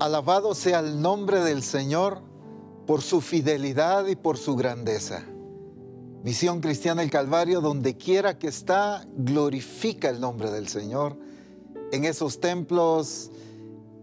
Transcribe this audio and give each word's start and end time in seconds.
Alabado 0.00 0.54
sea 0.54 0.80
el 0.80 1.00
nombre 1.00 1.40
del 1.40 1.62
Señor 1.62 2.20
por 2.84 3.00
su 3.00 3.20
fidelidad 3.20 4.06
y 4.08 4.16
por 4.16 4.36
su 4.36 4.56
grandeza. 4.56 5.24
Misión 6.24 6.60
Cristiana 6.60 7.02
el 7.02 7.10
Calvario, 7.10 7.60
donde 7.60 7.96
quiera 7.96 8.38
que 8.38 8.48
está, 8.48 9.06
glorifica 9.16 10.08
el 10.08 10.20
nombre 10.20 10.50
del 10.50 10.66
Señor. 10.66 11.16
En 11.92 12.04
esos 12.04 12.40
templos, 12.40 13.30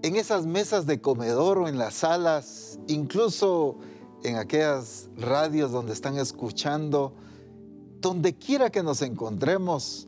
en 0.01 0.15
esas 0.15 0.45
mesas 0.45 0.85
de 0.85 1.01
comedor 1.01 1.57
o 1.57 1.67
en 1.67 1.77
las 1.77 1.95
salas, 1.95 2.79
incluso 2.87 3.77
en 4.23 4.37
aquellas 4.37 5.09
radios 5.17 5.71
donde 5.71 5.91
están 5.91 6.17
escuchando, 6.17 7.13
donde 7.99 8.35
quiera 8.35 8.69
que 8.69 8.81
nos 8.81 9.01
encontremos, 9.01 10.07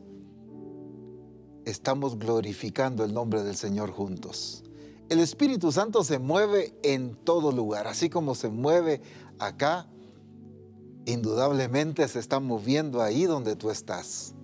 estamos 1.66 2.18
glorificando 2.18 3.04
el 3.04 3.12
nombre 3.12 3.42
del 3.42 3.56
Señor 3.56 3.90
juntos. 3.90 4.63
El 5.08 5.20
Espíritu 5.20 5.70
Santo 5.70 6.02
se 6.02 6.18
mueve 6.18 6.74
en 6.82 7.14
todo 7.14 7.52
lugar, 7.52 7.86
así 7.86 8.08
como 8.08 8.34
se 8.34 8.48
mueve 8.48 9.02
acá, 9.38 9.86
indudablemente 11.04 12.06
se 12.08 12.18
está 12.18 12.40
moviendo 12.40 13.02
ahí 13.02 13.24
donde 13.24 13.56
tú 13.56 13.70
estás. 13.70 14.34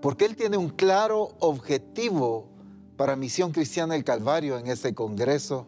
Porque 0.00 0.24
Él 0.24 0.34
tiene 0.34 0.56
un 0.56 0.70
claro 0.70 1.36
objetivo 1.38 2.48
para 2.96 3.14
Misión 3.14 3.52
Cristiana 3.52 3.94
del 3.94 4.04
Calvario 4.04 4.58
en 4.58 4.66
este 4.66 4.94
Congreso. 4.94 5.66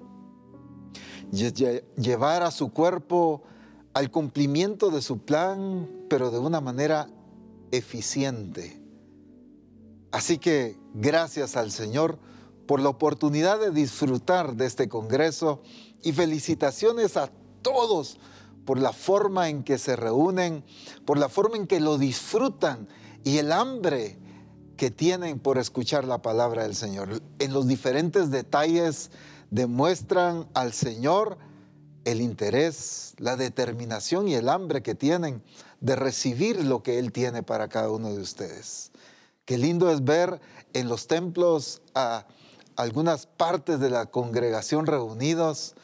Llevar 1.30 2.42
a 2.42 2.50
su 2.50 2.72
cuerpo 2.72 3.42
al 3.92 4.10
cumplimiento 4.10 4.90
de 4.90 5.00
su 5.00 5.18
plan, 5.18 5.88
pero 6.08 6.32
de 6.32 6.38
una 6.38 6.60
manera 6.60 7.08
eficiente. 7.70 8.80
Así 10.10 10.38
que 10.38 10.76
gracias 10.94 11.56
al 11.56 11.70
Señor 11.70 12.18
por 12.66 12.80
la 12.80 12.88
oportunidad 12.88 13.60
de 13.60 13.70
disfrutar 13.70 14.54
de 14.54 14.66
este 14.66 14.88
Congreso 14.88 15.62
y 16.02 16.12
felicitaciones 16.12 17.16
a 17.16 17.30
todos 17.62 18.18
por 18.64 18.78
la 18.78 18.92
forma 18.92 19.48
en 19.48 19.62
que 19.62 19.78
se 19.78 19.96
reúnen, 19.96 20.64
por 21.04 21.18
la 21.18 21.28
forma 21.28 21.56
en 21.56 21.66
que 21.66 21.80
lo 21.80 21.98
disfrutan 21.98 22.88
y 23.22 23.38
el 23.38 23.52
hambre 23.52 24.18
que 24.76 24.90
tienen 24.90 25.38
por 25.38 25.58
escuchar 25.58 26.04
la 26.04 26.22
palabra 26.22 26.62
del 26.62 26.74
Señor. 26.74 27.22
En 27.38 27.52
los 27.52 27.66
diferentes 27.66 28.30
detalles 28.30 29.10
demuestran 29.50 30.48
al 30.54 30.72
Señor 30.72 31.38
el 32.04 32.20
interés, 32.20 33.14
la 33.18 33.36
determinación 33.36 34.28
y 34.28 34.34
el 34.34 34.48
hambre 34.48 34.82
que 34.82 34.94
tienen 34.94 35.42
de 35.80 35.96
recibir 35.96 36.64
lo 36.64 36.82
que 36.82 36.98
Él 36.98 37.12
tiene 37.12 37.42
para 37.42 37.68
cada 37.68 37.90
uno 37.90 38.12
de 38.12 38.20
ustedes. 38.20 38.90
Qué 39.44 39.58
lindo 39.58 39.90
es 39.90 40.04
ver 40.04 40.40
en 40.72 40.88
los 40.88 41.06
templos 41.06 41.82
a 41.94 42.26
algunas 42.76 43.26
partes 43.26 43.80
de 43.80 43.90
la 43.90 44.06
congregación 44.06 44.86
reunidos 44.86 45.74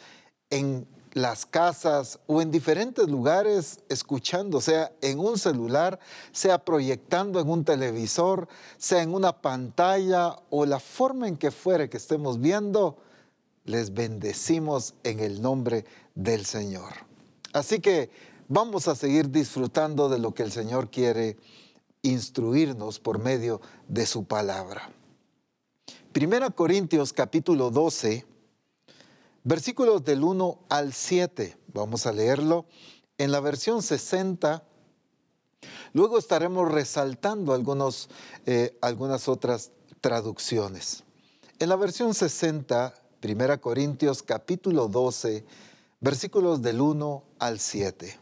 en 0.50 0.86
las 1.12 1.44
casas 1.46 2.20
o 2.26 2.40
en 2.40 2.50
diferentes 2.50 3.08
lugares 3.08 3.80
escuchando, 3.88 4.60
sea 4.60 4.92
en 5.00 5.18
un 5.18 5.38
celular, 5.38 5.98
sea 6.32 6.64
proyectando 6.64 7.40
en 7.40 7.48
un 7.48 7.64
televisor, 7.64 8.48
sea 8.78 9.02
en 9.02 9.14
una 9.14 9.40
pantalla 9.40 10.36
o 10.50 10.66
la 10.66 10.78
forma 10.78 11.26
en 11.26 11.36
que 11.36 11.50
fuere 11.50 11.88
que 11.88 11.96
estemos 11.96 12.40
viendo, 12.40 12.96
les 13.64 13.92
bendecimos 13.92 14.94
en 15.02 15.20
el 15.20 15.42
nombre 15.42 15.84
del 16.14 16.46
Señor. 16.46 16.92
Así 17.52 17.80
que 17.80 18.10
vamos 18.48 18.88
a 18.88 18.94
seguir 18.94 19.30
disfrutando 19.30 20.08
de 20.08 20.18
lo 20.18 20.32
que 20.32 20.44
el 20.44 20.52
Señor 20.52 20.90
quiere 20.90 21.36
instruirnos 22.02 22.98
por 22.98 23.18
medio 23.18 23.60
de 23.88 24.06
su 24.06 24.24
palabra. 24.24 24.90
Primera 26.12 26.50
Corintios 26.50 27.12
capítulo 27.12 27.70
12, 27.70 28.26
versículos 29.44 30.04
del 30.04 30.24
1 30.24 30.58
al 30.68 30.92
7. 30.92 31.56
Vamos 31.72 32.04
a 32.04 32.12
leerlo 32.12 32.66
en 33.16 33.30
la 33.30 33.38
versión 33.38 33.80
60. 33.80 34.64
Luego 35.92 36.18
estaremos 36.18 36.68
resaltando 36.68 37.54
algunos, 37.54 38.10
eh, 38.44 38.76
algunas 38.80 39.28
otras 39.28 39.70
traducciones. 40.00 41.04
En 41.60 41.68
la 41.68 41.76
versión 41.76 42.12
60, 42.12 42.92
Primera 43.20 43.58
Corintios 43.58 44.24
capítulo 44.24 44.88
12, 44.88 45.44
versículos 46.00 46.60
del 46.60 46.80
1 46.80 47.22
al 47.38 47.60
7. 47.60 48.18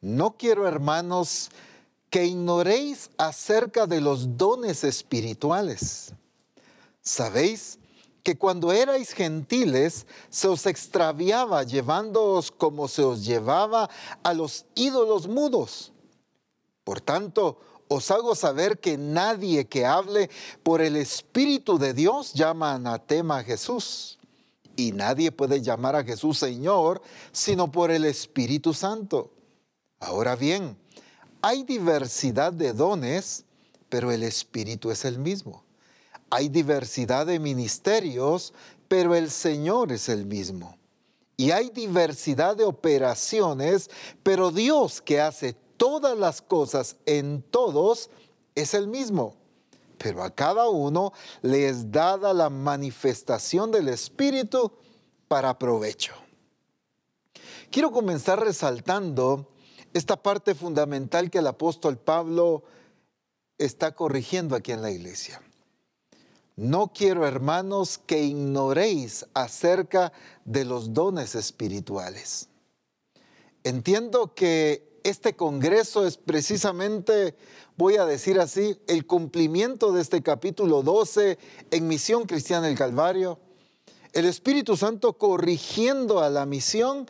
No 0.00 0.38
quiero, 0.38 0.66
hermanos, 0.66 1.50
que 2.08 2.24
ignoréis 2.24 3.10
acerca 3.18 3.86
de 3.86 4.00
los 4.00 4.38
dones 4.38 4.84
espirituales 4.84 6.14
Sabéis 7.02 7.78
que 8.22 8.36
cuando 8.36 8.72
erais 8.72 9.12
gentiles 9.12 10.06
se 10.28 10.48
os 10.48 10.66
extraviaba 10.66 11.62
llevándoos 11.62 12.50
como 12.50 12.88
se 12.88 13.02
os 13.02 13.24
llevaba 13.24 13.88
a 14.22 14.34
los 14.34 14.66
ídolos 14.74 15.26
mudos. 15.26 15.92
Por 16.84 17.00
tanto, 17.00 17.58
os 17.88 18.10
hago 18.10 18.34
saber 18.34 18.78
que 18.78 18.96
nadie 18.96 19.66
que 19.66 19.84
hable 19.84 20.30
por 20.62 20.80
el 20.80 20.96
Espíritu 20.96 21.78
de 21.78 21.92
Dios 21.94 22.32
llama 22.34 22.74
anatema 22.74 23.38
a 23.38 23.44
Jesús. 23.44 24.18
Y 24.76 24.92
nadie 24.92 25.32
puede 25.32 25.60
llamar 25.60 25.96
a 25.96 26.04
Jesús 26.04 26.38
Señor 26.38 27.02
sino 27.32 27.70
por 27.72 27.90
el 27.90 28.04
Espíritu 28.04 28.74
Santo. 28.74 29.32
Ahora 29.98 30.36
bien, 30.36 30.78
hay 31.42 31.64
diversidad 31.64 32.52
de 32.52 32.72
dones, 32.72 33.44
pero 33.88 34.12
el 34.12 34.22
Espíritu 34.22 34.90
es 34.90 35.04
el 35.04 35.18
mismo. 35.18 35.64
Hay 36.30 36.48
diversidad 36.48 37.26
de 37.26 37.38
ministerios, 37.38 38.54
pero 38.88 39.14
el 39.14 39.30
Señor 39.30 39.92
es 39.92 40.08
el 40.08 40.26
mismo. 40.26 40.76
Y 41.36 41.50
hay 41.50 41.70
diversidad 41.70 42.56
de 42.56 42.64
operaciones, 42.64 43.90
pero 44.22 44.50
Dios 44.50 45.00
que 45.00 45.20
hace 45.20 45.54
todas 45.76 46.16
las 46.16 46.42
cosas 46.42 46.96
en 47.06 47.42
todos 47.42 48.10
es 48.54 48.74
el 48.74 48.86
mismo. 48.86 49.34
Pero 49.96 50.22
a 50.22 50.30
cada 50.30 50.68
uno 50.68 51.12
le 51.42 51.68
es 51.68 51.90
dada 51.90 52.32
la 52.32 52.50
manifestación 52.50 53.70
del 53.70 53.88
Espíritu 53.88 54.72
para 55.28 55.58
provecho. 55.58 56.14
Quiero 57.70 57.90
comenzar 57.90 58.40
resaltando 58.40 59.46
esta 59.92 60.22
parte 60.22 60.54
fundamental 60.54 61.30
que 61.30 61.38
el 61.38 61.46
apóstol 61.46 61.96
Pablo 61.98 62.64
está 63.58 63.94
corrigiendo 63.94 64.56
aquí 64.56 64.72
en 64.72 64.82
la 64.82 64.90
iglesia. 64.90 65.40
No 66.60 66.92
quiero, 66.92 67.26
hermanos, 67.26 67.96
que 67.96 68.22
ignoréis 68.22 69.24
acerca 69.32 70.12
de 70.44 70.66
los 70.66 70.92
dones 70.92 71.34
espirituales. 71.34 72.50
Entiendo 73.64 74.34
que 74.34 75.00
este 75.02 75.34
Congreso 75.36 76.06
es 76.06 76.18
precisamente, 76.18 77.34
voy 77.78 77.96
a 77.96 78.04
decir 78.04 78.38
así, 78.38 78.78
el 78.88 79.06
cumplimiento 79.06 79.90
de 79.90 80.02
este 80.02 80.20
capítulo 80.20 80.82
12 80.82 81.38
en 81.70 81.88
Misión 81.88 82.26
Cristiana 82.26 82.66
del 82.66 82.76
Calvario. 82.76 83.38
El 84.12 84.26
Espíritu 84.26 84.76
Santo 84.76 85.14
corrigiendo 85.14 86.20
a 86.20 86.28
la 86.28 86.44
misión 86.44 87.06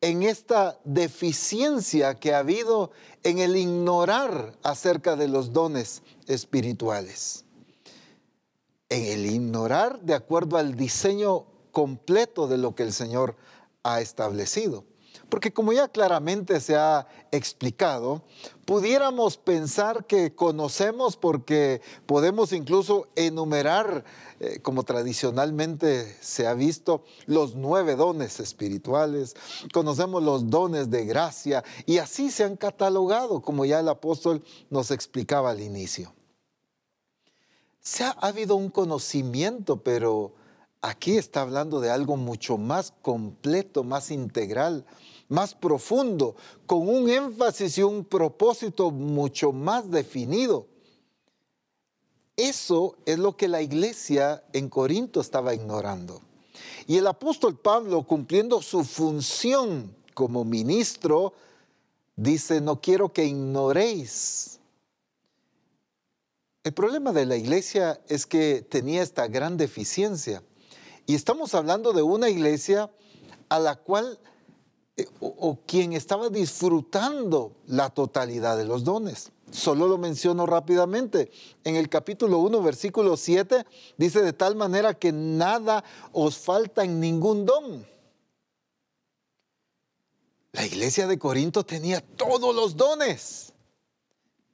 en 0.00 0.22
esta 0.22 0.80
deficiencia 0.84 2.14
que 2.14 2.32
ha 2.32 2.38
habido 2.38 2.92
en 3.22 3.36
el 3.38 3.54
ignorar 3.54 4.56
acerca 4.62 5.14
de 5.14 5.28
los 5.28 5.52
dones 5.52 6.00
espirituales 6.26 7.44
en 8.88 9.04
el 9.04 9.26
ignorar 9.26 10.00
de 10.00 10.14
acuerdo 10.14 10.56
al 10.56 10.74
diseño 10.74 11.44
completo 11.72 12.48
de 12.48 12.58
lo 12.58 12.74
que 12.74 12.82
el 12.82 12.92
Señor 12.92 13.36
ha 13.82 14.00
establecido. 14.00 14.84
Porque 15.28 15.52
como 15.52 15.72
ya 15.72 15.88
claramente 15.88 16.58
se 16.60 16.76
ha 16.76 17.06
explicado, 17.32 18.22
pudiéramos 18.64 19.36
pensar 19.36 20.06
que 20.06 20.34
conocemos 20.34 21.16
porque 21.16 21.82
podemos 22.06 22.52
incluso 22.52 23.08
enumerar, 23.14 24.04
eh, 24.40 24.60
como 24.60 24.84
tradicionalmente 24.84 26.16
se 26.20 26.46
ha 26.46 26.54
visto, 26.54 27.04
los 27.26 27.56
nueve 27.56 27.94
dones 27.94 28.40
espirituales, 28.40 29.34
conocemos 29.74 30.22
los 30.22 30.48
dones 30.48 30.88
de 30.88 31.04
gracia 31.04 31.62
y 31.84 31.98
así 31.98 32.30
se 32.30 32.44
han 32.44 32.56
catalogado, 32.56 33.42
como 33.42 33.66
ya 33.66 33.80
el 33.80 33.88
apóstol 33.88 34.42
nos 34.70 34.90
explicaba 34.90 35.50
al 35.50 35.60
inicio 35.60 36.14
se 37.88 38.04
ha, 38.04 38.10
habido 38.10 38.54
un 38.54 38.68
conocimiento, 38.68 39.82
pero 39.82 40.34
aquí 40.82 41.16
está 41.16 41.40
hablando 41.40 41.80
de 41.80 41.88
algo 41.88 42.18
mucho 42.18 42.58
más 42.58 42.92
completo, 43.00 43.82
más 43.82 44.10
integral, 44.10 44.84
más 45.28 45.54
profundo, 45.54 46.36
con 46.66 46.86
un 46.86 47.08
énfasis 47.08 47.78
y 47.78 47.82
un 47.82 48.04
propósito 48.04 48.90
mucho 48.90 49.52
más 49.52 49.90
definido. 49.90 50.66
Eso 52.36 52.94
es 53.06 53.18
lo 53.18 53.38
que 53.38 53.48
la 53.48 53.62
iglesia 53.62 54.44
en 54.52 54.68
Corinto 54.68 55.22
estaba 55.22 55.54
ignorando. 55.54 56.20
Y 56.86 56.98
el 56.98 57.06
apóstol 57.06 57.58
Pablo, 57.58 58.02
cumpliendo 58.02 58.60
su 58.60 58.84
función 58.84 59.96
como 60.12 60.44
ministro, 60.44 61.32
dice, 62.16 62.60
no 62.60 62.82
quiero 62.82 63.14
que 63.14 63.24
ignoréis 63.24 64.57
el 66.68 66.74
problema 66.74 67.14
de 67.14 67.24
la 67.24 67.34
iglesia 67.34 67.98
es 68.08 68.26
que 68.26 68.60
tenía 68.60 69.02
esta 69.02 69.26
gran 69.26 69.56
deficiencia 69.56 70.42
Y 71.06 71.14
estamos 71.14 71.54
hablando 71.54 71.94
de 71.94 72.02
una 72.02 72.28
iglesia 72.28 72.90
a 73.48 73.58
la 73.58 73.76
cual 73.76 74.18
eh, 74.98 75.06
o, 75.18 75.58
quien 75.64 75.94
estaba 75.94 76.28
disfrutando 76.28 77.52
la 77.66 77.88
totalidad 77.88 78.58
de 78.58 78.66
los 78.66 78.84
dones. 78.84 79.32
Solo 79.50 79.88
lo 79.88 79.96
menciono 79.96 80.44
rápidamente. 80.44 81.30
En 81.64 81.76
el 81.76 81.88
capítulo 81.88 82.38
1, 82.40 82.60
versículo 82.60 83.16
7, 83.16 83.64
dice 83.96 84.20
de 84.20 84.34
tal 84.34 84.54
manera 84.54 84.92
que 84.92 85.10
nada 85.10 85.82
os 86.12 86.36
falta 86.36 86.84
en 86.84 87.00
ningún 87.00 87.46
don. 87.46 87.86
La 90.52 90.66
iglesia 90.66 91.06
de 91.06 91.18
Corinto 91.18 91.64
tenía 91.64 92.02
todos 92.02 92.54
los 92.54 92.76
dones, 92.76 93.54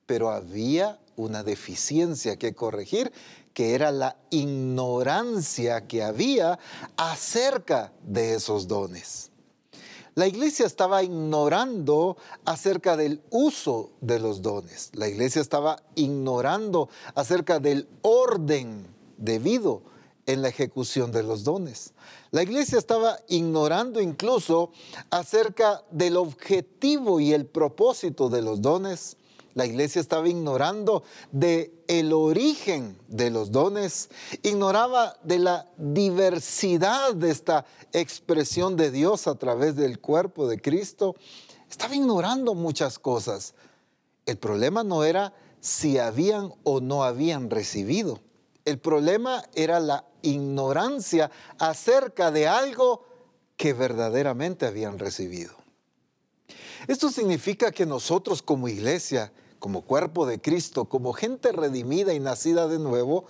pero 0.06 0.30
había 0.30 0.98
una 1.16 1.42
deficiencia 1.42 2.36
que 2.36 2.54
corregir, 2.54 3.12
que 3.52 3.74
era 3.74 3.92
la 3.92 4.16
ignorancia 4.30 5.86
que 5.86 6.02
había 6.02 6.58
acerca 6.96 7.92
de 8.02 8.34
esos 8.34 8.66
dones. 8.66 9.30
La 10.16 10.28
iglesia 10.28 10.66
estaba 10.66 11.02
ignorando 11.02 12.16
acerca 12.44 12.96
del 12.96 13.20
uso 13.30 13.90
de 14.00 14.20
los 14.20 14.42
dones. 14.42 14.90
La 14.94 15.08
iglesia 15.08 15.40
estaba 15.40 15.82
ignorando 15.96 16.88
acerca 17.16 17.58
del 17.58 17.88
orden 18.02 18.86
debido 19.16 19.82
en 20.26 20.42
la 20.42 20.48
ejecución 20.48 21.10
de 21.10 21.24
los 21.24 21.42
dones. 21.42 21.94
La 22.30 22.42
iglesia 22.42 22.78
estaba 22.78 23.18
ignorando 23.28 24.00
incluso 24.00 24.70
acerca 25.10 25.82
del 25.90 26.16
objetivo 26.16 27.18
y 27.18 27.32
el 27.32 27.46
propósito 27.46 28.28
de 28.28 28.42
los 28.42 28.62
dones 28.62 29.16
la 29.54 29.66
iglesia 29.66 30.00
estaba 30.00 30.28
ignorando 30.28 31.04
de 31.30 31.72
el 31.86 32.12
origen 32.12 32.98
de 33.08 33.30
los 33.30 33.52
dones, 33.52 34.10
ignoraba 34.42 35.16
de 35.22 35.38
la 35.38 35.68
diversidad 35.76 37.14
de 37.14 37.30
esta 37.30 37.64
expresión 37.92 38.76
de 38.76 38.90
Dios 38.90 39.26
a 39.28 39.36
través 39.36 39.76
del 39.76 40.00
cuerpo 40.00 40.48
de 40.48 40.60
Cristo. 40.60 41.14
Estaba 41.70 41.94
ignorando 41.94 42.54
muchas 42.54 42.98
cosas. 42.98 43.54
El 44.26 44.38
problema 44.38 44.82
no 44.82 45.04
era 45.04 45.32
si 45.60 45.98
habían 45.98 46.52
o 46.64 46.80
no 46.80 47.04
habían 47.04 47.48
recibido. 47.48 48.20
El 48.64 48.78
problema 48.78 49.44
era 49.54 49.78
la 49.78 50.04
ignorancia 50.22 51.30
acerca 51.58 52.30
de 52.30 52.48
algo 52.48 53.04
que 53.56 53.72
verdaderamente 53.72 54.66
habían 54.66 54.98
recibido. 54.98 55.54
Esto 56.86 57.10
significa 57.10 57.72
que 57.72 57.86
nosotros 57.86 58.42
como 58.42 58.68
iglesia 58.68 59.32
como 59.64 59.80
cuerpo 59.80 60.26
de 60.26 60.42
Cristo, 60.42 60.84
como 60.84 61.14
gente 61.14 61.50
redimida 61.50 62.12
y 62.12 62.20
nacida 62.20 62.68
de 62.68 62.78
nuevo, 62.78 63.24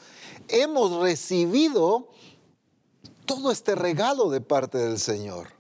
hemos 0.49 1.01
recibido 1.01 2.09
todo 3.25 3.53
este 3.53 3.77
regalo 3.77 4.31
de 4.31 4.41
parte 4.41 4.79
del 4.79 4.99
Señor. 4.99 5.51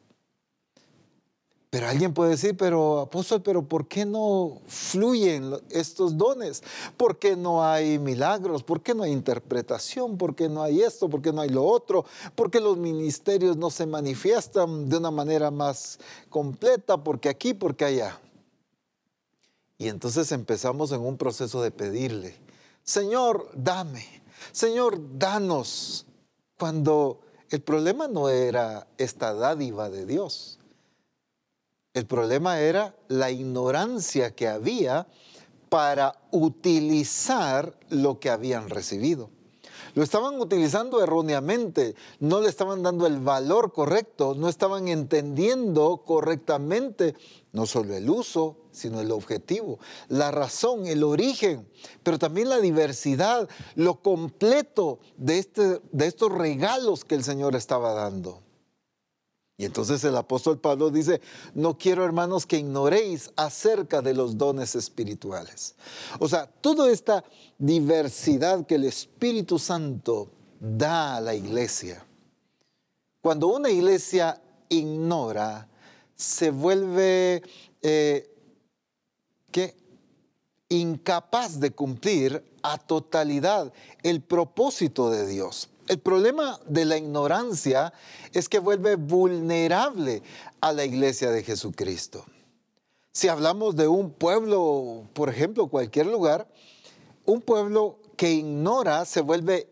Pero 1.70 1.86
alguien 1.86 2.12
puede 2.12 2.32
decir, 2.32 2.56
pero 2.56 3.02
apóstol, 3.02 3.40
pero 3.40 3.62
¿por 3.62 3.86
qué 3.86 4.04
no 4.04 4.62
fluyen 4.66 5.54
estos 5.70 6.18
dones? 6.18 6.64
¿Por 6.96 7.20
qué 7.20 7.36
no 7.36 7.64
hay 7.64 8.00
milagros? 8.00 8.64
¿Por 8.64 8.82
qué 8.82 8.96
no 8.96 9.04
hay 9.04 9.12
interpretación? 9.12 10.18
¿Por 10.18 10.34
qué 10.34 10.48
no 10.48 10.60
hay 10.60 10.82
esto? 10.82 11.08
¿Por 11.08 11.22
qué 11.22 11.32
no 11.32 11.40
hay 11.40 11.50
lo 11.50 11.64
otro? 11.64 12.04
¿Por 12.34 12.50
qué 12.50 12.58
los 12.58 12.76
ministerios 12.78 13.56
no 13.56 13.70
se 13.70 13.86
manifiestan 13.86 14.88
de 14.88 14.96
una 14.96 15.12
manera 15.12 15.52
más 15.52 16.00
completa? 16.30 16.96
Porque 16.96 17.28
aquí, 17.28 17.54
porque 17.54 17.84
allá. 17.84 18.20
Y 19.78 19.88
entonces 19.88 20.30
empezamos 20.32 20.92
en 20.92 21.00
un 21.00 21.16
proceso 21.16 21.62
de 21.62 21.70
pedirle, 21.70 22.36
Señor, 22.82 23.50
dame, 23.54 24.04
Señor, 24.52 25.18
danos, 25.18 26.06
cuando 26.58 27.20
el 27.50 27.62
problema 27.62 28.08
no 28.08 28.28
era 28.28 28.86
esta 28.98 29.34
dádiva 29.34 29.90
de 29.90 30.06
Dios. 30.06 30.58
El 31.92 32.06
problema 32.06 32.60
era 32.60 32.94
la 33.08 33.30
ignorancia 33.30 34.34
que 34.34 34.48
había 34.48 35.06
para 35.68 36.20
utilizar 36.30 37.78
lo 37.88 38.20
que 38.20 38.30
habían 38.30 38.68
recibido. 38.68 39.30
Lo 39.94 40.02
estaban 40.02 40.40
utilizando 40.40 41.02
erróneamente, 41.02 41.94
no 42.18 42.40
le 42.40 42.48
estaban 42.48 42.82
dando 42.82 43.06
el 43.06 43.20
valor 43.20 43.72
correcto, 43.72 44.34
no 44.34 44.48
estaban 44.48 44.88
entendiendo 44.88 46.02
correctamente 46.04 47.14
no 47.54 47.66
solo 47.66 47.94
el 47.94 48.10
uso, 48.10 48.56
sino 48.72 49.00
el 49.00 49.12
objetivo, 49.12 49.78
la 50.08 50.32
razón, 50.32 50.88
el 50.88 51.04
origen, 51.04 51.66
pero 52.02 52.18
también 52.18 52.48
la 52.48 52.58
diversidad, 52.58 53.48
lo 53.76 54.02
completo 54.02 54.98
de, 55.16 55.38
este, 55.38 55.80
de 55.92 56.06
estos 56.06 56.32
regalos 56.32 57.04
que 57.04 57.14
el 57.14 57.22
Señor 57.22 57.54
estaba 57.54 57.94
dando. 57.94 58.42
Y 59.56 59.64
entonces 59.64 60.02
el 60.02 60.16
apóstol 60.16 60.58
Pablo 60.58 60.90
dice, 60.90 61.20
no 61.54 61.78
quiero 61.78 62.04
hermanos 62.04 62.44
que 62.44 62.58
ignoréis 62.58 63.30
acerca 63.36 64.02
de 64.02 64.14
los 64.14 64.36
dones 64.36 64.74
espirituales. 64.74 65.76
O 66.18 66.28
sea, 66.28 66.46
toda 66.46 66.90
esta 66.90 67.22
diversidad 67.56 68.66
que 68.66 68.74
el 68.74 68.82
Espíritu 68.84 69.60
Santo 69.60 70.28
da 70.58 71.14
a 71.14 71.20
la 71.20 71.36
iglesia. 71.36 72.04
Cuando 73.22 73.46
una 73.46 73.70
iglesia 73.70 74.42
ignora, 74.68 75.68
se 76.16 76.50
vuelve 76.50 77.42
eh, 77.82 78.30
incapaz 80.68 81.60
de 81.60 81.70
cumplir 81.70 82.42
a 82.62 82.78
totalidad 82.78 83.72
el 84.02 84.22
propósito 84.22 85.10
de 85.10 85.26
Dios. 85.26 85.68
El 85.86 85.98
problema 85.98 86.58
de 86.66 86.86
la 86.86 86.96
ignorancia 86.96 87.92
es 88.32 88.48
que 88.48 88.58
vuelve 88.58 88.96
vulnerable 88.96 90.22
a 90.60 90.72
la 90.72 90.84
iglesia 90.84 91.30
de 91.30 91.42
Jesucristo. 91.42 92.24
Si 93.12 93.28
hablamos 93.28 93.76
de 93.76 93.86
un 93.86 94.10
pueblo, 94.10 95.04
por 95.12 95.28
ejemplo, 95.28 95.68
cualquier 95.68 96.06
lugar, 96.06 96.48
un 97.26 97.42
pueblo 97.42 97.98
que 98.16 98.32
ignora 98.32 99.04
se 99.04 99.20
vuelve 99.20 99.68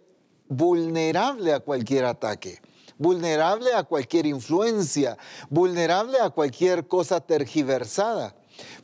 vulnerable 0.49 1.53
a 1.55 1.61
cualquier 1.61 2.05
ataque, 2.05 2.61
vulnerable 3.03 3.75
a 3.75 3.83
cualquier 3.83 4.27
influencia, 4.27 5.19
vulnerable 5.51 6.19
a 6.21 6.31
cualquier 6.31 6.87
cosa 6.87 7.21
tergiversada. 7.21 8.35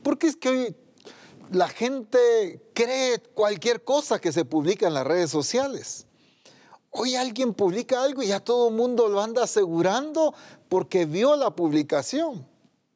Porque 0.03 0.27
es 0.27 0.37
que 0.37 0.49
hoy 0.49 0.77
la 1.51 1.69
gente 1.69 2.61
cree 2.75 3.21
cualquier 3.35 3.85
cosa 3.85 4.21
que 4.21 4.33
se 4.33 4.45
publica 4.45 4.87
en 4.87 4.95
las 4.95 5.07
redes 5.07 5.31
sociales. 5.31 6.07
Hoy 6.91 7.15
alguien 7.15 7.55
publica 7.55 8.03
algo 8.03 8.23
y 8.23 8.29
ya 8.29 8.41
todo 8.41 8.69
el 8.69 8.75
mundo 8.75 9.09
lo 9.09 9.23
anda 9.23 9.45
asegurando 9.45 10.35
porque 10.69 11.07
vio 11.07 11.37
la 11.37 11.51
publicación, 11.51 12.47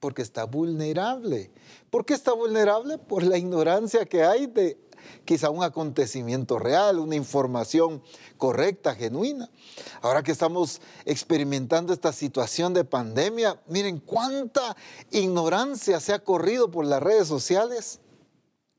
porque 0.00 0.22
está 0.22 0.44
vulnerable. 0.44 1.50
¿Por 1.90 2.04
qué 2.04 2.14
está 2.14 2.32
vulnerable? 2.32 2.98
Por 2.98 3.22
la 3.22 3.36
ignorancia 3.38 4.06
que 4.06 4.24
hay 4.24 4.46
de 4.46 4.78
quizá 5.24 5.50
un 5.50 5.62
acontecimiento 5.62 6.58
real, 6.58 6.98
una 6.98 7.16
información 7.16 8.02
correcta, 8.38 8.94
genuina. 8.94 9.50
Ahora 10.00 10.22
que 10.22 10.32
estamos 10.32 10.80
experimentando 11.04 11.92
esta 11.92 12.12
situación 12.12 12.74
de 12.74 12.84
pandemia, 12.84 13.60
miren 13.68 13.98
cuánta 13.98 14.76
ignorancia 15.10 16.00
se 16.00 16.12
ha 16.12 16.18
corrido 16.18 16.70
por 16.70 16.84
las 16.84 17.02
redes 17.02 17.28
sociales 17.28 18.00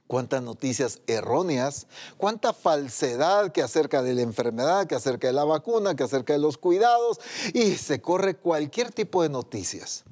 cuántas 0.07 0.43
noticias 0.43 1.01
erróneas, 1.07 1.87
cuánta 2.17 2.53
falsedad 2.53 3.51
que 3.51 3.63
acerca 3.63 4.03
de 4.03 4.13
la 4.13 4.21
enfermedad, 4.21 4.85
que 4.85 4.95
acerca 4.95 5.27
de 5.27 5.33
la 5.33 5.43
vacuna, 5.43 5.95
que 5.95 6.03
acerca 6.03 6.33
de 6.33 6.39
los 6.39 6.57
cuidados, 6.57 7.19
y 7.53 7.75
se 7.75 8.01
corre 8.01 8.35
cualquier 8.35 8.91
tipo 8.91 9.23
de 9.23 9.29
noticias. 9.29 10.03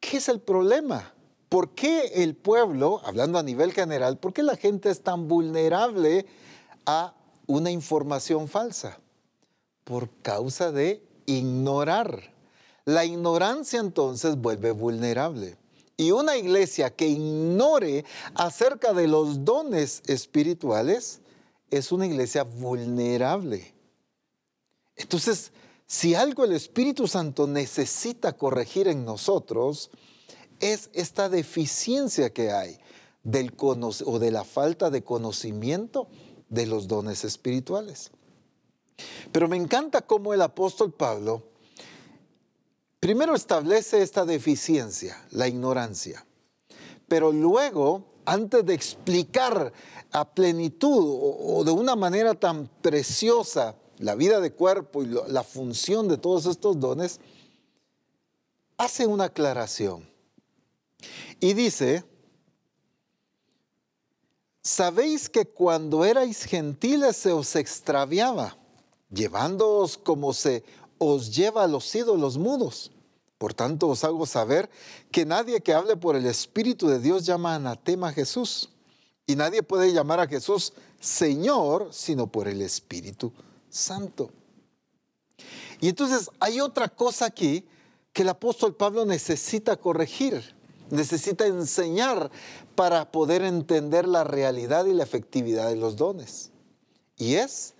¿Qué 0.00 0.18
es 0.18 0.28
el 0.28 0.40
problema? 0.40 1.13
¿Por 1.54 1.70
qué 1.70 2.10
el 2.16 2.34
pueblo, 2.34 3.00
hablando 3.04 3.38
a 3.38 3.44
nivel 3.44 3.72
general, 3.72 4.18
por 4.18 4.32
qué 4.32 4.42
la 4.42 4.56
gente 4.56 4.90
es 4.90 5.02
tan 5.02 5.28
vulnerable 5.28 6.26
a 6.84 7.14
una 7.46 7.70
información 7.70 8.48
falsa? 8.48 8.98
Por 9.84 10.10
causa 10.20 10.72
de 10.72 11.00
ignorar. 11.26 12.34
La 12.84 13.04
ignorancia 13.04 13.78
entonces 13.78 14.36
vuelve 14.36 14.72
vulnerable. 14.72 15.56
Y 15.96 16.10
una 16.10 16.36
iglesia 16.36 16.90
que 16.90 17.06
ignore 17.06 18.04
acerca 18.34 18.92
de 18.92 19.06
los 19.06 19.44
dones 19.44 20.02
espirituales 20.08 21.20
es 21.70 21.92
una 21.92 22.06
iglesia 22.08 22.42
vulnerable. 22.42 23.72
Entonces, 24.96 25.52
si 25.86 26.16
algo 26.16 26.42
el 26.42 26.52
Espíritu 26.52 27.06
Santo 27.06 27.46
necesita 27.46 28.32
corregir 28.32 28.88
en 28.88 29.04
nosotros, 29.04 29.92
es 30.60 30.90
esta 30.92 31.28
deficiencia 31.28 32.32
que 32.32 32.50
hay 32.50 32.78
del 33.22 33.52
o 33.58 34.18
de 34.18 34.30
la 34.30 34.44
falta 34.44 34.90
de 34.90 35.02
conocimiento 35.02 36.08
de 36.48 36.66
los 36.66 36.88
dones 36.88 37.24
espirituales. 37.24 38.10
Pero 39.32 39.48
me 39.48 39.56
encanta 39.56 40.02
cómo 40.02 40.34
el 40.34 40.42
apóstol 40.42 40.92
Pablo 40.92 41.54
Primero 43.04 43.34
establece 43.34 44.00
esta 44.00 44.24
deficiencia, 44.24 45.22
la 45.30 45.46
ignorancia, 45.46 46.24
pero 47.06 47.32
luego, 47.32 48.02
antes 48.24 48.64
de 48.64 48.72
explicar 48.72 49.74
a 50.10 50.24
plenitud 50.24 51.04
o, 51.04 51.62
de 51.64 51.70
una 51.70 51.96
manera 51.96 52.32
tan 52.32 52.66
preciosa 52.80 53.74
la 53.98 54.14
vida 54.14 54.40
de 54.40 54.52
cuerpo 54.54 55.02
y 55.02 55.14
la 55.28 55.42
función 55.42 56.08
de 56.08 56.16
todos 56.16 56.46
estos 56.46 56.80
dones, 56.80 57.20
hace 58.78 59.06
una 59.06 59.24
aclaración. 59.24 60.08
Y 61.40 61.54
dice, 61.54 62.04
sabéis 64.62 65.28
que 65.28 65.44
cuando 65.44 66.04
erais 66.04 66.44
gentiles 66.44 67.16
se 67.16 67.32
os 67.32 67.54
extraviaba, 67.56 68.56
llevándoos 69.10 69.98
como 69.98 70.32
se 70.32 70.64
os 70.98 71.34
lleva 71.34 71.64
a 71.64 71.68
los 71.68 71.94
ídolos 71.94 72.38
mudos. 72.38 72.90
Por 73.38 73.52
tanto 73.52 73.88
os 73.88 74.04
hago 74.04 74.26
saber 74.26 74.70
que 75.10 75.26
nadie 75.26 75.60
que 75.60 75.74
hable 75.74 75.96
por 75.96 76.16
el 76.16 76.26
Espíritu 76.26 76.88
de 76.88 76.98
Dios 76.98 77.26
llama 77.26 77.54
anatema 77.54 78.08
a 78.08 78.12
Jesús. 78.12 78.70
Y 79.26 79.36
nadie 79.36 79.62
puede 79.62 79.92
llamar 79.92 80.20
a 80.20 80.26
Jesús 80.26 80.72
Señor 81.00 81.88
sino 81.92 82.26
por 82.26 82.48
el 82.48 82.62
Espíritu 82.62 83.32
Santo. 83.68 84.30
Y 85.80 85.88
entonces 85.88 86.30
hay 86.40 86.60
otra 86.60 86.88
cosa 86.88 87.26
aquí 87.26 87.64
que 88.12 88.22
el 88.22 88.28
apóstol 88.28 88.74
Pablo 88.74 89.04
necesita 89.04 89.76
corregir, 89.76 90.53
necesita 90.90 91.46
enseñar 91.46 92.30
para 92.74 93.10
poder 93.10 93.42
entender 93.42 94.06
la 94.06 94.24
realidad 94.24 94.86
y 94.86 94.92
la 94.92 95.02
efectividad 95.02 95.68
de 95.68 95.76
los 95.76 95.96
dones. 95.96 96.50
Y 97.16 97.34
es 97.34 97.74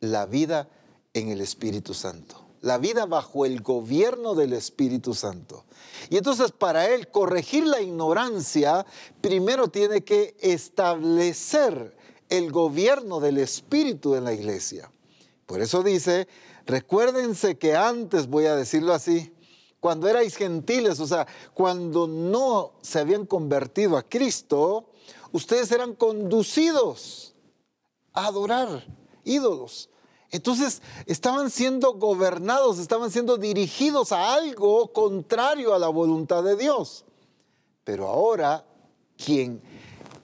la 0.00 0.26
vida 0.26 0.68
en 1.12 1.28
el 1.28 1.40
Espíritu 1.40 1.94
Santo 1.94 2.44
la 2.64 2.78
vida 2.78 3.04
bajo 3.04 3.44
el 3.44 3.60
gobierno 3.60 4.34
del 4.34 4.54
Espíritu 4.54 5.14
Santo. 5.14 5.64
Y 6.08 6.16
entonces 6.16 6.50
para 6.50 6.88
él 6.88 7.08
corregir 7.08 7.66
la 7.66 7.82
ignorancia, 7.82 8.86
primero 9.20 9.68
tiene 9.68 10.02
que 10.02 10.34
establecer 10.40 11.94
el 12.30 12.50
gobierno 12.50 13.20
del 13.20 13.36
Espíritu 13.36 14.14
en 14.14 14.24
la 14.24 14.32
iglesia. 14.32 14.90
Por 15.44 15.60
eso 15.60 15.82
dice, 15.82 16.26
recuérdense 16.64 17.58
que 17.58 17.76
antes, 17.76 18.28
voy 18.28 18.46
a 18.46 18.56
decirlo 18.56 18.94
así, 18.94 19.34
cuando 19.84 20.08
erais 20.08 20.34
gentiles, 20.34 20.98
o 20.98 21.06
sea, 21.06 21.26
cuando 21.52 22.06
no 22.08 22.72
se 22.80 23.00
habían 23.00 23.26
convertido 23.26 23.98
a 23.98 24.02
Cristo, 24.02 24.86
ustedes 25.30 25.70
eran 25.72 25.94
conducidos 25.94 27.34
a 28.14 28.28
adorar 28.28 28.86
ídolos. 29.24 29.90
Entonces 30.30 30.80
estaban 31.04 31.50
siendo 31.50 31.92
gobernados, 31.98 32.78
estaban 32.78 33.10
siendo 33.10 33.36
dirigidos 33.36 34.12
a 34.12 34.32
algo 34.32 34.90
contrario 34.90 35.74
a 35.74 35.78
la 35.78 35.88
voluntad 35.88 36.42
de 36.42 36.56
Dios. 36.56 37.04
Pero 37.84 38.08
ahora 38.08 38.64
quien 39.22 39.60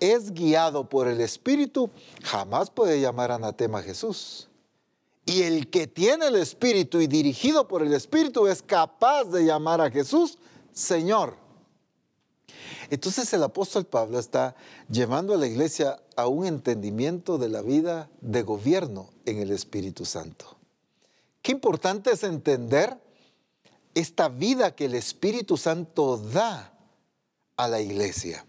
es 0.00 0.33
guiado 0.33 0.88
por 0.88 1.07
el 1.07 1.21
Espíritu 1.21 1.90
jamás 2.23 2.71
puede 2.71 2.99
llamar 2.99 3.31
anatema 3.31 3.81
a 3.81 3.83
Jesús. 3.83 4.50
Y 5.31 5.43
el 5.43 5.71
que 5.71 5.87
tiene 5.87 6.27
el 6.27 6.35
Espíritu 6.35 7.01
y 7.01 7.07
dirigido 7.07 7.69
por 7.69 7.83
el 7.83 7.93
Espíritu 7.93 8.49
es 8.49 8.63
capaz 8.63 9.27
de 9.27 9.45
llamar 9.45 9.81
a 9.81 9.89
Jesús 9.89 10.39
Señor. 10.73 11.37
Entonces 12.91 13.33
el 13.33 13.45
apóstol 13.45 13.87
Pablo 13.87 14.19
está 14.19 14.57
llevando 14.91 15.33
a 15.33 15.37
la 15.37 15.47
iglesia 15.47 16.03
a 16.17 16.27
un 16.27 16.47
entendimiento 16.47 17.39
de 17.39 17.49
la 17.49 17.63
vida 17.63 18.11
de 18.21 18.43
gobierno 18.43 19.11
en 19.25 19.39
el 19.39 19.53
Espíritu 19.53 20.05
Santo. 20.05 20.57
Qué 21.43 21.53
importante 21.53 22.11
es 22.11 22.25
entender 22.25 22.99
esta 23.95 24.29
vida 24.29 24.75
que 24.75 24.87
el 24.87 24.97
Espíritu 24.97 25.57
Santo 25.57 26.17
da 26.17 26.77
a 27.57 27.69
la 27.69 27.81
iglesia. 27.81 28.45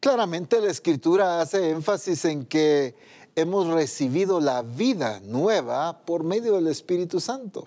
Claramente 0.00 0.60
la 0.60 0.70
escritura 0.70 1.40
hace 1.40 1.70
énfasis 1.70 2.26
en 2.26 2.44
que 2.44 2.94
hemos 3.36 3.66
recibido 3.68 4.40
la 4.40 4.62
vida 4.62 5.20
nueva 5.20 6.00
por 6.04 6.24
medio 6.24 6.54
del 6.54 6.68
Espíritu 6.68 7.20
Santo. 7.20 7.66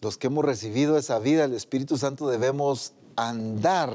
Los 0.00 0.16
que 0.16 0.28
hemos 0.28 0.44
recibido 0.44 0.96
esa 0.96 1.18
vida, 1.18 1.44
el 1.44 1.54
Espíritu 1.54 1.98
Santo 1.98 2.28
debemos 2.28 2.92
andar, 3.16 3.92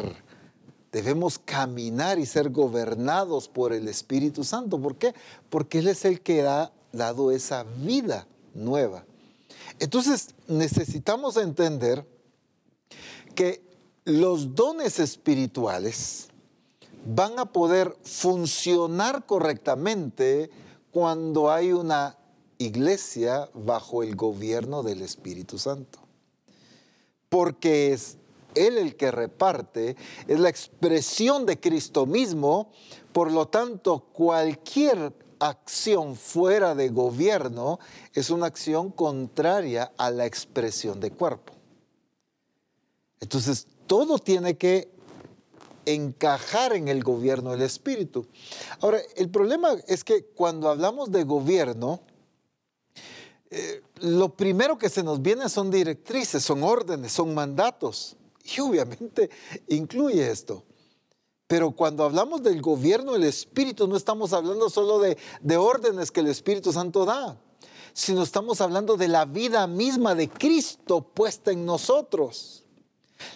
debemos 0.92 1.40
caminar 1.40 2.20
y 2.20 2.26
ser 2.26 2.50
gobernados 2.50 3.48
por 3.48 3.72
el 3.72 3.88
Espíritu 3.88 4.44
Santo. 4.44 4.80
¿Por 4.80 4.98
qué? 4.98 5.14
Porque 5.50 5.80
Él 5.80 5.88
es 5.88 6.04
el 6.04 6.22
que 6.22 6.46
ha 6.46 6.74
dado 6.92 7.32
esa 7.32 7.64
vida 7.64 8.28
nueva. 8.54 9.06
Entonces 9.80 10.36
necesitamos 10.48 11.38
entender 11.38 12.06
que 13.34 13.64
los 14.06 14.56
dones 14.56 15.00
espirituales 15.00 16.28
van 17.06 17.40
a 17.40 17.46
poder 17.46 17.96
funcionar 18.04 19.26
correctamente 19.26 20.50
cuando 20.92 21.52
hay 21.52 21.72
una 21.72 22.18
iglesia 22.58 23.50
bajo 23.54 24.04
el 24.04 24.16
gobierno 24.16 24.84
del 24.84 25.02
Espíritu 25.02 25.58
Santo. 25.58 26.00
Porque 27.30 27.94
es 27.94 28.18
él 28.56 28.78
el 28.78 28.96
que 28.96 29.12
reparte, 29.12 29.96
es 30.28 30.40
la 30.40 30.50
expresión 30.50 31.46
de 31.46 31.60
Cristo 31.60 32.06
mismo, 32.06 32.72
por 33.12 33.32
lo 33.32 33.48
tanto 33.48 34.00
cualquier 34.14 35.14
acción 35.40 36.16
fuera 36.16 36.76
de 36.76 36.90
gobierno 36.90 37.80
es 38.14 38.30
una 38.30 38.46
acción 38.46 38.92
contraria 38.92 39.92
a 39.98 40.10
la 40.12 40.26
expresión 40.26 41.00
de 41.00 41.12
cuerpo. 41.12 41.54
Entonces, 43.20 43.68
todo 43.88 44.20
tiene 44.20 44.58
que 44.58 44.93
encajar 45.86 46.74
en 46.74 46.88
el 46.88 47.04
gobierno 47.04 47.52
del 47.52 47.62
Espíritu. 47.62 48.26
Ahora, 48.82 49.00
el 49.16 49.30
problema 49.30 49.74
es 49.88 50.04
que 50.04 50.26
cuando 50.26 50.70
hablamos 50.70 51.12
de 51.12 51.24
gobierno, 51.24 52.02
eh, 53.50 53.84
lo 54.02 54.36
primero 54.36 54.78
que 54.78 54.90
se 54.90 55.04
nos 55.04 55.22
viene 55.22 55.48
son 55.48 55.70
directrices, 55.70 56.44
son 56.44 56.64
órdenes, 56.64 57.12
son 57.12 57.34
mandatos. 57.34 58.16
Y 58.44 58.60
obviamente 58.60 59.30
incluye 59.68 60.30
esto. 60.30 60.64
Pero 61.48 61.72
cuando 61.72 62.04
hablamos 62.04 62.42
del 62.42 62.62
gobierno 62.62 63.14
del 63.14 63.26
Espíritu, 63.26 63.88
no 63.88 63.96
estamos 63.96 64.34
hablando 64.34 64.70
solo 64.70 65.00
de, 65.00 65.18
de, 65.42 65.58
órdenes 65.58 66.10
que 66.10 66.22
el 66.22 66.28
Espíritu 66.28 66.74
Santo 66.74 67.06
da, 67.06 67.38
sino 67.94 68.24
estamos 68.24 68.60
hablando 68.60 68.98
de 68.98 69.08
la 69.08 69.26
vida 69.26 69.68
misma 69.68 70.16
de 70.16 70.30
Cristo 70.30 71.02
puesta 71.02 71.52
en 71.52 71.64
nosotros. 71.64 72.63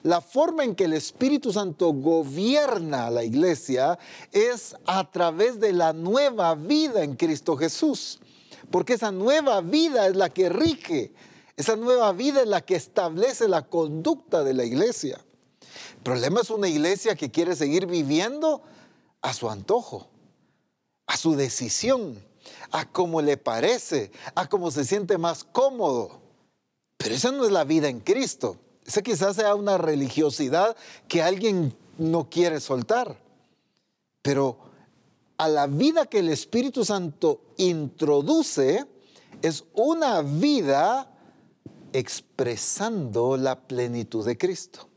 La 0.03 0.22
forma 0.22 0.63
en 0.63 0.75
que 0.75 0.86
el 0.86 0.94
Espíritu 0.94 1.51
Santo 1.51 1.94
gobierna 1.94 3.08
a 3.08 3.12
la 3.12 3.24
iglesia 3.24 3.98
es 4.32 4.75
a 4.86 5.10
través 5.12 5.60
de 5.60 5.74
la 5.74 5.94
nueva 5.94 6.56
vida 6.56 7.03
en 7.03 7.15
Cristo 7.15 7.58
Jesús, 7.58 8.20
porque 8.72 8.94
esa 8.94 9.12
nueva 9.12 9.62
vida 9.62 10.08
es 10.08 10.15
la 10.15 10.29
que 10.29 10.50
rige 10.50 11.13
esa 11.58 11.75
nueva 11.75 12.12
vida 12.13 12.41
es 12.41 12.48
la 12.48 12.62
que 12.62 12.75
establece 12.75 13.48
la 13.48 13.63
conducta 13.63 14.44
de 14.44 14.53
la 14.53 14.63
iglesia. 14.63 15.20
El 15.98 16.03
problema 16.03 16.41
es 16.41 16.51
una 16.51 16.70
iglesia 16.70 17.15
que 17.15 17.32
quiere 17.32 17.56
seguir 17.56 17.88
viviendo 17.88 18.62
a 19.24 19.34
su 19.34 19.50
antojo, 19.50 20.08
a 21.08 21.17
su 21.17 21.36
decisión, 21.36 22.24
a 22.72 22.86
como 22.88 23.24
le 23.24 23.38
parece, 23.38 24.12
a 24.36 24.48
como 24.48 24.70
se 24.70 24.86
siente 24.86 25.17
más 25.17 25.44
cómodo. 25.44 26.22
Pero 26.98 27.15
esa 27.15 27.32
no 27.32 27.44
es 27.44 27.51
la 27.51 27.63
vida 27.63 27.89
en 27.89 28.01
Cristo. 28.01 28.58
Esa 28.88 29.01
quizás 29.01 29.36
sea 29.36 29.53
una 29.53 29.77
religiosidad 29.77 30.75
que 31.10 31.22
alguien 31.22 31.75
no 31.98 32.29
quiere 32.29 32.62
soltar. 32.62 33.20
Pero 34.22 34.58
a 35.38 35.50
la 35.50 35.67
vida 35.67 36.06
que 36.06 36.20
el 36.20 36.29
Espíritu 36.29 36.86
Santo 36.86 37.41
introduce 37.58 38.86
es 39.41 39.65
una 39.74 40.22
vida 40.22 41.12
expresando 41.91 43.36
la 43.36 43.60
plenitud 43.60 44.25
de 44.25 44.38
Cristo. 44.38 44.88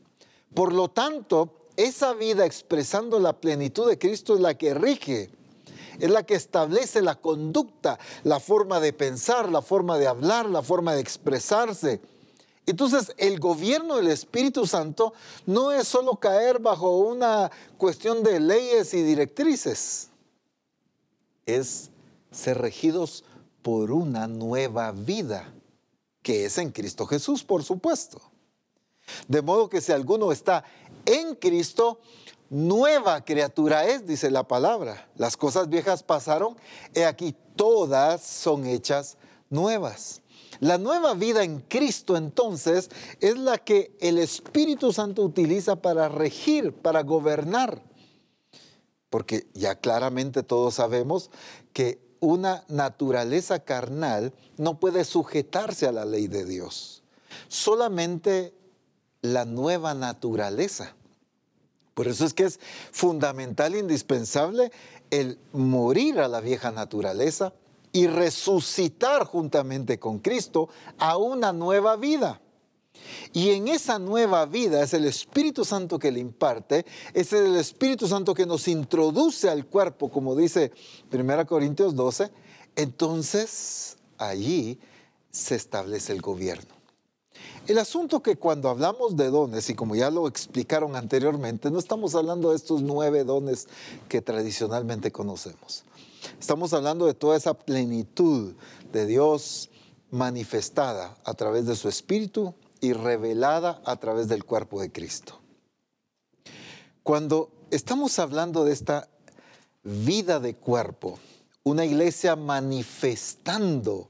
Por 0.53 0.73
lo 0.73 0.89
tanto, 0.89 1.67
esa 1.75 2.13
vida 2.13 2.45
expresando 2.45 3.19
la 3.19 3.33
plenitud 3.41 3.89
de 3.89 3.99
Cristo 3.99 4.35
es 4.35 4.39
la 4.39 4.53
que 4.53 4.73
rige, 4.73 5.29
es 5.99 6.09
la 6.09 6.23
que 6.23 6.35
establece 6.35 7.01
la 7.01 7.15
conducta, 7.15 7.99
la 8.23 8.39
forma 8.39 8.79
de 8.79 8.93
pensar, 8.93 9.49
la 9.49 9.61
forma 9.61 9.97
de 9.97 10.07
hablar, 10.07 10.49
la 10.49 10.61
forma 10.61 10.93
de 10.93 11.01
expresarse. 11.01 12.01
Entonces, 12.71 13.13
el 13.17 13.37
gobierno 13.41 13.97
del 13.97 14.07
Espíritu 14.07 14.65
Santo 14.65 15.13
no 15.45 15.73
es 15.73 15.89
solo 15.89 16.15
caer 16.15 16.59
bajo 16.59 16.99
una 16.99 17.51
cuestión 17.77 18.23
de 18.23 18.39
leyes 18.39 18.93
y 18.93 19.03
directrices, 19.03 20.07
es 21.45 21.89
ser 22.31 22.59
regidos 22.59 23.25
por 23.61 23.91
una 23.91 24.25
nueva 24.25 24.93
vida 24.93 25.53
que 26.21 26.45
es 26.45 26.57
en 26.59 26.71
Cristo 26.71 27.05
Jesús, 27.05 27.43
por 27.43 27.61
supuesto. 27.61 28.21
De 29.27 29.41
modo 29.41 29.67
que 29.67 29.81
si 29.81 29.91
alguno 29.91 30.31
está 30.31 30.63
en 31.05 31.35
Cristo, 31.35 31.99
nueva 32.49 33.25
criatura 33.25 33.85
es, 33.85 34.07
dice 34.07 34.31
la 34.31 34.47
palabra. 34.47 35.09
Las 35.17 35.35
cosas 35.35 35.67
viejas 35.67 36.03
pasaron, 36.03 36.55
he 36.93 37.03
aquí 37.03 37.35
todas 37.57 38.21
son 38.23 38.65
hechas 38.65 39.17
nuevas. 39.49 40.20
La 40.61 40.77
nueva 40.77 41.15
vida 41.15 41.43
en 41.43 41.61
Cristo 41.61 42.15
entonces 42.15 42.91
es 43.19 43.35
la 43.35 43.57
que 43.57 43.97
el 43.99 44.19
Espíritu 44.19 44.93
Santo 44.93 45.23
utiliza 45.23 45.77
para 45.77 46.07
regir, 46.07 46.71
para 46.71 47.01
gobernar. 47.01 47.81
Porque 49.09 49.47
ya 49.55 49.73
claramente 49.73 50.43
todos 50.43 50.75
sabemos 50.75 51.31
que 51.73 51.99
una 52.19 52.63
naturaleza 52.67 53.57
carnal 53.57 54.33
no 54.57 54.79
puede 54.79 55.03
sujetarse 55.03 55.87
a 55.87 55.91
la 55.91 56.05
ley 56.05 56.27
de 56.27 56.45
Dios. 56.45 57.01
Solamente 57.47 58.53
la 59.23 59.45
nueva 59.45 59.95
naturaleza. 59.95 60.93
Por 61.95 62.07
eso 62.07 62.23
es 62.23 62.35
que 62.35 62.43
es 62.43 62.59
fundamental, 62.91 63.75
indispensable, 63.75 64.71
el 65.09 65.39
morir 65.53 66.19
a 66.19 66.27
la 66.27 66.39
vieja 66.39 66.71
naturaleza 66.71 67.51
y 67.91 68.07
resucitar 68.07 69.25
juntamente 69.25 69.99
con 69.99 70.19
Cristo 70.19 70.69
a 70.97 71.17
una 71.17 71.53
nueva 71.53 71.95
vida. 71.95 72.41
Y 73.33 73.51
en 73.51 73.67
esa 73.67 73.99
nueva 73.99 74.45
vida 74.45 74.83
es 74.83 74.93
el 74.93 75.05
Espíritu 75.05 75.65
Santo 75.65 75.97
que 75.97 76.11
le 76.11 76.19
imparte, 76.19 76.85
es 77.13 77.33
el 77.33 77.55
Espíritu 77.55 78.07
Santo 78.07 78.33
que 78.33 78.45
nos 78.45 78.67
introduce 78.67 79.49
al 79.49 79.65
cuerpo, 79.65 80.09
como 80.09 80.35
dice 80.35 80.71
1 81.11 81.45
Corintios 81.45 81.95
12, 81.95 82.31
entonces 82.75 83.97
allí 84.17 84.79
se 85.31 85.55
establece 85.55 86.13
el 86.13 86.21
gobierno. 86.21 86.81
El 87.67 87.77
asunto 87.77 88.21
que 88.21 88.37
cuando 88.37 88.69
hablamos 88.69 89.15
de 89.15 89.29
dones, 89.29 89.69
y 89.69 89.75
como 89.75 89.95
ya 89.95 90.09
lo 90.09 90.27
explicaron 90.27 90.95
anteriormente, 90.95 91.71
no 91.71 91.79
estamos 91.79 92.15
hablando 92.15 92.49
de 92.49 92.55
estos 92.55 92.81
nueve 92.81 93.23
dones 93.23 93.67
que 94.09 94.21
tradicionalmente 94.21 95.11
conocemos. 95.11 95.85
Estamos 96.41 96.73
hablando 96.73 97.05
de 97.05 97.13
toda 97.13 97.37
esa 97.37 97.53
plenitud 97.53 98.55
de 98.91 99.05
Dios 99.05 99.69
manifestada 100.09 101.15
a 101.23 101.35
través 101.35 101.67
de 101.67 101.75
su 101.75 101.87
Espíritu 101.87 102.55
y 102.81 102.93
revelada 102.93 103.79
a 103.85 103.97
través 103.97 104.27
del 104.27 104.43
cuerpo 104.43 104.81
de 104.81 104.91
Cristo. 104.91 105.39
Cuando 107.03 107.51
estamos 107.69 108.17
hablando 108.17 108.65
de 108.65 108.73
esta 108.73 109.07
vida 109.83 110.39
de 110.39 110.55
cuerpo, 110.55 111.19
una 111.61 111.85
iglesia 111.85 112.35
manifestando 112.35 114.09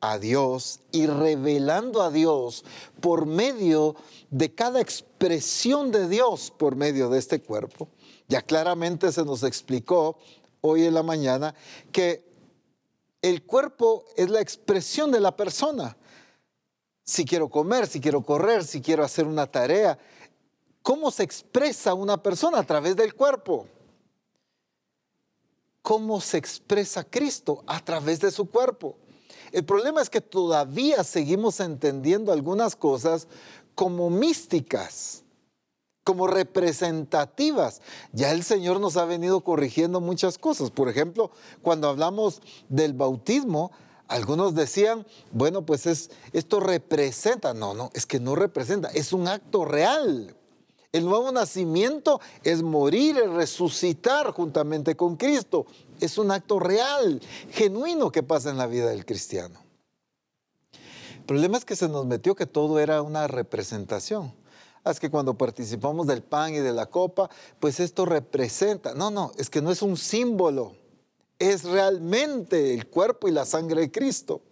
a 0.00 0.18
Dios 0.18 0.78
y 0.92 1.06
revelando 1.06 2.02
a 2.02 2.12
Dios 2.12 2.64
por 3.00 3.26
medio 3.26 3.96
de 4.30 4.54
cada 4.54 4.80
expresión 4.80 5.90
de 5.90 6.08
Dios 6.08 6.52
por 6.56 6.76
medio 6.76 7.10
de 7.10 7.18
este 7.18 7.42
cuerpo. 7.42 7.88
Ya 8.28 8.40
claramente 8.40 9.10
se 9.10 9.24
nos 9.24 9.42
explicó 9.42 10.16
hoy 10.62 10.86
en 10.86 10.94
la 10.94 11.02
mañana 11.02 11.54
que 11.92 12.24
el 13.20 13.44
cuerpo 13.44 14.04
es 14.16 14.30
la 14.30 14.40
expresión 14.40 15.10
de 15.12 15.20
la 15.20 15.36
persona. 15.36 15.96
Si 17.04 17.24
quiero 17.24 17.50
comer, 17.50 17.86
si 17.86 18.00
quiero 18.00 18.22
correr, 18.22 18.64
si 18.64 18.80
quiero 18.80 19.04
hacer 19.04 19.26
una 19.26 19.46
tarea, 19.46 19.98
¿cómo 20.82 21.10
se 21.10 21.22
expresa 21.22 21.94
una 21.94 22.22
persona 22.22 22.58
a 22.58 22.66
través 22.66 22.96
del 22.96 23.14
cuerpo? 23.14 23.66
¿Cómo 25.82 26.20
se 26.20 26.38
expresa 26.38 27.04
Cristo 27.04 27.62
a 27.66 27.84
través 27.84 28.20
de 28.20 28.30
su 28.30 28.48
cuerpo? 28.48 28.96
El 29.50 29.64
problema 29.64 30.00
es 30.00 30.08
que 30.08 30.20
todavía 30.20 31.04
seguimos 31.04 31.60
entendiendo 31.60 32.32
algunas 32.32 32.74
cosas 32.74 33.28
como 33.74 34.10
místicas, 34.10 35.21
como 36.04 36.26
representativas. 36.26 37.80
Ya 38.12 38.32
el 38.32 38.42
Señor 38.42 38.80
nos 38.80 38.96
ha 38.96 39.04
venido 39.04 39.40
corrigiendo 39.40 40.00
muchas 40.00 40.38
cosas. 40.38 40.70
Por 40.70 40.88
ejemplo, 40.88 41.30
cuando 41.62 41.88
hablamos 41.88 42.40
del 42.68 42.92
bautismo, 42.92 43.72
algunos 44.08 44.54
decían, 44.54 45.06
bueno, 45.30 45.64
pues 45.64 45.86
es, 45.86 46.10
esto 46.32 46.60
representa. 46.60 47.54
No, 47.54 47.74
no, 47.74 47.90
es 47.94 48.06
que 48.06 48.20
no 48.20 48.34
representa, 48.34 48.88
es 48.88 49.12
un 49.12 49.28
acto 49.28 49.64
real. 49.64 50.36
El 50.92 51.06
nuevo 51.06 51.32
nacimiento 51.32 52.20
es 52.44 52.62
morir, 52.62 53.16
y 53.16 53.26
resucitar 53.26 54.30
juntamente 54.32 54.94
con 54.94 55.16
Cristo 55.16 55.64
es 56.00 56.18
un 56.18 56.30
acto 56.30 56.58
real, 56.58 57.20
genuino 57.50 58.10
que 58.10 58.22
pasa 58.22 58.50
en 58.50 58.58
la 58.58 58.66
vida 58.66 58.90
del 58.90 59.06
cristiano. 59.06 59.60
El 61.16 61.24
problema 61.24 61.56
es 61.56 61.64
que 61.64 61.76
se 61.76 61.88
nos 61.88 62.04
metió 62.04 62.34
que 62.34 62.46
todo 62.46 62.78
era 62.78 63.00
una 63.00 63.28
representación. 63.28 64.34
Es 64.84 64.98
que 64.98 65.10
cuando 65.10 65.34
participamos 65.34 66.06
del 66.06 66.22
pan 66.22 66.54
y 66.54 66.58
de 66.58 66.72
la 66.72 66.86
copa, 66.86 67.30
pues 67.60 67.78
esto 67.78 68.04
representa. 68.04 68.94
No, 68.94 69.10
no, 69.10 69.32
es 69.38 69.48
que 69.48 69.62
no 69.62 69.70
es 69.70 69.80
un 69.82 69.96
símbolo, 69.96 70.74
es 71.38 71.64
realmente 71.64 72.74
el 72.74 72.88
cuerpo 72.88 73.28
y 73.28 73.30
la 73.30 73.44
sangre 73.44 73.82
de 73.82 73.92
Cristo. 73.92 74.42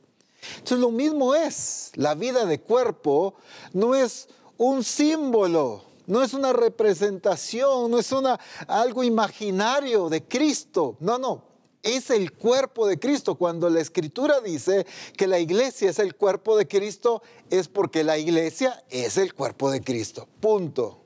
Entonces 0.53 0.79
lo 0.79 0.91
mismo 0.91 1.35
es, 1.35 1.91
la 1.95 2.15
vida 2.15 2.47
de 2.47 2.61
cuerpo 2.61 3.35
no 3.73 3.95
es 3.95 4.29
un 4.57 4.85
símbolo, 4.85 5.85
no 6.07 6.23
es 6.23 6.33
una 6.33 6.53
representación, 6.53 7.91
no 7.91 7.99
es 7.99 8.11
una, 8.13 8.39
algo 8.67 9.03
imaginario 9.05 10.09
de 10.09 10.25
Cristo. 10.25 10.97
No, 11.01 11.19
no. 11.19 11.50
Es 11.83 12.11
el 12.11 12.33
cuerpo 12.33 12.87
de 12.87 12.99
Cristo. 12.99 13.37
Cuando 13.37 13.71
la 13.71 13.81
escritura 13.81 14.41
dice 14.41 14.87
que 15.17 15.27
la 15.27 15.39
iglesia 15.39 15.91
es 15.91 15.99
el 15.99 16.15
cuerpo 16.15 16.57
de 16.57 16.69
Cristo, 16.69 17.23
es 17.49 17.69
porque 17.69 18.05
la 18.05 18.19
iglesia 18.19 18.85
es 18.91 19.17
el 19.17 19.35
cuerpo 19.35 19.71
de 19.71 19.81
Cristo. 19.81 20.29
Punto. 20.41 21.01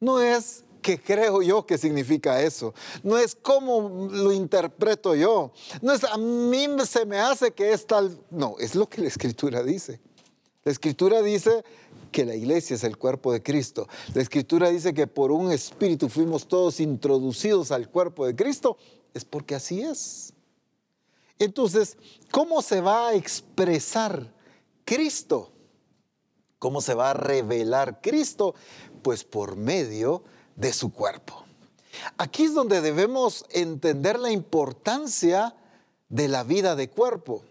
No 0.00 0.20
es 0.20 0.64
que 0.86 1.00
creo 1.00 1.42
yo 1.42 1.66
que 1.66 1.78
significa 1.78 2.40
eso. 2.40 2.72
No 3.02 3.18
es 3.18 3.34
como 3.34 4.08
lo 4.12 4.32
interpreto 4.32 5.14
yo. 5.14 5.52
No 5.82 5.92
es 5.92 6.04
a 6.04 6.16
mí 6.16 6.66
se 6.86 7.04
me 7.04 7.18
hace 7.18 7.50
que 7.50 7.72
es 7.72 7.86
tal. 7.86 8.16
No, 8.30 8.54
es 8.60 8.74
lo 8.74 8.88
que 8.88 9.00
la 9.02 9.08
escritura 9.08 9.62
dice. 9.62 10.00
La 10.64 10.72
escritura 10.72 11.22
dice 11.22 11.64
que 12.12 12.24
la 12.24 12.34
iglesia 12.34 12.76
es 12.76 12.84
el 12.84 12.96
cuerpo 12.96 13.32
de 13.32 13.42
Cristo. 13.42 13.88
La 14.14 14.22
escritura 14.22 14.70
dice 14.70 14.94
que 14.94 15.06
por 15.06 15.30
un 15.32 15.50
espíritu 15.52 16.08
fuimos 16.08 16.46
todos 16.46 16.80
introducidos 16.80 17.72
al 17.72 17.90
cuerpo 17.90 18.26
de 18.26 18.34
Cristo. 18.34 18.76
Es 19.16 19.24
porque 19.24 19.54
así 19.54 19.80
es. 19.80 20.34
Entonces, 21.38 21.96
¿cómo 22.30 22.60
se 22.60 22.82
va 22.82 23.08
a 23.08 23.14
expresar 23.14 24.30
Cristo? 24.84 25.52
¿Cómo 26.58 26.82
se 26.82 26.92
va 26.92 27.12
a 27.12 27.14
revelar 27.14 28.02
Cristo? 28.02 28.54
Pues 29.00 29.24
por 29.24 29.56
medio 29.56 30.22
de 30.54 30.74
su 30.74 30.92
cuerpo. 30.92 31.46
Aquí 32.18 32.44
es 32.44 32.52
donde 32.52 32.82
debemos 32.82 33.46
entender 33.48 34.18
la 34.18 34.30
importancia 34.30 35.54
de 36.10 36.28
la 36.28 36.44
vida 36.44 36.76
de 36.76 36.90
cuerpo. 36.90 37.42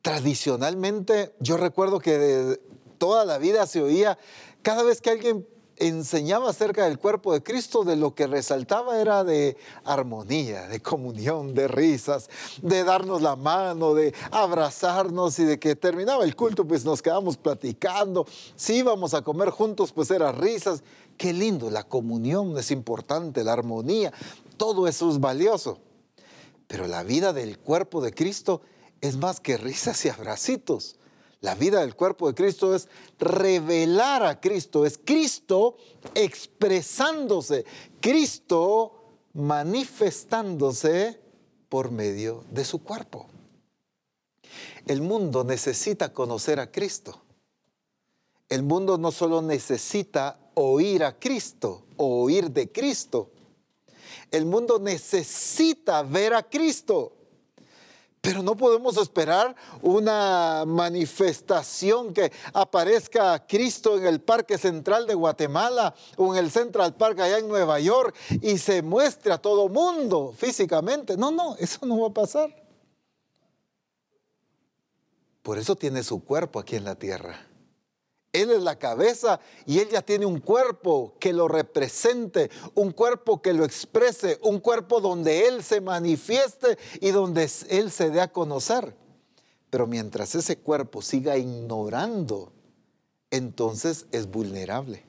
Tradicionalmente, 0.00 1.34
yo 1.40 1.56
recuerdo 1.56 1.98
que 1.98 2.60
toda 2.98 3.24
la 3.24 3.38
vida 3.38 3.66
se 3.66 3.82
oía, 3.82 4.16
cada 4.62 4.84
vez 4.84 5.00
que 5.00 5.10
alguien 5.10 5.44
enseñaba 5.76 6.50
acerca 6.50 6.84
del 6.84 6.98
cuerpo 6.98 7.32
de 7.32 7.42
Cristo, 7.42 7.84
de 7.84 7.96
lo 7.96 8.14
que 8.14 8.26
resaltaba 8.26 9.00
era 9.00 9.24
de 9.24 9.56
armonía, 9.84 10.68
de 10.68 10.80
comunión, 10.80 11.54
de 11.54 11.68
risas, 11.68 12.30
de 12.62 12.84
darnos 12.84 13.22
la 13.22 13.36
mano, 13.36 13.94
de 13.94 14.14
abrazarnos 14.30 15.38
y 15.38 15.44
de 15.44 15.58
que 15.58 15.76
terminaba 15.76 16.24
el 16.24 16.34
culto, 16.34 16.66
pues 16.66 16.84
nos 16.84 17.02
quedamos 17.02 17.36
platicando. 17.36 18.26
Si 18.56 18.76
íbamos 18.76 19.14
a 19.14 19.22
comer 19.22 19.50
juntos, 19.50 19.92
pues 19.92 20.10
era 20.10 20.32
risas. 20.32 20.82
Qué 21.16 21.32
lindo, 21.32 21.70
la 21.70 21.84
comunión 21.84 22.56
es 22.58 22.70
importante, 22.70 23.44
la 23.44 23.52
armonía, 23.52 24.12
todo 24.56 24.86
eso 24.86 25.10
es 25.10 25.20
valioso. 25.20 25.78
Pero 26.66 26.86
la 26.86 27.02
vida 27.02 27.32
del 27.32 27.58
cuerpo 27.58 28.00
de 28.00 28.12
Cristo 28.12 28.60
es 29.00 29.16
más 29.16 29.40
que 29.40 29.56
risas 29.56 30.04
y 30.04 30.08
abracitos. 30.08 30.96
La 31.40 31.54
vida 31.54 31.80
del 31.80 31.94
cuerpo 31.94 32.28
de 32.28 32.34
Cristo 32.34 32.74
es 32.74 32.88
revelar 33.18 34.24
a 34.24 34.40
Cristo, 34.40 34.86
es 34.86 34.98
Cristo 34.98 35.76
expresándose, 36.14 37.64
Cristo 38.00 38.92
manifestándose 39.34 41.20
por 41.68 41.90
medio 41.90 42.44
de 42.50 42.64
su 42.64 42.82
cuerpo. 42.82 43.26
El 44.86 45.02
mundo 45.02 45.44
necesita 45.44 46.12
conocer 46.12 46.60
a 46.60 46.70
Cristo. 46.70 47.20
El 48.48 48.62
mundo 48.62 48.96
no 48.96 49.10
solo 49.10 49.42
necesita 49.42 50.38
oír 50.54 51.02
a 51.02 51.18
Cristo 51.18 51.84
o 51.96 52.22
oír 52.22 52.50
de 52.50 52.70
Cristo. 52.70 53.30
El 54.30 54.46
mundo 54.46 54.78
necesita 54.78 56.02
ver 56.02 56.34
a 56.34 56.44
Cristo. 56.44 57.15
Pero 58.26 58.42
no 58.42 58.56
podemos 58.56 58.96
esperar 58.96 59.54
una 59.82 60.64
manifestación 60.66 62.12
que 62.12 62.32
aparezca 62.52 63.46
Cristo 63.46 63.96
en 63.96 64.04
el 64.04 64.20
Parque 64.20 64.58
Central 64.58 65.06
de 65.06 65.14
Guatemala 65.14 65.94
o 66.16 66.34
en 66.34 66.44
el 66.44 66.50
Central 66.50 66.96
Park 66.96 67.20
allá 67.20 67.38
en 67.38 67.46
Nueva 67.46 67.78
York 67.78 68.16
y 68.42 68.58
se 68.58 68.82
muestre 68.82 69.32
a 69.32 69.38
todo 69.38 69.68
mundo 69.68 70.34
físicamente. 70.36 71.16
No, 71.16 71.30
no, 71.30 71.54
eso 71.60 71.86
no 71.86 72.00
va 72.00 72.08
a 72.08 72.10
pasar. 72.10 72.52
Por 75.44 75.56
eso 75.56 75.76
tiene 75.76 76.02
su 76.02 76.24
cuerpo 76.24 76.58
aquí 76.58 76.74
en 76.74 76.82
la 76.82 76.96
tierra. 76.96 77.46
Él 78.42 78.50
es 78.50 78.62
la 78.62 78.78
cabeza 78.78 79.40
y 79.64 79.78
Él 79.78 79.88
ya 79.90 80.02
tiene 80.02 80.26
un 80.26 80.40
cuerpo 80.40 81.14
que 81.18 81.32
lo 81.32 81.48
represente, 81.48 82.50
un 82.74 82.92
cuerpo 82.92 83.40
que 83.40 83.52
lo 83.52 83.64
exprese, 83.64 84.38
un 84.42 84.60
cuerpo 84.60 85.00
donde 85.00 85.46
Él 85.48 85.62
se 85.62 85.80
manifieste 85.80 86.78
y 87.00 87.10
donde 87.10 87.50
Él 87.68 87.90
se 87.90 88.10
dé 88.10 88.20
a 88.20 88.32
conocer. 88.32 88.94
Pero 89.70 89.86
mientras 89.86 90.34
ese 90.34 90.58
cuerpo 90.58 91.02
siga 91.02 91.36
ignorando, 91.36 92.52
entonces 93.30 94.06
es 94.12 94.26
vulnerable. 94.30 95.04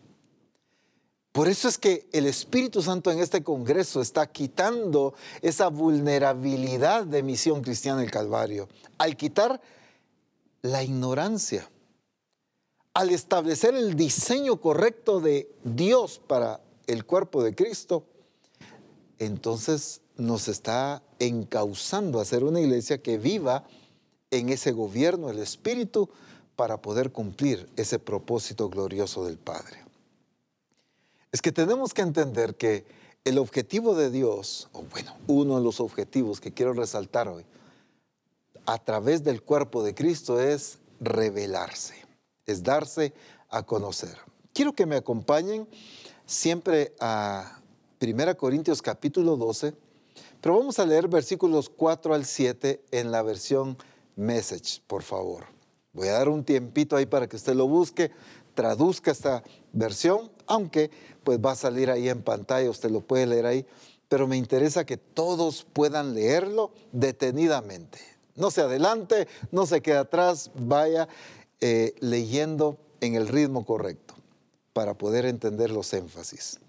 Por 1.31 1.47
eso 1.47 1.67
es 1.67 1.77
que 1.77 2.09
el 2.13 2.25
Espíritu 2.25 2.81
Santo 2.81 3.11
en 3.11 3.19
este 3.19 3.43
Congreso 3.43 4.01
está 4.01 4.25
quitando 4.25 5.13
esa 5.43 5.67
vulnerabilidad 5.67 7.05
de 7.05 7.21
misión 7.21 7.61
cristiana 7.61 8.01
del 8.01 8.09
Calvario. 8.09 8.67
Al 8.97 9.15
quitar 9.15 9.61
la 10.63 10.81
ignorancia, 10.81 11.69
al 12.97 13.11
establecer 13.11 13.75
el 13.75 13.95
diseño 13.95 14.59
correcto 14.59 15.19
de 15.19 15.47
Dios 15.63 16.19
para 16.25 16.61
el 16.87 17.05
cuerpo 17.05 17.43
de 17.43 17.53
Cristo, 17.53 18.03
entonces 19.19 20.01
nos 20.15 20.47
está 20.47 21.03
encauzando 21.19 22.19
a 22.19 22.25
ser 22.25 22.43
una 22.43 22.59
iglesia 22.59 22.97
que 22.97 23.19
viva 23.19 23.67
en 24.31 24.49
ese 24.49 24.71
gobierno 24.71 25.27
del 25.27 25.37
Espíritu 25.37 26.09
para 26.55 26.81
poder 26.81 27.11
cumplir 27.11 27.69
ese 27.75 27.99
propósito 27.99 28.67
glorioso 28.67 29.25
del 29.25 29.37
Padre. 29.37 29.77
Es 31.31 31.43
que 31.43 31.51
tenemos 31.51 31.93
que 31.93 32.01
entender 32.01 32.55
que 32.55 32.83
el 33.25 33.37
objetivo 33.37 33.93
de 33.93 34.09
Dios, 34.09 34.69
o 34.73 34.81
bueno, 34.81 35.15
uno 35.27 35.57
de 35.57 35.63
los 35.63 35.81
objetivos 35.81 36.41
que 36.41 36.51
quiero 36.51 36.73
resaltar 36.73 37.27
hoy, 37.27 37.45
a 38.65 38.83
través 38.83 39.23
del 39.23 39.43
cuerpo 39.43 39.83
de 39.83 39.93
Cristo 39.93 40.41
es 40.41 40.79
revelarse, 40.99 42.06
es 42.47 42.63
darse 42.63 43.13
a 43.49 43.63
conocer. 43.63 44.17
Quiero 44.53 44.73
que 44.73 44.87
me 44.87 44.95
acompañen 44.95 45.67
siempre 46.25 46.95
a 46.99 47.59
1 48.01 48.37
Corintios 48.37 48.81
capítulo 48.81 49.37
12, 49.37 49.73
pero 50.41 50.57
vamos 50.57 50.79
a 50.79 50.85
leer 50.85 51.07
versículos 51.07 51.69
4 51.69 52.13
al 52.13 52.25
7 52.25 52.81
en 52.91 53.11
la 53.11 53.21
versión 53.21 53.77
Message, 54.15 54.81
por 54.87 55.03
favor. 55.03 55.45
Voy 55.93 56.07
a 56.07 56.13
dar 56.13 56.29
un 56.29 56.43
tiempito 56.43 56.95
ahí 56.95 57.05
para 57.05 57.27
que 57.27 57.35
usted 57.35 57.53
lo 57.53 57.67
busque, 57.67 58.11
traduzca 58.55 59.11
esta 59.11 59.43
versión, 59.73 60.31
aunque 60.47 60.89
pues 61.23 61.39
va 61.39 61.51
a 61.51 61.55
salir 61.55 61.91
ahí 61.91 62.09
en 62.09 62.23
pantalla, 62.23 62.69
usted 62.69 62.89
lo 62.89 63.01
puede 63.01 63.27
leer 63.27 63.45
ahí, 63.45 63.65
pero 64.07 64.27
me 64.27 64.37
interesa 64.37 64.85
que 64.85 64.97
todos 64.97 65.65
puedan 65.73 66.15
leerlo 66.15 66.71
detenidamente. 66.91 67.99
No 68.35 68.51
se 68.51 68.61
adelante, 68.61 69.27
no 69.51 69.65
se 69.65 69.81
quede 69.81 69.97
atrás, 69.97 70.51
vaya 70.55 71.07
eh, 71.61 71.95
leyendo 71.99 72.77
en 73.01 73.15
el 73.15 73.27
ritmo 73.27 73.65
correcto 73.65 74.15
para 74.73 74.93
poder 74.93 75.25
entender 75.25 75.71
los 75.71 75.91
énfasis. 75.93 76.59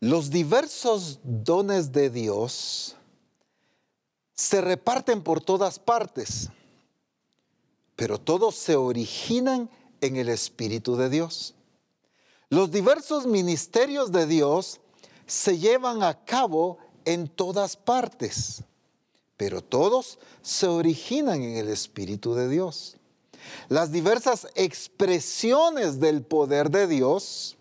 Los 0.00 0.30
diversos 0.30 1.20
dones 1.22 1.92
de 1.92 2.10
Dios 2.10 2.96
se 4.34 4.60
reparten 4.60 5.22
por 5.22 5.40
todas 5.40 5.78
partes, 5.78 6.50
pero 7.94 8.18
todos 8.18 8.56
se 8.56 8.74
originan 8.74 9.70
en 10.00 10.16
el 10.16 10.28
Espíritu 10.28 10.96
de 10.96 11.08
Dios. 11.08 11.54
Los 12.48 12.70
diversos 12.70 13.26
ministerios 13.26 14.12
de 14.12 14.26
Dios 14.26 14.80
se 15.26 15.58
llevan 15.58 16.02
a 16.02 16.24
cabo 16.24 16.78
en 17.04 17.28
todas 17.28 17.76
partes, 17.76 18.64
pero 19.36 19.62
todos 19.62 20.18
se 20.42 20.66
originan 20.66 21.42
en 21.42 21.56
el 21.56 21.68
Espíritu 21.68 22.34
de 22.34 22.48
Dios. 22.48 22.96
Las 23.68 23.90
diversas 23.90 24.46
expresiones 24.54 26.00
del 26.00 26.22
poder 26.22 26.70
de 26.70 26.86
Dios 26.86 27.56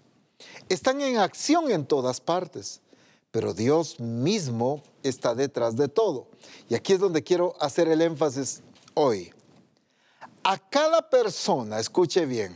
están 0.70 1.02
en 1.02 1.18
acción 1.18 1.72
en 1.72 1.86
todas 1.86 2.22
partes, 2.22 2.82
pero 3.32 3.54
Dios 3.54 4.00
mismo 4.00 4.84
está 5.04 5.36
detrás 5.36 5.76
de 5.76 5.88
todo. 5.88 6.28
Y 6.70 6.76
aquí 6.76 6.94
es 6.94 7.00
donde 7.00 7.24
quiero 7.24 7.56
hacer 7.60 7.88
el 7.88 8.02
énfasis 8.02 8.62
hoy. 8.94 9.34
A 10.44 10.58
cada 10.58 11.10
persona, 11.10 11.80
escuche 11.80 12.26
bien, 12.26 12.56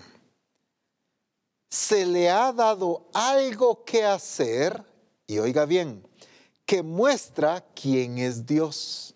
se 1.69 2.05
le 2.05 2.29
ha 2.29 2.51
dado 2.53 3.05
algo 3.13 3.83
que 3.83 4.03
hacer, 4.03 4.83
y 5.27 5.39
oiga 5.39 5.65
bien, 5.65 6.05
que 6.65 6.81
muestra 6.81 7.63
quién 7.73 8.17
es 8.17 8.45
Dios. 8.45 9.13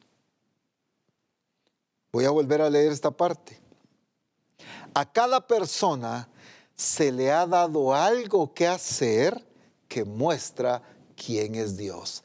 Voy 2.11 2.25
a 2.25 2.29
volver 2.29 2.61
a 2.61 2.69
leer 2.69 2.91
esta 2.91 3.11
parte. 3.11 3.59
A 4.93 5.05
cada 5.05 5.45
persona 5.45 6.27
se 6.75 7.11
le 7.11 7.31
ha 7.31 7.45
dado 7.45 7.93
algo 7.93 8.53
que 8.53 8.67
hacer 8.67 9.45
que 9.87 10.03
muestra 10.03 10.81
quién 11.15 11.55
es 11.55 11.75
Dios. 11.75 12.23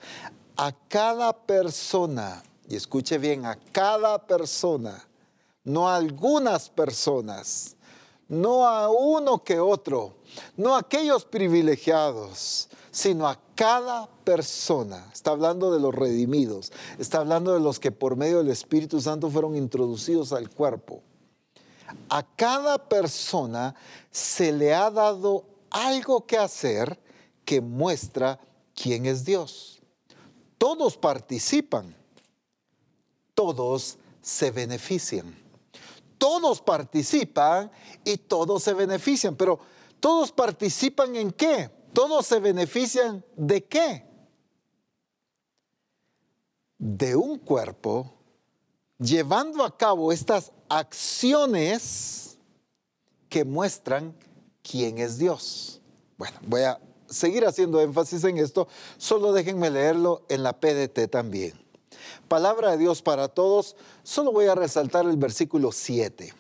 A 0.57 0.73
cada 0.89 1.33
persona, 1.33 2.43
y 2.69 2.77
escuche 2.77 3.19
bien, 3.19 3.45
a 3.45 3.59
cada 3.73 4.27
persona, 4.27 5.07
no 5.65 5.89
a 5.89 5.97
algunas 5.97 6.69
personas, 6.69 7.77
no 8.29 8.67
a 8.67 8.91
uno 8.91 9.43
que 9.43 9.59
otro, 9.59 10.15
no 10.57 10.75
a 10.75 10.81
aquellos 10.81 11.25
privilegiados, 11.25 12.69
sino 12.91 13.27
a 13.27 13.39
cada 13.55 14.09
persona. 14.25 15.11
Está 15.13 15.31
hablando 15.31 15.73
de 15.73 15.81
los 15.81 15.95
redimidos, 15.95 16.73
está 16.99 17.19
hablando 17.19 17.55
de 17.55 17.61
los 17.61 17.79
que 17.79 17.93
por 17.93 18.17
medio 18.17 18.39
del 18.39 18.51
Espíritu 18.51 19.01
Santo 19.01 19.31
fueron 19.31 19.57
introducidos 19.57 20.33
al 20.33 20.51
cuerpo 20.51 21.03
a 22.09 22.23
cada 22.23 22.79
persona 22.79 23.75
se 24.11 24.53
le 24.53 24.75
ha 24.75 24.91
dado 24.91 25.45
algo 25.71 26.27
que 26.27 26.39
hacer 26.39 27.01
que 27.45 27.61
muestra 27.61 28.41
quién 28.75 29.07
es 29.07 29.25
Dios. 29.25 29.81
Todos 30.59 30.97
participan, 30.97 31.95
todos 33.35 33.99
se 34.23 34.51
benefician. 34.51 35.43
Todos 36.17 36.61
participan 36.63 37.71
y 38.05 38.17
todos 38.17 38.63
se 38.63 38.73
benefician, 38.73 39.37
pero 39.37 39.59
todos 40.01 40.33
participan 40.33 41.17
en 41.17 41.33
qué? 41.33 41.71
Todos 41.93 42.27
se 42.27 42.39
benefician 42.39 43.23
de 43.37 43.65
qué? 43.65 44.07
De 46.87 47.17
un 47.17 47.39
cuerpo 47.39 48.13
llevando 48.99 49.65
a 49.65 49.75
cabo 49.75 50.13
estas 50.13 50.53
acciones 50.69 52.37
que 53.31 53.43
muestran 53.47 54.15
quién 54.63 54.99
es 54.99 55.17
Dios. 55.17 55.81
Bueno, 56.19 56.37
voy 56.47 56.61
a 56.61 56.79
seguir 57.09 57.47
haciendo 57.47 57.81
énfasis 57.81 58.23
en 58.25 58.37
esto, 58.37 58.69
solo 58.99 59.33
déjenme 59.33 59.71
leerlo 59.71 60.27
en 60.29 60.43
la 60.43 60.61
PDT 60.61 61.09
también. 61.11 61.55
Palabra 62.29 62.73
de 62.73 62.77
Dios 62.77 63.01
para 63.01 63.29
todos, 63.29 63.77
solo 64.03 64.31
voy 64.31 64.49
a 64.49 64.55
resaltar 64.55 65.07
el 65.07 65.17
versículo 65.17 65.73
7. 65.73 66.35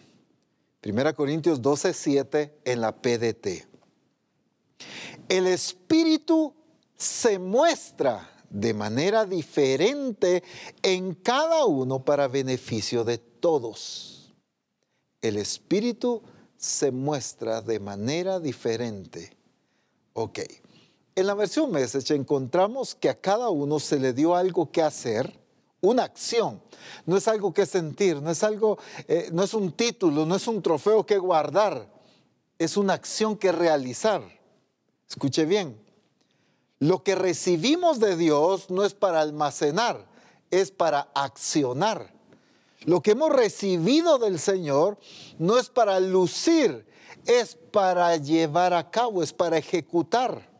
1 0.85 1.15
Corintios 1.15 1.63
12, 1.63 1.95
7 1.95 2.59
en 2.67 2.83
la 2.83 2.93
PDT. 2.95 3.67
El 5.31 5.47
Espíritu 5.47 6.55
se 6.99 7.39
muestra 7.39 8.34
de 8.55 8.73
manera 8.73 9.27
diferente 9.27 10.45
en 10.81 11.15
cada 11.15 11.65
uno 11.65 12.05
para 12.05 12.29
beneficio 12.29 13.03
de 13.03 13.19
todos. 13.19 14.33
El 15.21 15.37
Espíritu 15.39 16.23
se 16.57 16.93
muestra 16.93 17.61
de 17.61 17.81
manera 17.81 18.39
diferente. 18.39 19.37
Ok. 20.13 20.39
En 21.17 21.27
la 21.27 21.35
versión 21.35 21.73
Message 21.73 22.15
encontramos 22.15 22.95
que 22.95 23.09
a 23.09 23.21
cada 23.21 23.51
uno 23.51 23.81
se 23.81 23.99
le 23.99 24.13
dio 24.13 24.37
algo 24.37 24.71
que 24.71 24.83
hacer, 24.83 25.37
una 25.81 26.05
acción. 26.05 26.63
No 27.07 27.17
es 27.17 27.27
algo 27.27 27.53
que 27.53 27.67
sentir, 27.67 28.23
no 28.23 28.31
es 28.31 28.45
algo, 28.45 28.79
eh, 29.09 29.31
no 29.33 29.43
es 29.43 29.53
un 29.55 29.73
título, 29.73 30.27
no 30.27 30.37
es 30.37 30.47
un 30.47 30.63
trofeo 30.63 31.05
que 31.05 31.19
guardar. 31.19 31.93
Es 32.57 32.77
una 32.77 32.93
acción 32.93 33.37
que 33.37 33.51
realizar. 33.51 34.23
Escuche 35.09 35.45
bien. 35.45 35.84
Lo 36.79 37.03
que 37.03 37.15
recibimos 37.15 38.01
de 38.01 38.17
Dios 38.17 38.71
no 38.71 38.85
es 38.85 38.95
para 38.95 39.21
almacenar, 39.21 40.07
es 40.51 40.71
para 40.71 41.09
accionar. 41.15 42.13
Lo 42.85 43.01
que 43.01 43.13
hemos 43.13 43.31
recibido 43.31 44.19
del 44.19 44.39
Señor 44.39 44.99
no 45.39 45.59
es 45.59 45.71
para 45.71 45.99
lucir, 46.01 46.87
es 47.27 47.57
para 47.71 48.17
llevar 48.17 48.75
a 48.75 48.91
cabo, 48.91 49.23
es 49.23 49.33
para 49.33 49.57
ejecutar. 49.57 50.51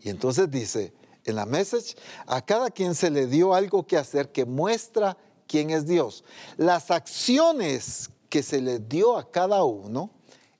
Y 0.00 0.08
entonces 0.08 0.50
dice, 0.50 0.92
en 1.24 1.36
la 1.36 1.46
message, 1.46 1.94
a 2.26 2.44
cada 2.44 2.70
quien 2.70 2.94
se 2.94 3.10
le 3.10 3.26
dio 3.26 3.54
algo 3.54 3.86
que 3.86 3.96
hacer 3.96 4.32
que 4.32 4.44
muestra 4.44 5.16
quién 5.46 5.70
es 5.70 5.86
Dios. 5.86 6.24
Las 6.56 6.90
acciones 6.90 8.10
que 8.28 8.42
se 8.42 8.60
le 8.60 8.80
dio 8.80 9.16
a 9.16 9.30
cada 9.30 9.62
uno 9.62 10.10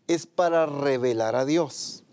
es 0.07 0.27
para 0.27 0.66
revelar 0.66 1.35
a 1.35 1.44
Dios. 1.44 2.05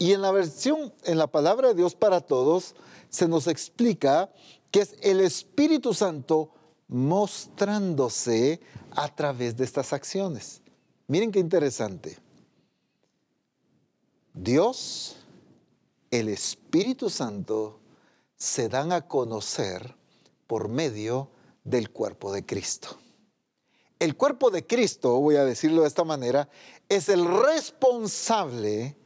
Y 0.00 0.14
en 0.14 0.22
la 0.22 0.30
versión, 0.30 0.94
en 1.04 1.18
la 1.18 1.26
palabra 1.26 1.68
de 1.68 1.74
Dios 1.74 1.94
para 1.94 2.22
todos, 2.22 2.74
se 3.10 3.28
nos 3.28 3.46
explica 3.46 4.32
que 4.70 4.80
es 4.80 4.94
el 5.02 5.20
Espíritu 5.20 5.92
Santo 5.92 6.54
mostrándose 6.88 8.62
a 8.92 9.14
través 9.14 9.58
de 9.58 9.64
estas 9.64 9.92
acciones. 9.92 10.62
Miren 11.06 11.30
qué 11.30 11.38
interesante. 11.38 12.16
Dios, 14.32 15.16
el 16.10 16.30
Espíritu 16.30 17.10
Santo, 17.10 17.78
se 18.36 18.70
dan 18.70 18.92
a 18.92 19.06
conocer 19.06 19.94
por 20.46 20.70
medio 20.70 21.28
del 21.62 21.90
cuerpo 21.90 22.32
de 22.32 22.46
Cristo. 22.46 22.98
El 23.98 24.16
cuerpo 24.16 24.50
de 24.50 24.66
Cristo, 24.66 25.20
voy 25.20 25.36
a 25.36 25.44
decirlo 25.44 25.82
de 25.82 25.88
esta 25.88 26.04
manera, 26.04 26.48
es 26.88 27.10
el 27.10 27.26
responsable 27.26 28.96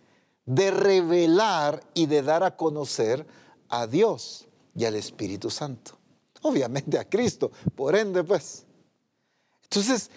de 0.47 0.71
revelar 0.71 1.83
y 1.95 2.07
de 2.07 2.23
dar 2.23 2.43
a 2.43 2.57
conocer 2.57 3.27
a 3.69 3.87
Dios 3.87 4.47
y 4.75 4.85
al 4.85 4.97
Espíritu 4.97 5.51
Santo. 5.51 5.99
Obviamente 6.43 6.99
a 6.99 7.09
Cristo, 7.09 7.51
por 7.75 7.97
ende 7.97 8.23
pues. 8.23 8.67
Entonces, 9.63 10.11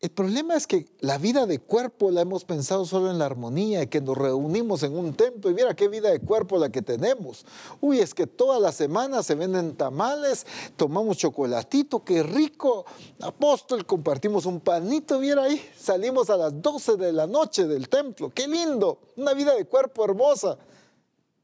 el 0.00 0.10
problema 0.10 0.54
es 0.54 0.68
que 0.68 0.86
la 1.00 1.18
vida 1.18 1.44
de 1.46 1.58
cuerpo 1.58 2.12
la 2.12 2.20
hemos 2.20 2.44
pensado 2.44 2.84
solo 2.84 3.10
en 3.10 3.18
la 3.18 3.26
armonía, 3.26 3.82
y 3.82 3.88
que 3.88 4.00
nos 4.00 4.16
reunimos 4.16 4.84
en 4.84 4.96
un 4.96 5.12
templo 5.12 5.50
y 5.50 5.54
mira 5.54 5.74
qué 5.74 5.88
vida 5.88 6.10
de 6.10 6.20
cuerpo 6.20 6.56
la 6.56 6.70
que 6.70 6.82
tenemos. 6.82 7.44
Uy, 7.80 7.98
es 7.98 8.14
que 8.14 8.28
todas 8.28 8.62
las 8.62 8.76
semanas 8.76 9.26
se 9.26 9.34
venden 9.34 9.74
tamales, 9.74 10.46
tomamos 10.76 11.16
chocolatito, 11.16 12.04
qué 12.04 12.22
rico. 12.22 12.86
Apóstol, 13.20 13.84
compartimos 13.86 14.46
un 14.46 14.60
panito, 14.60 15.18
mira 15.18 15.42
ahí, 15.42 15.60
salimos 15.76 16.30
a 16.30 16.36
las 16.36 16.62
12 16.62 16.96
de 16.96 17.12
la 17.12 17.26
noche 17.26 17.66
del 17.66 17.88
templo, 17.88 18.30
qué 18.32 18.46
lindo, 18.46 19.00
una 19.16 19.34
vida 19.34 19.52
de 19.56 19.64
cuerpo 19.64 20.04
hermosa. 20.04 20.58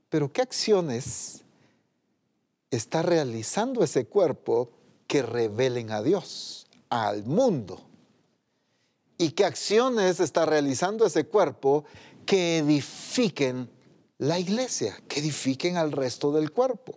Pero 0.09 0.33
¿qué 0.33 0.43
acciones 0.43 1.43
está 2.71 3.03
realizando 3.03 3.83
ese 3.83 4.07
cuerpo 4.07 4.71
que 5.09 5.23
revelen 5.23 5.91
a 5.91 6.03
Dios, 6.03 6.69
al 6.89 7.25
mundo? 7.25 7.81
Y 9.19 9.31
qué 9.31 9.45
acciones 9.45 10.21
está 10.21 10.47
realizando 10.47 11.07
ese 11.07 11.27
cuerpo 11.27 11.85
que 12.27 12.59
edifiquen 12.59 13.71
la 14.19 14.39
iglesia, 14.39 14.97
que 15.09 15.21
edifiquen 15.21 15.77
al 15.77 15.93
resto 15.93 16.33
del 16.33 16.53
cuerpo. 16.53 16.97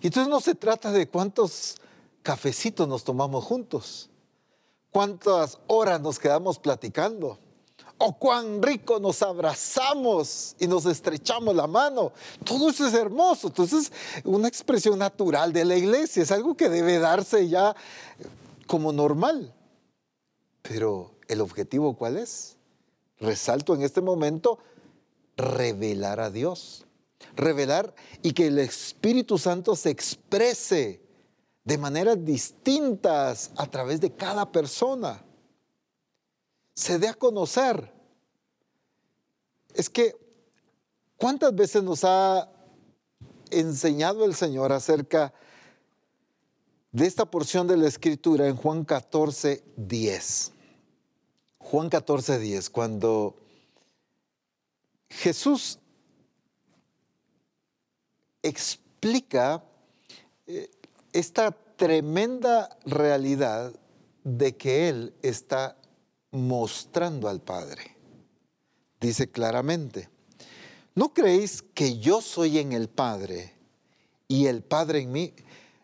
Y 0.00 0.06
entonces 0.08 0.28
no 0.28 0.40
se 0.40 0.54
trata 0.54 0.90
de 0.90 1.08
cuántos 1.08 1.76
cafecitos 2.22 2.88
nos 2.88 3.04
tomamos 3.04 3.44
juntos, 3.44 4.10
cuántas 4.90 5.58
horas 5.68 6.00
nos 6.00 6.18
quedamos 6.18 6.58
platicando, 6.58 7.38
o 7.98 8.12
cuán 8.18 8.60
rico 8.60 8.98
nos 8.98 9.22
abrazamos 9.22 10.56
y 10.58 10.66
nos 10.66 10.86
estrechamos 10.86 11.54
la 11.54 11.68
mano. 11.68 12.12
Todo 12.44 12.70
eso 12.70 12.86
es 12.86 12.94
hermoso. 12.94 13.46
Entonces, 13.46 13.92
una 14.24 14.48
expresión 14.48 14.98
natural 14.98 15.52
de 15.52 15.64
la 15.64 15.76
iglesia, 15.76 16.24
es 16.24 16.32
algo 16.32 16.56
que 16.56 16.68
debe 16.68 16.98
darse 16.98 17.48
ya 17.48 17.76
como 18.66 18.92
normal. 18.92 19.54
Pero 20.62 21.14
el 21.28 21.40
objetivo 21.40 21.96
cuál 21.96 22.16
es? 22.16 22.56
Resalto 23.18 23.74
en 23.74 23.82
este 23.82 24.00
momento, 24.00 24.58
revelar 25.36 26.20
a 26.20 26.30
Dios. 26.30 26.86
Revelar 27.36 27.94
y 28.22 28.32
que 28.32 28.48
el 28.48 28.58
Espíritu 28.58 29.38
Santo 29.38 29.76
se 29.76 29.90
exprese 29.90 31.00
de 31.64 31.78
maneras 31.78 32.24
distintas 32.24 33.52
a 33.56 33.66
través 33.66 34.00
de 34.00 34.12
cada 34.12 34.50
persona. 34.50 35.24
Se 36.74 36.98
dé 36.98 37.08
a 37.08 37.14
conocer. 37.14 37.92
Es 39.74 39.88
que, 39.88 40.16
¿cuántas 41.16 41.54
veces 41.54 41.82
nos 41.82 42.04
ha 42.04 42.50
enseñado 43.50 44.24
el 44.24 44.34
Señor 44.34 44.72
acerca 44.72 45.32
de 46.92 47.06
esta 47.06 47.24
porción 47.24 47.66
de 47.66 47.78
la 47.78 47.88
Escritura 47.88 48.46
en 48.46 48.56
Juan 48.56 48.84
14, 48.84 49.64
10? 49.76 50.52
Juan 51.58 51.88
14, 51.88 52.38
10, 52.38 52.70
cuando 52.70 53.34
Jesús 55.08 55.78
explica 58.42 59.64
eh, 60.46 60.70
esta 61.12 61.50
tremenda 61.50 62.76
realidad 62.84 63.72
de 64.22 64.56
que 64.56 64.88
Él 64.88 65.14
está 65.22 65.76
mostrando 66.30 67.28
al 67.28 67.40
Padre. 67.40 67.96
Dice 69.00 69.30
claramente, 69.30 70.08
¿no 70.94 71.12
creéis 71.14 71.62
que 71.62 71.98
yo 71.98 72.20
soy 72.20 72.58
en 72.58 72.72
el 72.72 72.88
Padre 72.88 73.54
y 74.28 74.46
el 74.46 74.62
Padre 74.62 75.00
en 75.00 75.12
mí? 75.12 75.34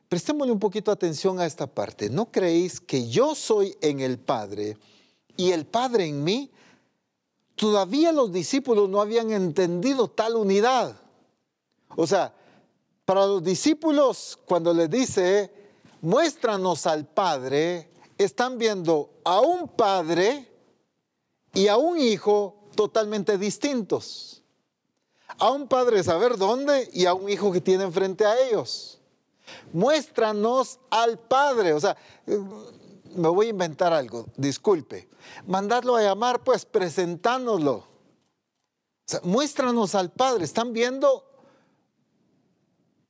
Prestémosle 0.08 0.52
un 0.52 0.58
poquito 0.58 0.90
atención 0.90 1.38
a 1.38 1.46
esta 1.46 1.66
parte. 1.66 2.08
¿No 2.08 2.30
creéis 2.30 2.80
que 2.80 3.08
yo 3.08 3.34
soy 3.34 3.76
en 3.80 4.00
el 4.00 4.18
Padre 4.18 4.76
y 5.38 5.52
el 5.52 5.64
Padre 5.64 6.06
en 6.06 6.24
mí, 6.24 6.50
todavía 7.54 8.12
los 8.12 8.32
discípulos 8.32 8.88
no 8.88 9.00
habían 9.00 9.30
entendido 9.30 10.08
tal 10.08 10.36
unidad. 10.36 11.00
O 11.96 12.06
sea, 12.06 12.34
para 13.04 13.24
los 13.24 13.42
discípulos, 13.42 14.36
cuando 14.44 14.74
les 14.74 14.90
dice, 14.90 15.50
muéstranos 16.02 16.86
al 16.86 17.06
Padre, 17.06 17.88
están 18.18 18.58
viendo 18.58 19.10
a 19.24 19.40
un 19.40 19.68
Padre 19.68 20.50
y 21.54 21.68
a 21.68 21.76
un 21.76 21.98
Hijo 21.98 22.56
totalmente 22.74 23.38
distintos. 23.38 24.42
A 25.38 25.52
un 25.52 25.68
Padre 25.68 26.02
saber 26.02 26.36
dónde 26.36 26.90
y 26.92 27.06
a 27.06 27.14
un 27.14 27.30
Hijo 27.30 27.52
que 27.52 27.60
tienen 27.60 27.92
frente 27.92 28.26
a 28.26 28.38
ellos. 28.40 28.97
Muéstranos 29.72 30.80
al 30.90 31.18
Padre. 31.18 31.72
O 31.72 31.80
sea, 31.80 31.96
me 33.14 33.28
voy 33.28 33.46
a 33.46 33.50
inventar 33.50 33.92
algo, 33.92 34.26
disculpe. 34.36 35.08
Mandarlo 35.46 35.96
a 35.96 36.02
llamar, 36.02 36.42
pues 36.44 36.64
presentándolo. 36.64 37.86
Muéstranos 39.22 39.94
al 39.94 40.10
Padre. 40.10 40.44
Están 40.44 40.72
viendo 40.72 41.24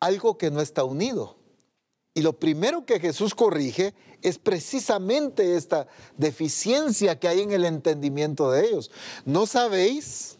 algo 0.00 0.38
que 0.38 0.50
no 0.50 0.60
está 0.60 0.84
unido. 0.84 1.36
Y 2.14 2.22
lo 2.22 2.38
primero 2.38 2.84
que 2.84 2.98
Jesús 2.98 3.34
corrige 3.34 3.94
es 4.22 4.38
precisamente 4.38 5.56
esta 5.56 5.86
deficiencia 6.16 7.18
que 7.18 7.28
hay 7.28 7.42
en 7.42 7.52
el 7.52 7.64
entendimiento 7.64 8.50
de 8.50 8.66
ellos. 8.66 8.90
¿No 9.24 9.46
sabéis 9.46 10.38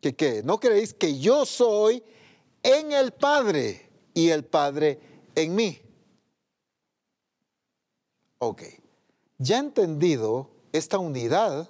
que? 0.00 0.42
¿No 0.44 0.58
creéis 0.58 0.94
que 0.94 1.18
yo 1.18 1.46
soy 1.46 2.02
en 2.62 2.92
el 2.92 3.12
Padre 3.12 3.88
y 4.14 4.30
el 4.30 4.44
Padre 4.44 4.98
en 5.34 5.54
mí? 5.54 5.80
Ok 8.38 8.62
ya 9.42 9.58
entendido 9.58 10.50
esta 10.72 10.98
unidad, 10.98 11.68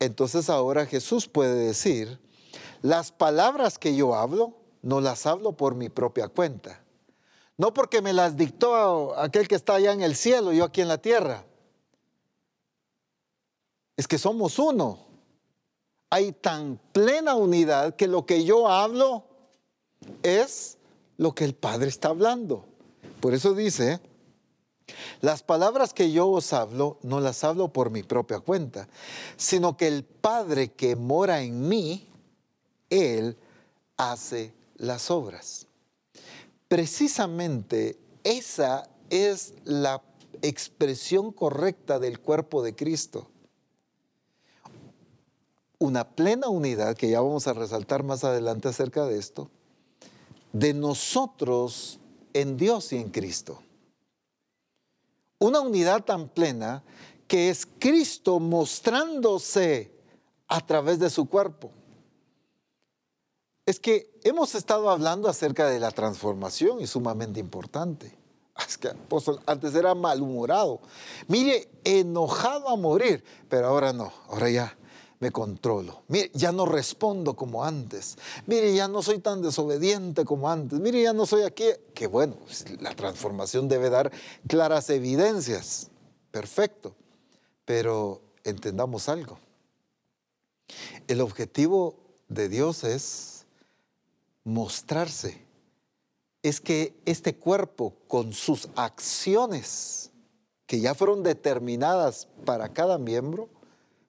entonces 0.00 0.50
ahora 0.50 0.86
Jesús 0.86 1.28
puede 1.28 1.54
decir, 1.54 2.18
las 2.82 3.12
palabras 3.12 3.78
que 3.78 3.94
yo 3.94 4.14
hablo, 4.14 4.54
no 4.82 5.00
las 5.00 5.24
hablo 5.24 5.52
por 5.52 5.76
mi 5.76 5.88
propia 5.88 6.28
cuenta. 6.28 6.82
No 7.56 7.72
porque 7.72 8.02
me 8.02 8.12
las 8.12 8.36
dictó 8.36 9.16
aquel 9.16 9.46
que 9.46 9.54
está 9.54 9.74
allá 9.74 9.92
en 9.92 10.02
el 10.02 10.16
cielo, 10.16 10.52
yo 10.52 10.64
aquí 10.64 10.80
en 10.80 10.88
la 10.88 10.98
tierra. 10.98 11.44
Es 13.96 14.08
que 14.08 14.18
somos 14.18 14.58
uno. 14.58 14.98
Hay 16.10 16.32
tan 16.32 16.80
plena 16.92 17.36
unidad 17.36 17.94
que 17.94 18.08
lo 18.08 18.26
que 18.26 18.44
yo 18.44 18.68
hablo 18.68 19.24
es 20.24 20.76
lo 21.16 21.34
que 21.34 21.44
el 21.44 21.54
Padre 21.54 21.88
está 21.88 22.08
hablando. 22.08 22.66
Por 23.20 23.34
eso 23.34 23.54
dice, 23.54 24.00
las 25.20 25.42
palabras 25.42 25.94
que 25.94 26.12
yo 26.12 26.28
os 26.28 26.52
hablo 26.52 26.98
no 27.02 27.20
las 27.20 27.44
hablo 27.44 27.72
por 27.72 27.90
mi 27.90 28.02
propia 28.02 28.40
cuenta, 28.40 28.88
sino 29.36 29.76
que 29.76 29.88
el 29.88 30.04
Padre 30.04 30.72
que 30.72 30.96
mora 30.96 31.42
en 31.42 31.68
mí, 31.68 32.08
Él 32.90 33.36
hace 33.96 34.52
las 34.76 35.10
obras. 35.10 35.66
Precisamente 36.68 37.98
esa 38.24 38.88
es 39.10 39.54
la 39.64 40.02
expresión 40.42 41.32
correcta 41.32 41.98
del 41.98 42.20
cuerpo 42.20 42.62
de 42.62 42.74
Cristo. 42.74 43.28
Una 45.78 46.08
plena 46.08 46.48
unidad, 46.48 46.96
que 46.96 47.10
ya 47.10 47.20
vamos 47.20 47.46
a 47.46 47.52
resaltar 47.52 48.02
más 48.02 48.24
adelante 48.24 48.68
acerca 48.68 49.04
de 49.06 49.18
esto, 49.18 49.50
de 50.54 50.72
nosotros 50.72 52.00
en 52.32 52.56
Dios 52.56 52.94
y 52.94 52.96
en 52.96 53.10
Cristo 53.10 53.60
una 55.44 55.60
unidad 55.60 56.04
tan 56.04 56.28
plena 56.28 56.82
que 57.26 57.50
es 57.50 57.66
Cristo 57.78 58.40
mostrándose 58.40 59.92
a 60.48 60.60
través 60.60 60.98
de 60.98 61.10
su 61.10 61.28
cuerpo. 61.28 61.70
Es 63.66 63.80
que 63.80 64.18
hemos 64.24 64.54
estado 64.54 64.90
hablando 64.90 65.28
acerca 65.28 65.68
de 65.68 65.80
la 65.80 65.90
transformación 65.90 66.80
y 66.80 66.86
sumamente 66.86 67.40
importante. 67.40 68.16
Es 68.68 68.78
que 68.78 68.88
apóstol, 68.88 69.40
antes 69.46 69.74
era 69.74 69.94
malhumorado. 69.94 70.80
Mire, 71.26 71.68
enojado 71.82 72.68
a 72.68 72.76
morir, 72.76 73.24
pero 73.48 73.66
ahora 73.66 73.92
no, 73.92 74.12
ahora 74.28 74.48
ya 74.48 74.76
me 75.24 75.30
controlo. 75.30 76.02
Mire, 76.08 76.30
ya 76.34 76.52
no 76.52 76.66
respondo 76.66 77.34
como 77.34 77.64
antes. 77.64 78.18
Mire, 78.44 78.74
ya 78.74 78.88
no 78.88 79.00
soy 79.00 79.20
tan 79.20 79.40
desobediente 79.40 80.22
como 80.26 80.50
antes. 80.50 80.78
Mire, 80.78 81.02
ya 81.02 81.14
no 81.14 81.24
soy 81.24 81.44
aquí. 81.44 81.64
Que 81.94 82.06
bueno, 82.06 82.34
pues, 82.44 82.66
la 82.82 82.94
transformación 82.94 83.66
debe 83.66 83.88
dar 83.88 84.12
claras 84.46 84.90
evidencias. 84.90 85.88
Perfecto. 86.30 86.94
Pero 87.64 88.20
entendamos 88.44 89.08
algo. 89.08 89.38
El 91.08 91.22
objetivo 91.22 91.96
de 92.28 92.50
Dios 92.50 92.84
es 92.84 93.46
mostrarse. 94.44 95.42
Es 96.42 96.60
que 96.60 97.00
este 97.06 97.34
cuerpo 97.34 97.94
con 98.08 98.34
sus 98.34 98.68
acciones 98.76 100.10
que 100.66 100.80
ya 100.80 100.94
fueron 100.94 101.22
determinadas 101.22 102.28
para 102.44 102.74
cada 102.74 102.98
miembro, 102.98 103.48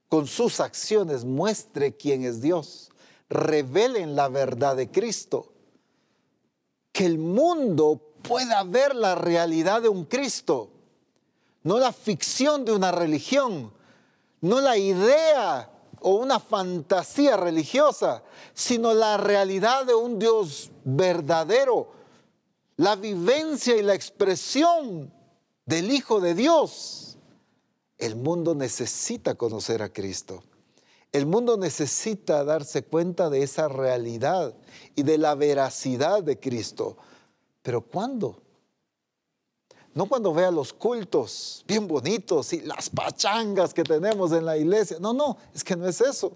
con 0.10 0.28
sus 0.28 0.60
acciones 0.60 1.26
muestre 1.26 1.96
quién 1.96 2.24
es 2.24 2.42
Dios, 2.42 2.92
revelen 3.30 4.16
la 4.16 4.28
verdad 4.30 4.76
de 4.76 4.92
Cristo, 4.92 5.52
que 6.92 7.06
el 7.06 7.18
mundo 7.18 8.02
pueda 8.22 8.64
ver 8.64 8.96
la 8.96 9.16
realidad 9.16 9.82
de 9.82 9.90
un 9.90 10.06
Cristo, 10.06 10.70
no 11.64 11.80
la 11.80 11.92
ficción 11.92 12.66
de 12.66 12.72
una 12.72 12.92
religión, 12.92 13.74
no 14.42 14.62
la 14.62 14.78
idea 14.78 15.72
o 16.02 16.12
una 16.16 16.40
fantasía 16.40 17.36
religiosa, 17.36 18.24
sino 18.54 18.94
la 18.94 19.18
realidad 19.18 19.86
de 19.86 19.96
un 19.96 20.20
Dios 20.20 20.70
verdadero, 20.84 21.92
la 22.78 22.96
vivencia 22.96 23.76
y 23.76 23.82
la 23.82 23.96
expresión 23.96 25.12
del 25.66 25.92
Hijo 25.92 26.20
de 26.20 26.36
Dios. 26.36 27.15
El 27.98 28.16
mundo 28.16 28.56
necesita 28.56 29.36
conocer 29.36 29.82
a 29.82 29.92
Cristo. 29.92 30.44
El 31.12 31.26
mundo 31.26 31.56
necesita 31.56 32.44
darse 32.44 32.84
cuenta 32.84 33.30
de 33.30 33.42
esa 33.42 33.70
realidad 33.70 34.54
y 34.96 35.04
de 35.04 35.18
la 35.18 35.34
veracidad 35.36 36.22
de 36.22 36.40
Cristo. 36.40 36.98
Pero 37.62 37.82
¿cuándo? 37.82 38.42
No 39.94 40.08
cuando 40.08 40.34
vea 40.34 40.52
los 40.52 40.74
cultos 40.74 41.64
bien 41.66 41.88
bonitos 41.88 42.52
y 42.52 42.60
las 42.62 42.90
pachangas 42.90 43.74
que 43.74 43.84
tenemos 43.84 44.34
en 44.34 44.46
la 44.46 44.58
iglesia. 44.58 44.98
No, 45.00 45.14
no, 45.14 45.38
es 45.54 45.64
que 45.64 45.78
no 45.78 45.88
es 45.88 46.02
eso. 46.02 46.34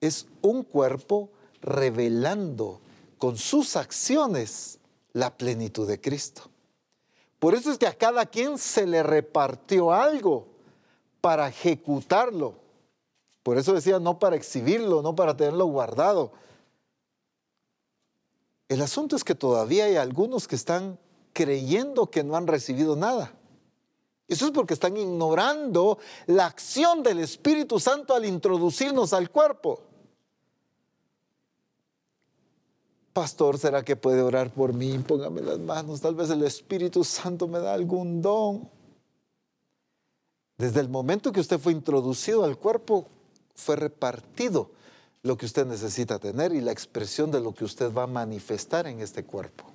Es 0.00 0.26
un 0.40 0.62
cuerpo 0.62 1.28
revelando 1.60 2.80
con 3.18 3.36
sus 3.36 3.76
acciones 3.76 4.78
la 5.12 5.36
plenitud 5.36 5.86
de 5.86 6.00
Cristo. 6.00 6.50
Por 7.38 7.54
eso 7.54 7.70
es 7.70 7.76
que 7.76 7.86
a 7.86 7.98
cada 7.98 8.24
quien 8.24 8.56
se 8.56 8.86
le 8.86 9.02
repartió 9.02 9.92
algo 9.92 10.53
para 11.24 11.48
ejecutarlo. 11.48 12.52
Por 13.42 13.56
eso 13.56 13.72
decía, 13.72 13.98
no 13.98 14.18
para 14.18 14.36
exhibirlo, 14.36 15.00
no 15.00 15.14
para 15.14 15.34
tenerlo 15.34 15.64
guardado. 15.64 16.32
El 18.68 18.82
asunto 18.82 19.16
es 19.16 19.24
que 19.24 19.34
todavía 19.34 19.86
hay 19.86 19.96
algunos 19.96 20.46
que 20.46 20.54
están 20.54 20.98
creyendo 21.32 22.10
que 22.10 22.22
no 22.22 22.36
han 22.36 22.46
recibido 22.46 22.94
nada. 22.94 23.32
Eso 24.28 24.44
es 24.44 24.50
porque 24.50 24.74
están 24.74 24.98
ignorando 24.98 25.96
la 26.26 26.44
acción 26.44 27.02
del 27.02 27.20
Espíritu 27.20 27.80
Santo 27.80 28.14
al 28.14 28.26
introducirnos 28.26 29.14
al 29.14 29.30
cuerpo. 29.30 29.80
Pastor, 33.14 33.56
¿será 33.56 33.82
que 33.82 33.96
puede 33.96 34.20
orar 34.20 34.50
por 34.50 34.74
mí? 34.74 34.98
Póngame 34.98 35.40
las 35.40 35.58
manos. 35.58 36.02
Tal 36.02 36.16
vez 36.16 36.28
el 36.28 36.42
Espíritu 36.42 37.02
Santo 37.02 37.48
me 37.48 37.60
da 37.60 37.72
algún 37.72 38.20
don. 38.20 38.83
Desde 40.64 40.80
el 40.80 40.88
momento 40.88 41.30
que 41.30 41.40
usted 41.40 41.60
fue 41.60 41.72
introducido 41.72 42.42
al 42.42 42.56
cuerpo, 42.56 43.06
fue 43.54 43.76
repartido 43.76 44.70
lo 45.22 45.36
que 45.36 45.44
usted 45.44 45.66
necesita 45.66 46.18
tener 46.18 46.54
y 46.54 46.62
la 46.62 46.72
expresión 46.72 47.30
de 47.30 47.38
lo 47.38 47.54
que 47.54 47.66
usted 47.66 47.92
va 47.92 48.04
a 48.04 48.06
manifestar 48.06 48.86
en 48.86 49.00
este 49.00 49.24
cuerpo. 49.24 49.66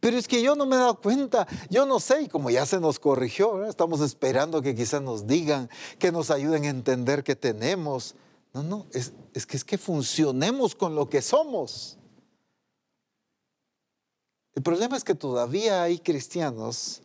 Pero 0.00 0.18
es 0.18 0.28
que 0.28 0.42
yo 0.42 0.54
no 0.54 0.66
me 0.66 0.76
he 0.76 0.80
dado 0.80 1.00
cuenta, 1.00 1.48
yo 1.70 1.86
no 1.86 1.98
sé, 1.98 2.24
y 2.24 2.28
como 2.28 2.50
ya 2.50 2.66
se 2.66 2.78
nos 2.78 2.98
corrigió, 2.98 3.64
estamos 3.64 4.02
esperando 4.02 4.60
que 4.60 4.74
quizás 4.74 5.00
nos 5.00 5.26
digan, 5.26 5.70
que 5.98 6.12
nos 6.12 6.30
ayuden 6.30 6.64
a 6.64 6.68
entender 6.68 7.24
que 7.24 7.36
tenemos. 7.36 8.14
No, 8.52 8.62
no, 8.62 8.86
es, 8.92 9.14
que 9.46 9.56
es 9.56 9.64
que 9.64 9.78
funcionemos 9.78 10.74
con 10.74 10.94
lo 10.94 11.08
que 11.08 11.22
somos. 11.22 11.96
El 14.54 14.62
problema 14.62 14.98
es 14.98 15.04
que 15.04 15.14
todavía 15.14 15.82
hay 15.82 16.00
cristianos 16.00 17.00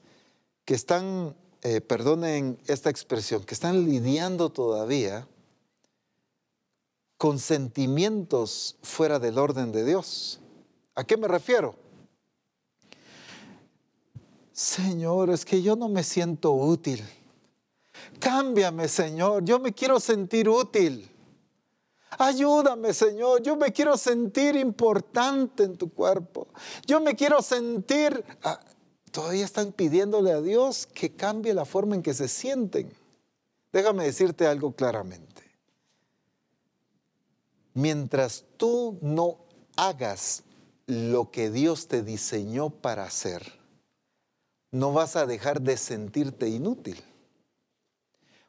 que 0.66 0.74
están, 0.74 1.38
eh, 1.62 1.82
perdonen 1.82 2.58
esta 2.68 2.90
expresión, 2.90 3.44
que 3.44 3.54
están 3.54 3.84
lidiando 3.86 4.50
todavía 4.50 5.28
con 7.18 7.38
sentimientos 7.38 8.78
fuera 8.82 9.20
del 9.20 9.38
orden 9.38 9.72
de 9.74 9.84
Dios. 9.84 10.40
¿A 10.96 11.04
qué 11.04 11.18
me 11.18 11.28
refiero? 11.28 11.76
Señor, 14.54 15.30
es 15.30 15.44
que 15.44 15.62
yo 15.62 15.76
no 15.76 15.90
me 15.90 16.04
siento 16.04 16.54
útil. 16.54 17.04
Cámbiame, 18.20 18.88
Señor, 18.88 19.44
yo 19.44 19.60
me 19.60 19.74
quiero 19.74 20.00
sentir 20.00 20.48
útil. 20.48 21.10
Ayúdame, 22.18 22.94
Señor, 22.94 23.42
yo 23.42 23.56
me 23.56 23.72
quiero 23.72 23.96
sentir 23.96 24.56
importante 24.56 25.64
en 25.64 25.78
tu 25.78 25.90
cuerpo. 25.90 26.48
Yo 26.86 27.00
me 27.00 27.16
quiero 27.16 27.42
sentir... 27.42 28.24
Ah, 28.44 28.60
todavía 29.12 29.46
están 29.46 29.72
pidiéndole 29.72 30.32
a 30.32 30.42
Dios 30.42 30.88
que 30.88 31.12
cambie 31.12 31.54
la 31.54 31.66
forma 31.66 31.96
en 31.96 32.04
que 32.04 32.14
se 32.14 32.28
sienten. 32.28 32.92
Déjame 33.72 34.06
decirte 34.06 34.48
algo 34.48 34.72
claramente. 34.74 35.44
Mientras 37.74 38.46
tú 38.58 38.98
no 39.02 39.38
hagas 39.76 40.44
lo 40.88 41.32
que 41.32 41.52
Dios 41.52 41.88
te 41.88 42.02
diseñó 42.02 42.70
para 42.70 43.04
hacer, 43.04 43.60
no 44.72 44.92
vas 44.92 45.16
a 45.16 45.26
dejar 45.26 45.62
de 45.62 45.78
sentirte 45.78 46.48
inútil. 46.48 47.02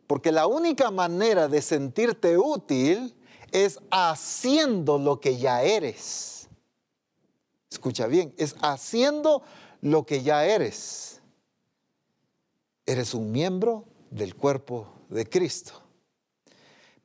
Porque 0.07 0.33
la 0.33 0.47
única 0.47 0.91
manera 0.91 1.49
de 1.49 1.63
sentirte 1.63 2.37
útil 2.37 3.15
es 3.53 3.79
haciendo 3.91 4.99
lo 4.99 5.21
que 5.21 5.37
ya 5.37 5.63
eres. 5.63 6.49
Escucha 7.71 8.07
bien, 8.09 8.35
es 8.37 8.57
haciendo 8.61 9.43
lo 9.81 10.05
que 10.05 10.23
ya 10.23 10.45
eres. 10.45 11.21
Eres 12.87 13.15
un 13.15 13.31
miembro 13.31 13.85
del 14.11 14.35
cuerpo 14.35 14.87
de 15.09 15.27
Cristo. 15.27 15.73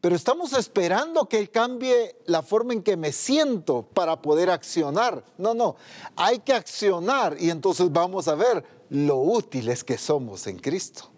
Pero 0.01 0.15
estamos 0.15 0.53
esperando 0.53 1.27
que 1.27 1.39
Él 1.39 1.49
cambie 1.49 2.15
la 2.25 2.43
forma 2.43 2.73
en 2.73 2.83
que 2.83 2.95
me 2.95 3.11
siento 3.11 3.81
para 3.81 4.21
poder 4.21 4.51
accionar. 4.51 5.23
No, 5.37 5.55
no, 5.55 5.77
hay 6.15 6.39
que 6.39 6.53
accionar 6.53 7.37
y 7.39 7.49
entonces 7.49 7.91
vamos 7.91 8.27
a 8.27 8.35
ver 8.35 8.63
lo 8.89 9.17
útiles 9.17 9.83
que 9.83 9.97
somos 9.97 10.45
en 10.45 10.59
Cristo. 10.59 11.09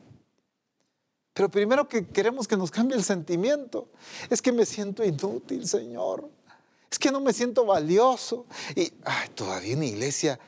Pero 1.34 1.50
primero 1.50 1.88
que 1.88 2.08
queremos 2.08 2.48
que 2.48 2.58
nos 2.58 2.72
cambie 2.72 2.98
el 2.98 3.04
sentimiento. 3.04 3.89
Es 4.30 4.41
que 4.41 4.52
me 4.52 4.65
siento 4.65 5.04
inútil, 5.04 5.67
Señor. 5.67 6.30
Es 6.89 6.98
que 6.98 7.12
no 7.12 7.20
me 7.20 7.34
siento 7.34 7.65
valioso. 7.65 8.46
Y 8.74 8.91
todavía 9.36 9.74
en 9.74 9.84
iglesia 9.84 10.39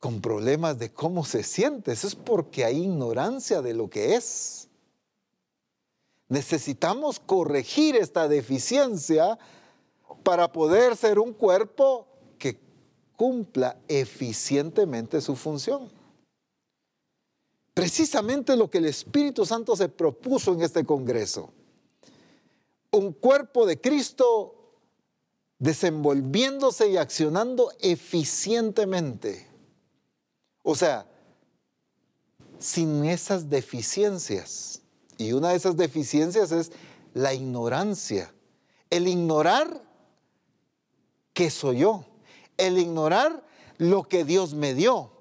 con 0.00 0.20
problemas 0.20 0.78
de 0.78 0.92
cómo 0.92 1.24
se 1.24 1.42
siente. 1.42 1.92
Eso 1.92 2.06
es 2.06 2.14
porque 2.14 2.64
hay 2.64 2.82
ignorancia 2.84 3.62
de 3.62 3.74
lo 3.74 3.88
que 3.90 4.14
es. 4.14 4.68
Necesitamos 6.28 7.20
corregir 7.20 7.96
esta 7.96 8.28
deficiencia 8.28 9.38
para 10.22 10.52
poder 10.52 10.96
ser 10.96 11.18
un 11.18 11.32
cuerpo 11.32 12.06
que 12.38 12.58
cumpla 13.16 13.78
eficientemente 13.88 15.20
su 15.20 15.36
función 15.36 15.90
precisamente 17.78 18.56
lo 18.56 18.68
que 18.68 18.78
el 18.78 18.86
Espíritu 18.86 19.46
Santo 19.46 19.76
se 19.76 19.88
propuso 19.88 20.52
en 20.52 20.62
este 20.62 20.84
Congreso. 20.84 21.52
Un 22.90 23.12
cuerpo 23.12 23.66
de 23.66 23.80
Cristo 23.80 24.72
desenvolviéndose 25.60 26.88
y 26.88 26.96
accionando 26.96 27.70
eficientemente. 27.78 29.47
O 30.70 30.74
sea, 30.74 31.06
sin 32.58 33.06
esas 33.06 33.48
deficiencias. 33.48 34.82
Y 35.16 35.32
una 35.32 35.48
de 35.48 35.56
esas 35.56 35.78
deficiencias 35.78 36.52
es 36.52 36.72
la 37.14 37.32
ignorancia. 37.32 38.34
El 38.90 39.08
ignorar 39.08 39.82
que 41.32 41.48
soy 41.48 41.78
yo. 41.78 42.04
El 42.58 42.76
ignorar 42.76 43.42
lo 43.78 44.02
que 44.02 44.26
Dios 44.26 44.52
me 44.52 44.74
dio 44.74 45.12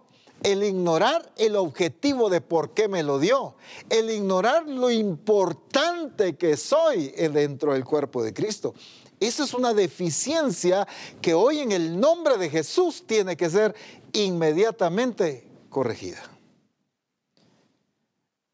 el 0.44 0.64
ignorar 0.64 1.34
el 1.38 1.56
objetivo 1.56 2.30
de 2.30 2.42
por 2.42 2.76
qué 2.76 2.88
me 2.88 3.02
lo 3.02 3.18
dio, 3.18 3.56
el 3.90 4.12
ignorar 4.12 4.68
lo 4.68 4.92
importante 4.92 6.36
que 6.36 6.56
soy 6.56 7.08
dentro 7.08 7.74
del 7.74 7.84
cuerpo 7.84 8.22
de 8.22 8.36
Cristo. 8.36 8.76
Esa 9.20 9.46
es 9.46 9.56
una 9.56 9.74
deficiencia 9.74 10.88
que 11.22 11.34
hoy 11.34 11.60
en 11.60 11.72
el 11.72 12.00
nombre 12.00 12.38
de 12.38 12.52
Jesús 12.52 13.04
tiene 13.08 13.36
que 13.36 13.50
ser 13.50 13.76
inmediatamente 14.24 15.48
corregida. 15.70 16.22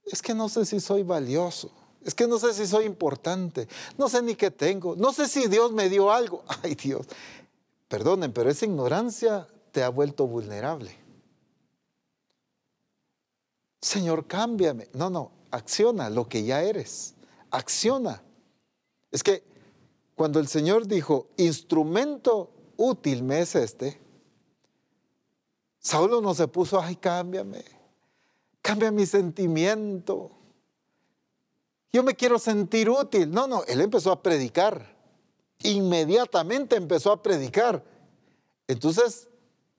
Es 0.06 0.22
que 0.22 0.34
no 0.34 0.50
sé 0.50 0.66
si 0.66 0.80
soy 0.80 1.04
valioso, 1.04 1.72
es 2.04 2.14
que 2.14 2.28
no 2.28 2.38
sé 2.38 2.54
si 2.54 2.68
soy 2.68 2.86
importante, 2.86 3.68
no 3.98 4.10
sé 4.10 4.22
ni 4.22 4.36
qué 4.36 4.52
tengo, 4.52 4.96
no 4.96 5.14
sé 5.14 5.28
si 5.28 5.48
Dios 5.48 5.72
me 5.72 5.90
dio 5.90 6.12
algo. 6.12 6.44
Ay 6.64 6.76
Dios, 6.76 7.08
perdonen, 7.88 8.34
pero 8.34 8.50
esa 8.50 8.66
ignorancia 8.66 9.48
te 9.72 9.84
ha 9.84 9.90
vuelto 9.90 10.28
vulnerable. 10.28 10.96
Señor, 13.82 14.28
cámbiame. 14.28 14.88
No, 14.94 15.10
no, 15.10 15.32
acciona 15.52 16.10
lo 16.10 16.28
que 16.28 16.44
ya 16.44 16.64
eres. 16.64 17.16
Acciona. 17.52 18.24
Es 19.12 19.24
que 19.24 19.44
cuando 20.16 20.40
el 20.40 20.48
Señor 20.48 20.88
dijo, 20.88 21.28
instrumento 21.38 22.52
útil 22.78 23.24
me 23.24 23.42
es 23.42 23.56
este, 23.56 24.00
Saulo 25.84 26.22
no 26.22 26.34
se 26.34 26.48
puso, 26.48 26.80
ay, 26.80 26.96
cámbiame, 26.96 27.62
cambia 28.62 28.90
mi 28.90 29.06
sentimiento. 29.06 30.32
yo 31.92 32.02
me 32.04 32.16
quiero 32.16 32.40
sentir 32.40 32.90
útil. 32.90 33.30
No, 33.30 33.48
no, 33.48 33.66
él 33.66 33.82
empezó 33.82 34.12
a 34.14 34.24
predicar. 34.24 34.96
Inmediatamente 35.60 36.78
empezó 36.78 37.12
a 37.12 37.22
predicar. 37.22 37.84
Entonces 38.66 39.28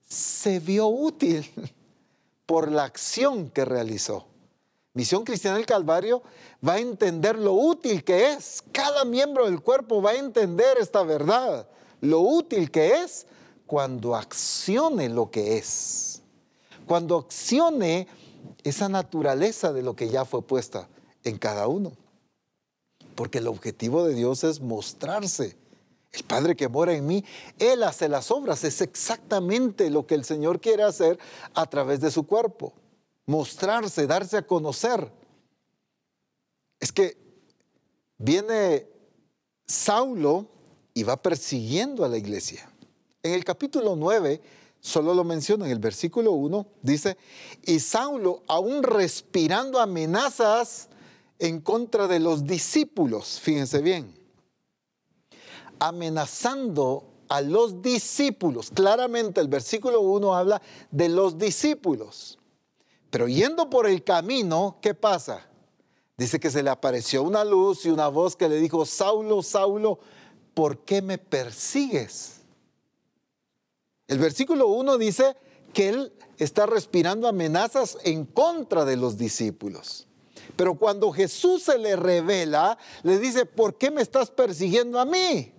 se 0.06 0.60
vio 0.60 0.88
útil 0.88 1.50
por 2.46 2.70
la 2.70 2.84
acción 2.84 3.48
que 3.48 3.64
realizó. 3.64 4.26
Misión 4.92 5.24
Cristiana 5.24 5.56
del 5.56 5.66
Calvario 5.66 6.22
va 6.66 6.74
a 6.74 6.78
entender 6.78 7.38
lo 7.38 7.54
útil 7.54 8.04
que 8.04 8.32
es. 8.32 8.62
Cada 8.72 9.06
miembro 9.06 9.46
del 9.46 9.62
cuerpo 9.62 10.02
va 10.02 10.10
a 10.10 10.16
entender 10.16 10.76
esta 10.78 11.02
verdad. 11.02 11.66
Lo 12.02 12.20
útil 12.20 12.70
que 12.70 13.02
es 13.02 13.26
cuando 13.66 14.14
accione 14.14 15.08
lo 15.08 15.30
que 15.30 15.56
es. 15.56 16.22
Cuando 16.86 17.16
accione 17.16 18.06
esa 18.62 18.88
naturaleza 18.88 19.72
de 19.72 19.82
lo 19.82 19.96
que 19.96 20.08
ya 20.08 20.24
fue 20.24 20.42
puesta 20.42 20.88
en 21.22 21.38
cada 21.38 21.66
uno. 21.68 21.92
Porque 23.14 23.38
el 23.38 23.48
objetivo 23.48 24.04
de 24.04 24.14
Dios 24.14 24.44
es 24.44 24.60
mostrarse. 24.60 25.56
El 26.12 26.24
Padre 26.24 26.54
que 26.56 26.68
mora 26.68 26.92
en 26.92 27.06
mí, 27.06 27.24
Él 27.58 27.82
hace 27.82 28.08
las 28.08 28.30
obras. 28.30 28.64
Es 28.64 28.80
exactamente 28.80 29.90
lo 29.90 30.06
que 30.06 30.14
el 30.14 30.24
Señor 30.24 30.60
quiere 30.60 30.82
hacer 30.82 31.18
a 31.54 31.66
través 31.66 32.00
de 32.00 32.10
su 32.10 32.26
cuerpo 32.26 32.72
mostrarse, 33.26 34.06
darse 34.06 34.36
a 34.36 34.46
conocer. 34.46 35.10
Es 36.80 36.92
que 36.92 37.16
viene 38.18 38.86
Saulo 39.66 40.46
y 40.92 41.02
va 41.02 41.20
persiguiendo 41.20 42.04
a 42.04 42.08
la 42.08 42.18
iglesia. 42.18 42.70
En 43.24 43.32
el 43.32 43.42
capítulo 43.42 43.96
9, 43.96 44.42
solo 44.82 45.14
lo 45.14 45.24
menciona 45.24 45.64
en 45.64 45.72
el 45.72 45.78
versículo 45.78 46.32
1, 46.32 46.66
dice, 46.82 47.16
y 47.64 47.80
Saulo, 47.80 48.42
aún 48.46 48.82
respirando 48.82 49.80
amenazas 49.80 50.90
en 51.38 51.62
contra 51.62 52.06
de 52.06 52.20
los 52.20 52.44
discípulos, 52.44 53.40
fíjense 53.40 53.80
bien, 53.80 54.14
amenazando 55.78 57.04
a 57.30 57.40
los 57.40 57.80
discípulos. 57.80 58.70
Claramente 58.70 59.40
el 59.40 59.48
versículo 59.48 60.02
1 60.02 60.34
habla 60.34 60.60
de 60.90 61.08
los 61.08 61.38
discípulos. 61.38 62.38
Pero 63.08 63.26
yendo 63.26 63.70
por 63.70 63.86
el 63.86 64.04
camino, 64.04 64.76
¿qué 64.82 64.92
pasa? 64.92 65.46
Dice 66.18 66.38
que 66.38 66.50
se 66.50 66.62
le 66.62 66.68
apareció 66.68 67.22
una 67.22 67.42
luz 67.42 67.86
y 67.86 67.88
una 67.88 68.08
voz 68.08 68.36
que 68.36 68.50
le 68.50 68.56
dijo, 68.56 68.84
Saulo, 68.84 69.42
Saulo, 69.42 69.98
¿por 70.52 70.80
qué 70.80 71.00
me 71.00 71.16
persigues? 71.16 72.43
El 74.08 74.18
versículo 74.18 74.68
1 74.68 74.98
dice 74.98 75.36
que 75.72 75.88
él 75.88 76.12
está 76.38 76.66
respirando 76.66 77.28
amenazas 77.28 77.98
en 78.04 78.24
contra 78.24 78.84
de 78.84 78.96
los 78.96 79.16
discípulos. 79.16 80.06
Pero 80.56 80.74
cuando 80.74 81.10
Jesús 81.10 81.64
se 81.64 81.78
le 81.78 81.96
revela, 81.96 82.78
le 83.02 83.18
dice, 83.18 83.46
¿por 83.46 83.76
qué 83.76 83.90
me 83.90 84.02
estás 84.02 84.30
persiguiendo 84.30 85.00
a 85.00 85.04
mí? 85.04 85.52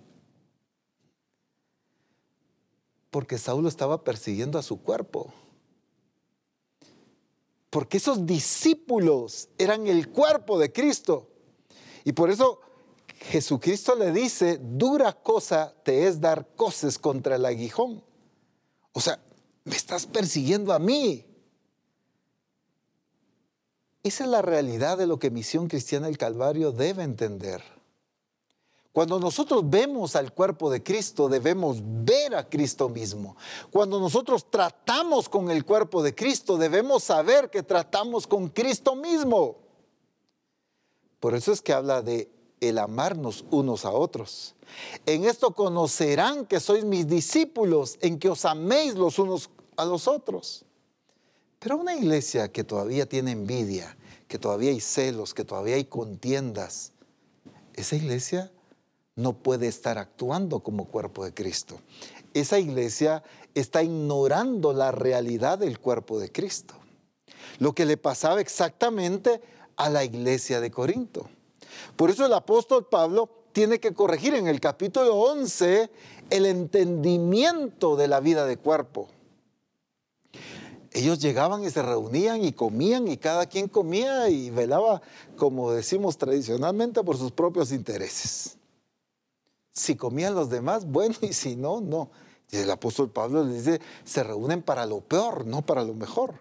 Porque 3.10 3.38
Saulo 3.38 3.68
estaba 3.68 4.04
persiguiendo 4.04 4.58
a 4.58 4.62
su 4.62 4.80
cuerpo 4.80 5.32
porque 7.76 7.98
esos 7.98 8.24
discípulos 8.24 9.50
eran 9.58 9.86
el 9.86 10.08
cuerpo 10.08 10.58
de 10.58 10.72
Cristo. 10.72 11.28
Y 12.04 12.12
por 12.12 12.30
eso 12.30 12.58
Jesucristo 13.28 13.94
le 13.94 14.12
dice, 14.12 14.58
dura 14.62 15.12
cosa 15.12 15.74
te 15.82 16.06
es 16.06 16.18
dar 16.18 16.48
coces 16.56 16.98
contra 16.98 17.36
el 17.36 17.44
aguijón. 17.44 18.02
O 18.96 19.00
sea, 19.02 19.20
me 19.64 19.76
estás 19.76 20.06
persiguiendo 20.06 20.72
a 20.72 20.78
mí. 20.78 21.22
Esa 24.02 24.24
es 24.24 24.30
la 24.30 24.40
realidad 24.40 24.96
de 24.96 25.06
lo 25.06 25.18
que 25.18 25.30
Misión 25.30 25.68
Cristiana 25.68 26.06
del 26.06 26.16
Calvario 26.16 26.72
debe 26.72 27.02
entender. 27.02 27.62
Cuando 28.92 29.20
nosotros 29.20 29.68
vemos 29.68 30.16
al 30.16 30.32
cuerpo 30.32 30.70
de 30.70 30.82
Cristo, 30.82 31.28
debemos 31.28 31.82
ver 31.82 32.34
a 32.34 32.48
Cristo 32.48 32.88
mismo. 32.88 33.36
Cuando 33.70 34.00
nosotros 34.00 34.50
tratamos 34.50 35.28
con 35.28 35.50
el 35.50 35.66
cuerpo 35.66 36.02
de 36.02 36.14
Cristo, 36.14 36.56
debemos 36.56 37.04
saber 37.04 37.50
que 37.50 37.62
tratamos 37.62 38.26
con 38.26 38.48
Cristo 38.48 38.94
mismo. 38.94 39.58
Por 41.20 41.34
eso 41.34 41.52
es 41.52 41.60
que 41.60 41.74
habla 41.74 42.00
de 42.00 42.30
el 42.62 42.78
amarnos 42.78 43.44
unos 43.50 43.84
a 43.84 43.90
otros. 43.90 44.55
En 45.04 45.24
esto 45.24 45.54
conocerán 45.54 46.46
que 46.46 46.60
sois 46.60 46.84
mis 46.84 47.06
discípulos, 47.06 47.98
en 48.00 48.18
que 48.18 48.28
os 48.28 48.44
améis 48.44 48.94
los 48.94 49.18
unos 49.18 49.50
a 49.76 49.84
los 49.84 50.08
otros. 50.08 50.64
Pero 51.58 51.76
una 51.76 51.94
iglesia 51.94 52.52
que 52.52 52.64
todavía 52.64 53.06
tiene 53.06 53.32
envidia, 53.32 53.96
que 54.28 54.38
todavía 54.38 54.70
hay 54.70 54.80
celos, 54.80 55.34
que 55.34 55.44
todavía 55.44 55.76
hay 55.76 55.84
contiendas, 55.84 56.92
esa 57.74 57.96
iglesia 57.96 58.50
no 59.14 59.34
puede 59.34 59.68
estar 59.68 59.98
actuando 59.98 60.60
como 60.60 60.86
cuerpo 60.86 61.24
de 61.24 61.32
Cristo. 61.32 61.80
Esa 62.34 62.58
iglesia 62.58 63.22
está 63.54 63.82
ignorando 63.82 64.72
la 64.72 64.92
realidad 64.92 65.58
del 65.58 65.78
cuerpo 65.78 66.18
de 66.18 66.32
Cristo. 66.32 66.74
Lo 67.58 67.74
que 67.74 67.86
le 67.86 67.96
pasaba 67.96 68.40
exactamente 68.40 69.40
a 69.76 69.88
la 69.88 70.04
iglesia 70.04 70.60
de 70.60 70.70
Corinto. 70.70 71.28
Por 71.96 72.10
eso 72.10 72.26
el 72.26 72.32
apóstol 72.32 72.86
Pablo 72.88 73.35
tiene 73.56 73.80
que 73.80 73.94
corregir 73.94 74.34
en 74.34 74.48
el 74.48 74.60
capítulo 74.60 75.16
11 75.16 75.90
el 76.28 76.44
entendimiento 76.44 77.96
de 77.96 78.06
la 78.06 78.20
vida 78.20 78.44
de 78.44 78.58
cuerpo. 78.58 79.08
Ellos 80.92 81.20
llegaban 81.20 81.64
y 81.64 81.70
se 81.70 81.80
reunían 81.80 82.44
y 82.44 82.52
comían 82.52 83.08
y 83.08 83.16
cada 83.16 83.46
quien 83.46 83.68
comía 83.68 84.28
y 84.28 84.50
velaba, 84.50 85.00
como 85.38 85.72
decimos 85.72 86.18
tradicionalmente, 86.18 87.02
por 87.02 87.16
sus 87.16 87.32
propios 87.32 87.72
intereses. 87.72 88.58
Si 89.72 89.96
comían 89.96 90.34
los 90.34 90.50
demás, 90.50 90.84
bueno, 90.84 91.14
y 91.22 91.32
si 91.32 91.56
no, 91.56 91.80
no. 91.80 92.10
Y 92.50 92.58
el 92.58 92.70
apóstol 92.70 93.08
Pablo 93.08 93.42
les 93.42 93.64
dice, 93.64 93.80
se 94.04 94.22
reúnen 94.22 94.60
para 94.60 94.84
lo 94.84 95.00
peor, 95.00 95.46
no 95.46 95.64
para 95.64 95.82
lo 95.82 95.94
mejor. 95.94 96.34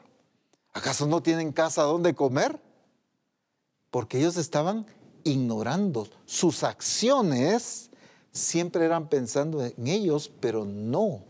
¿Acaso 0.73 1.07
no 1.07 1.23
tienen 1.23 1.53
casa 1.53 1.83
donde 1.83 2.13
comer? 2.13 2.59
Porque 3.89 4.17
ellos 4.17 4.35
estaban 4.35 4.85
ignorando 5.25 6.07
sus 6.25 6.63
acciones, 6.63 7.89
siempre 8.31 8.85
eran 8.85 9.09
pensando 9.09 9.61
en 9.61 9.87
ellos, 9.87 10.31
pero 10.39 10.63
no 10.63 11.21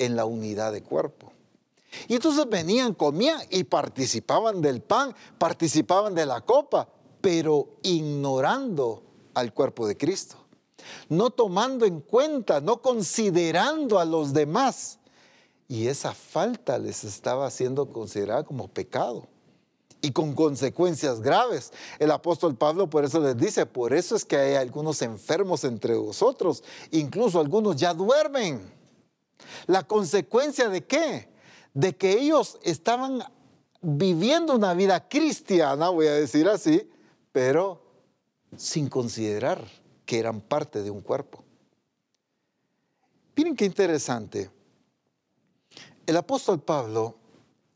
en 0.00 0.16
la 0.16 0.24
unidad 0.24 0.72
de 0.72 0.82
cuerpo. 0.82 1.32
Y 2.08 2.14
entonces 2.16 2.48
venían, 2.48 2.94
comían 2.94 3.40
y 3.50 3.62
participaban 3.62 4.60
del 4.60 4.82
pan, 4.82 5.14
participaban 5.38 6.16
de 6.16 6.26
la 6.26 6.40
copa, 6.40 6.88
pero 7.20 7.76
ignorando 7.84 9.04
al 9.34 9.54
cuerpo 9.54 9.86
de 9.86 9.96
Cristo 9.96 10.48
no 11.08 11.30
tomando 11.30 11.84
en 11.86 12.00
cuenta, 12.00 12.60
no 12.60 12.80
considerando 12.82 13.98
a 13.98 14.04
los 14.04 14.32
demás. 14.32 14.98
Y 15.68 15.86
esa 15.88 16.14
falta 16.14 16.78
les 16.78 17.04
estaba 17.04 17.50
siendo 17.50 17.92
considerada 17.92 18.44
como 18.44 18.68
pecado 18.68 19.28
y 20.00 20.12
con 20.12 20.34
consecuencias 20.34 21.20
graves. 21.20 21.72
El 21.98 22.10
apóstol 22.10 22.56
Pablo 22.56 22.88
por 22.88 23.04
eso 23.04 23.20
les 23.20 23.36
dice, 23.36 23.66
por 23.66 23.92
eso 23.92 24.16
es 24.16 24.24
que 24.24 24.36
hay 24.36 24.54
algunos 24.54 25.02
enfermos 25.02 25.64
entre 25.64 25.94
vosotros, 25.94 26.62
incluso 26.90 27.40
algunos 27.40 27.76
ya 27.76 27.94
duermen. 27.94 28.72
¿La 29.66 29.82
consecuencia 29.82 30.68
de 30.68 30.84
qué? 30.84 31.28
De 31.74 31.96
que 31.96 32.12
ellos 32.12 32.58
estaban 32.62 33.22
viviendo 33.80 34.54
una 34.54 34.74
vida 34.74 35.08
cristiana, 35.08 35.88
voy 35.88 36.06
a 36.06 36.14
decir 36.14 36.48
así, 36.48 36.88
pero 37.32 37.82
sin 38.56 38.88
considerar 38.88 39.64
que 40.04 40.18
eran 40.18 40.40
parte 40.40 40.82
de 40.82 40.90
un 40.90 41.00
cuerpo. 41.00 41.44
Miren 43.36 43.54
qué 43.54 43.66
interesante. 43.66 44.50
El 46.06 46.16
apóstol 46.16 46.60
Pablo 46.60 47.16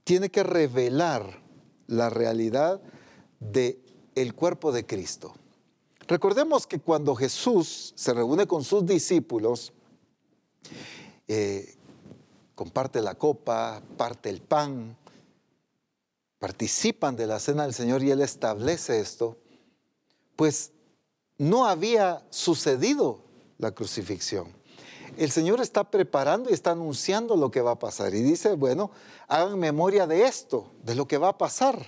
tiene 0.02 0.30
que 0.30 0.42
revelar 0.42 1.41
la 1.92 2.10
realidad 2.10 2.80
de 3.38 3.78
el 4.14 4.34
cuerpo 4.34 4.72
de 4.72 4.86
Cristo. 4.86 5.34
Recordemos 6.08 6.66
que 6.66 6.78
cuando 6.78 7.14
Jesús 7.14 7.92
se 7.96 8.12
reúne 8.12 8.46
con 8.46 8.64
sus 8.64 8.84
discípulos, 8.84 9.72
eh, 11.28 11.74
comparte 12.54 13.00
la 13.00 13.14
copa, 13.14 13.82
parte 13.96 14.30
el 14.30 14.40
pan, 14.40 14.96
participan 16.38 17.14
de 17.14 17.26
la 17.26 17.38
cena 17.38 17.64
del 17.64 17.74
Señor 17.74 18.02
y 18.02 18.10
Él 18.10 18.20
establece 18.20 19.00
esto, 19.00 19.36
pues 20.34 20.72
no 21.38 21.66
había 21.66 22.24
sucedido 22.30 23.20
la 23.58 23.70
crucifixión. 23.70 24.48
El 25.16 25.30
Señor 25.30 25.60
está 25.60 25.84
preparando 25.84 26.50
y 26.50 26.52
está 26.54 26.72
anunciando 26.72 27.36
lo 27.36 27.50
que 27.50 27.60
va 27.60 27.72
a 27.72 27.78
pasar. 27.78 28.14
Y 28.14 28.22
dice, 28.22 28.54
bueno, 28.54 28.90
hagan 29.28 29.58
memoria 29.58 30.06
de 30.06 30.24
esto, 30.24 30.72
de 30.82 30.94
lo 30.94 31.06
que 31.06 31.18
va 31.18 31.28
a 31.28 31.38
pasar. 31.38 31.84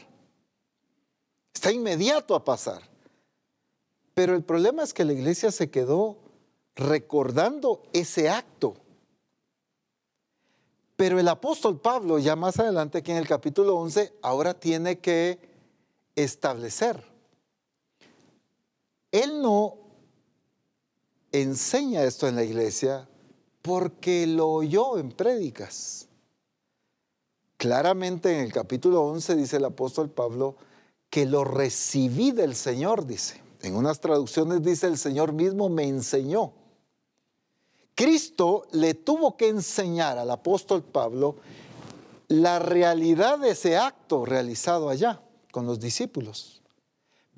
Está 1.52 1.72
inmediato 1.72 2.34
a 2.34 2.44
pasar. 2.44 2.82
Pero 4.14 4.34
el 4.34 4.42
problema 4.42 4.82
es 4.82 4.92
que 4.92 5.04
la 5.04 5.12
iglesia 5.12 5.50
se 5.50 5.70
quedó 5.70 6.18
recordando 6.76 7.82
ese 7.92 8.28
acto. 8.28 8.76
Pero 10.96 11.18
el 11.18 11.28
apóstol 11.28 11.80
Pablo, 11.80 12.18
ya 12.18 12.36
más 12.36 12.58
adelante 12.58 12.98
aquí 12.98 13.10
en 13.10 13.18
el 13.18 13.26
capítulo 13.26 13.76
11, 13.76 14.12
ahora 14.22 14.54
tiene 14.54 14.98
que 14.98 15.38
establecer 16.14 17.04
Él 19.10 19.42
no 19.42 19.78
enseña 21.32 22.04
esto 22.04 22.28
en 22.28 22.36
la 22.36 22.44
iglesia 22.44 23.08
porque 23.64 24.26
lo 24.26 24.50
oyó 24.50 24.98
en 24.98 25.10
prédicas. 25.10 26.06
Claramente 27.56 28.30
en 28.34 28.44
el 28.44 28.52
capítulo 28.52 29.00
11 29.04 29.36
dice 29.36 29.56
el 29.56 29.64
apóstol 29.64 30.10
Pablo 30.10 30.56
que 31.08 31.24
lo 31.24 31.44
recibí 31.44 32.30
del 32.32 32.56
Señor, 32.56 33.06
dice. 33.06 33.40
En 33.62 33.74
unas 33.74 34.00
traducciones 34.00 34.62
dice 34.62 34.86
el 34.86 34.98
Señor 34.98 35.32
mismo 35.32 35.70
me 35.70 35.84
enseñó. 35.84 36.52
Cristo 37.94 38.66
le 38.72 38.92
tuvo 38.92 39.38
que 39.38 39.48
enseñar 39.48 40.18
al 40.18 40.30
apóstol 40.30 40.82
Pablo 40.82 41.36
la 42.28 42.58
realidad 42.58 43.38
de 43.38 43.52
ese 43.52 43.78
acto 43.78 44.26
realizado 44.26 44.90
allá 44.90 45.22
con 45.52 45.64
los 45.64 45.80
discípulos, 45.80 46.60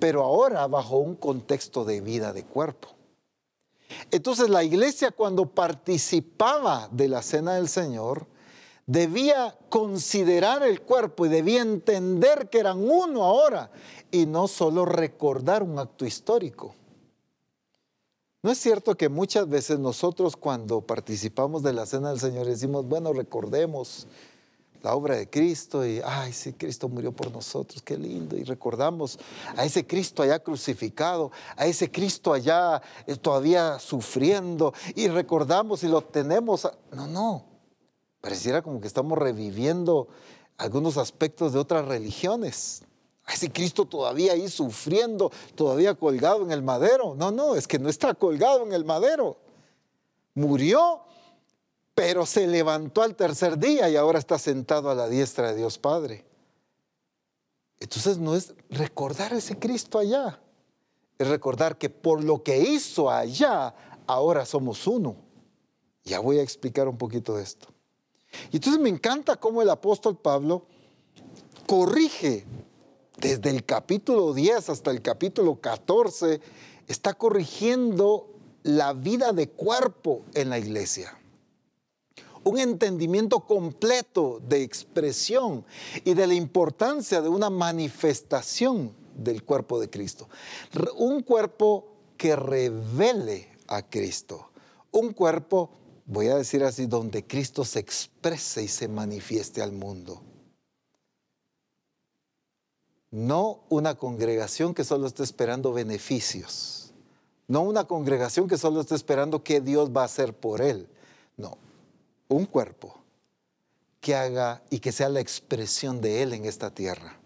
pero 0.01 0.24
ahora 0.24 0.66
bajo 0.66 0.97
un 0.97 1.14
contexto 1.14 1.85
de 1.85 2.01
vida 2.01 2.33
de 2.33 2.43
cuerpo. 2.43 2.96
Entonces 4.11 4.49
la 4.49 4.64
iglesia 4.64 5.11
cuando 5.11 5.47
participaba 5.47 6.89
de 6.91 7.09
la 7.09 7.22
cena 7.22 7.55
del 7.55 7.68
Señor, 7.68 8.26
debía 8.87 9.59
considerar 9.68 10.62
el 10.62 10.80
cuerpo 10.80 11.26
y 11.26 11.28
debía 11.28 11.62
entender 11.62 12.49
que 12.49 12.61
eran 12.61 12.78
uno 12.78 13.24
ahora 13.24 13.70
y 14.11 14.26
no 14.26 14.49
solo 14.49 14.84
recordar 14.84 15.62
un 15.62 15.78
acto 15.78 16.07
histórico. 16.07 16.74
¿No 18.43 18.53
es 18.53 18.59
cierto 18.59 18.97
que 18.97 19.09
muchas 19.09 19.49
veces 19.49 19.80
nosotros 19.80 20.37
cuando 20.37 20.80
participamos 20.80 21.64
de 21.64 21.72
la 21.72 21.84
cena 21.84 22.11
del 22.11 22.20
Señor 22.20 22.47
decimos, 22.47 22.87
bueno, 22.87 23.12
recordemos 23.12 24.07
la 24.83 24.95
obra 24.95 25.16
de 25.16 25.29
Cristo 25.29 25.87
y, 25.87 26.01
ay, 26.05 26.33
sí, 26.33 26.53
Cristo 26.53 26.89
murió 26.89 27.12
por 27.12 27.31
nosotros, 27.33 27.83
qué 27.83 27.97
lindo. 27.97 28.37
Y 28.37 28.45
recordamos 28.45 29.18
a 29.57 29.64
ese 29.64 29.87
Cristo 29.87 30.22
allá 30.22 30.39
crucificado, 30.39 31.33
a 31.57 31.66
ese 31.66 31.91
Cristo 31.91 32.33
allá 32.33 32.81
eh, 33.07 33.16
todavía 33.16 33.79
sufriendo 33.79 34.72
y 34.95 35.09
recordamos 35.09 35.83
y 35.83 35.89
lo 35.89 36.03
tenemos. 36.03 36.68
No, 36.93 37.07
no, 37.07 37.45
pareciera 38.20 38.62
como 38.62 38.81
que 38.81 38.87
estamos 38.87 39.18
reviviendo 39.18 40.09
algunos 40.59 40.97
aspectos 40.97 41.53
de 41.53 41.59
otras 41.59 41.87
religiones. 41.87 42.83
A 43.24 43.33
ese 43.33 43.51
Cristo 43.51 43.87
todavía 43.87 44.33
ahí 44.33 44.49
sufriendo, 44.49 45.33
todavía 45.57 45.95
colgado 45.95 46.43
en 46.43 46.53
el 46.53 46.62
madero. 46.62 47.14
No, 47.16 47.33
no, 47.33 47.57
es 47.57 47.66
que 47.66 47.79
no 47.79 47.89
está 47.89 48.14
colgado 48.14 48.64
en 48.64 48.72
el 48.72 48.85
madero. 48.85 49.37
Murió 50.35 51.01
pero 51.97 52.27
se 52.27 52.47
levantó 52.47 53.01
al 53.01 53.17
tercer 53.17 53.59
día 53.59 53.89
y 53.89 53.97
ahora 53.97 54.19
está 54.19 54.39
sentado 54.39 54.91
a 54.91 54.95
la 54.95 55.09
diestra 55.09 55.49
de 55.49 55.57
Dios 55.57 55.79
Padre. 55.79 56.27
Entonces 57.81 58.19
no 58.19 58.37
es 58.37 58.53
recordar 58.69 59.33
ese 59.33 59.59
Cristo 59.59 59.99
allá, 59.99 60.39
es 61.17 61.27
recordar 61.27 61.79
que 61.79 61.89
por 61.89 62.23
lo 62.23 62.43
que 62.43 62.59
hizo 62.59 63.11
allá, 63.11 63.75
ahora 64.07 64.45
somos 64.45 64.87
uno. 64.87 65.17
Ya 66.05 66.21
voy 66.21 66.39
a 66.39 66.43
explicar 66.43 66.87
un 66.87 66.99
poquito 66.99 67.35
de 67.35 67.45
esto. 67.45 67.69
Y 68.53 68.57
entonces 68.57 68.79
me 68.79 68.91
encanta 68.91 69.37
cómo 69.37 69.63
el 69.63 69.71
apóstol 69.71 70.19
Pablo 70.19 70.67
corrige 71.67 72.45
desde 73.17 73.49
el 73.49 73.65
capítulo 73.65 74.35
10 74.35 74.69
hasta 74.69 74.91
el 74.91 75.01
capítulo 75.01 75.63
14, 75.63 76.43
está 76.89 77.15
corrigiendo 77.15 78.35
la 78.65 78.93
vida 78.93 79.33
de 79.33 79.49
cuerpo 79.49 80.25
en 80.35 80.51
la 80.51 80.59
iglesia 80.59 81.19
un 82.47 82.61
entendimiento 82.61 83.41
completo 83.41 84.41
de 84.49 84.63
expresión 84.63 85.65
y 86.05 86.15
de 86.15 86.29
la 86.29 86.35
importancia 86.35 87.21
de 87.21 87.29
una 87.29 87.51
manifestación 87.51 88.95
del 89.17 89.43
cuerpo 89.43 89.81
de 89.81 89.91
Cristo. 89.91 90.29
Un 90.97 91.23
cuerpo 91.23 91.89
que 92.17 92.37
revele 92.37 93.49
a 93.67 93.83
Cristo. 93.83 94.51
Un 94.93 95.13
cuerpo, 95.13 95.71
voy 96.07 96.29
a 96.29 96.37
decir 96.37 96.63
así, 96.63 96.87
donde 96.87 97.27
Cristo 97.27 97.65
se 97.65 97.81
exprese 97.81 98.63
y 98.63 98.69
se 98.69 98.87
manifieste 98.87 99.61
al 99.61 99.73
mundo. 99.73 100.23
No 103.11 103.65
una 103.71 103.97
congregación 103.97 104.73
que 104.73 104.85
solo 104.85 105.09
esté 105.09 105.25
esperando 105.25 105.73
beneficios. 105.73 106.93
No 107.49 107.63
una 107.63 107.85
congregación 107.85 108.47
que 108.47 108.57
solo 108.57 108.81
esté 108.81 108.95
esperando 108.95 109.43
qué 109.43 109.61
Dios 109.61 109.91
va 109.91 110.03
a 110.03 110.07
hacer 110.07 110.33
por 110.33 110.61
él. 110.61 110.89
No, 111.37 111.59
un 112.29 112.47
cuerpo 112.47 112.97
que 114.01 114.14
haga 114.14 114.62
y 114.70 114.79
que 114.79 114.93
sea 114.93 115.09
la 115.09 115.20
expresión 115.20 116.01
de 116.01 116.22
Él 116.22 116.33
en 116.33 116.45
esta 116.45 116.70
tierra. 116.70 117.18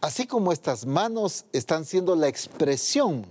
Así 0.00 0.26
como 0.26 0.52
estas 0.52 0.86
manos 0.86 1.44
están 1.52 1.84
siendo 1.84 2.14
la 2.14 2.28
expresión 2.28 3.26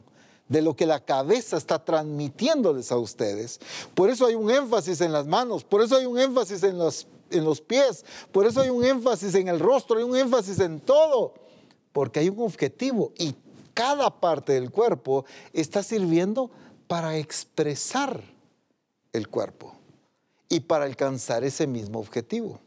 de 0.50 0.62
lo 0.62 0.76
que 0.76 0.86
la 0.86 1.04
cabeza 1.04 1.58
está 1.58 1.84
transmitiéndoles 1.84 2.92
a 2.92 2.98
ustedes. 2.98 3.60
Por 3.94 4.10
eso 4.10 4.26
hay 4.26 4.36
un 4.36 4.50
énfasis 4.50 5.02
en 5.02 5.12
las 5.12 5.28
manos, 5.28 5.64
por 5.64 5.82
eso 5.82 5.96
hay 5.96 6.06
un 6.06 6.18
énfasis 6.18 6.64
en 6.64 6.78
los, 6.78 7.08
en 7.30 7.44
los 7.44 7.62
pies, 7.62 8.06
por 8.32 8.46
eso 8.46 8.62
hay 8.62 8.70
un 8.70 8.84
énfasis 8.84 9.36
en 9.36 9.50
el 9.50 9.60
rostro, 9.60 9.98
hay 9.98 10.04
un 10.04 10.16
énfasis 10.16 10.60
en 10.60 10.80
todo, 10.80 11.34
porque 11.92 12.22
hay 12.22 12.30
un 12.30 12.42
objetivo 12.42 13.12
y 13.18 13.36
cada 13.74 14.10
parte 14.20 14.54
del 14.54 14.72
cuerpo 14.72 15.26
está 15.54 15.84
sirviendo 15.84 16.50
para 16.88 17.18
expresar 17.18 18.24
el 19.14 19.28
cuerpo 19.28 19.77
y 20.50 20.62
para 20.62 20.86
alcanzar 20.86 21.44
ese 21.44 21.68
mismo 21.68 22.00
objetivo. 22.00 22.60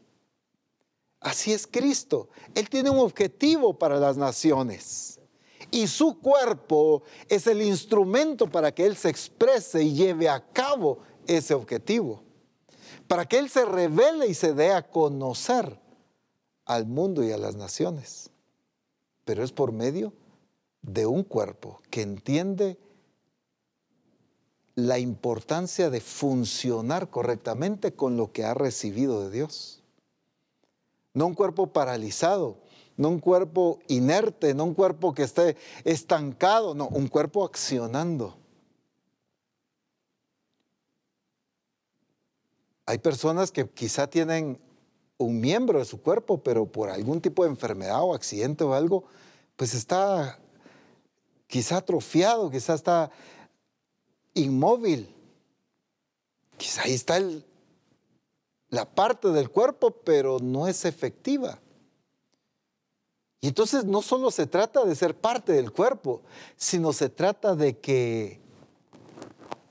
Así 1.19 1.53
es 1.53 1.67
Cristo. 1.67 2.29
Él 2.55 2.69
tiene 2.69 2.89
un 2.89 2.99
objetivo 2.99 3.77
para 3.77 3.97
las 3.99 4.17
naciones. 4.17 5.19
Y 5.69 5.87
su 5.87 6.19
cuerpo 6.19 7.03
es 7.29 7.45
el 7.47 7.61
instrumento 7.61 8.47
para 8.47 8.73
que 8.73 8.85
Él 8.85 8.97
se 8.97 9.09
exprese 9.09 9.83
y 9.83 9.93
lleve 9.93 10.27
a 10.27 10.43
cabo 10.51 10.99
ese 11.27 11.53
objetivo. 11.53 12.23
Para 13.07 13.25
que 13.25 13.37
Él 13.37 13.49
se 13.49 13.65
revele 13.65 14.27
y 14.27 14.33
se 14.33 14.53
dé 14.53 14.73
a 14.73 14.87
conocer 14.87 15.79
al 16.65 16.87
mundo 16.87 17.23
y 17.23 17.31
a 17.31 17.37
las 17.37 17.55
naciones. 17.55 18.31
Pero 19.23 19.43
es 19.43 19.51
por 19.51 19.71
medio 19.71 20.13
de 20.81 21.05
un 21.05 21.23
cuerpo 21.23 21.81
que 21.91 22.01
entiende 22.01 22.79
la 24.75 24.99
importancia 24.99 25.89
de 25.89 26.01
funcionar 26.01 27.09
correctamente 27.09 27.93
con 27.93 28.17
lo 28.17 28.31
que 28.31 28.43
ha 28.43 28.53
recibido 28.53 29.23
de 29.23 29.31
Dios. 29.31 29.81
No 31.13 31.27
un 31.27 31.33
cuerpo 31.33 31.67
paralizado, 31.67 32.57
no 32.95 33.09
un 33.09 33.19
cuerpo 33.19 33.79
inerte, 33.87 34.53
no 34.53 34.63
un 34.63 34.73
cuerpo 34.73 35.13
que 35.13 35.23
esté 35.23 35.57
estancado, 35.83 36.73
no, 36.73 36.87
un 36.87 37.07
cuerpo 37.07 37.43
accionando. 37.43 38.37
Hay 42.85 42.97
personas 42.97 43.51
que 43.51 43.69
quizá 43.69 44.07
tienen 44.07 44.59
un 45.17 45.39
miembro 45.39 45.79
de 45.79 45.85
su 45.85 46.01
cuerpo, 46.01 46.39
pero 46.39 46.65
por 46.65 46.89
algún 46.89 47.21
tipo 47.21 47.43
de 47.43 47.49
enfermedad 47.49 48.01
o 48.01 48.13
accidente 48.13 48.63
o 48.63 48.73
algo, 48.73 49.03
pues 49.55 49.73
está 49.73 50.39
quizá 51.47 51.77
atrofiado, 51.77 52.49
quizá 52.49 52.73
está 52.73 53.11
inmóvil. 54.33 55.13
Quizá 56.57 56.83
ahí 56.83 56.93
está 56.93 57.19
la 58.69 58.85
parte 58.85 59.29
del 59.29 59.49
cuerpo, 59.49 59.91
pero 59.91 60.39
no 60.39 60.67
es 60.67 60.85
efectiva. 60.85 61.59
Y 63.41 63.47
entonces 63.47 63.85
no 63.85 64.01
solo 64.01 64.29
se 64.29 64.45
trata 64.45 64.85
de 64.85 64.95
ser 64.95 65.15
parte 65.15 65.53
del 65.53 65.71
cuerpo, 65.71 66.21
sino 66.55 66.93
se 66.93 67.09
trata 67.09 67.55
de 67.55 67.79
que 67.79 68.39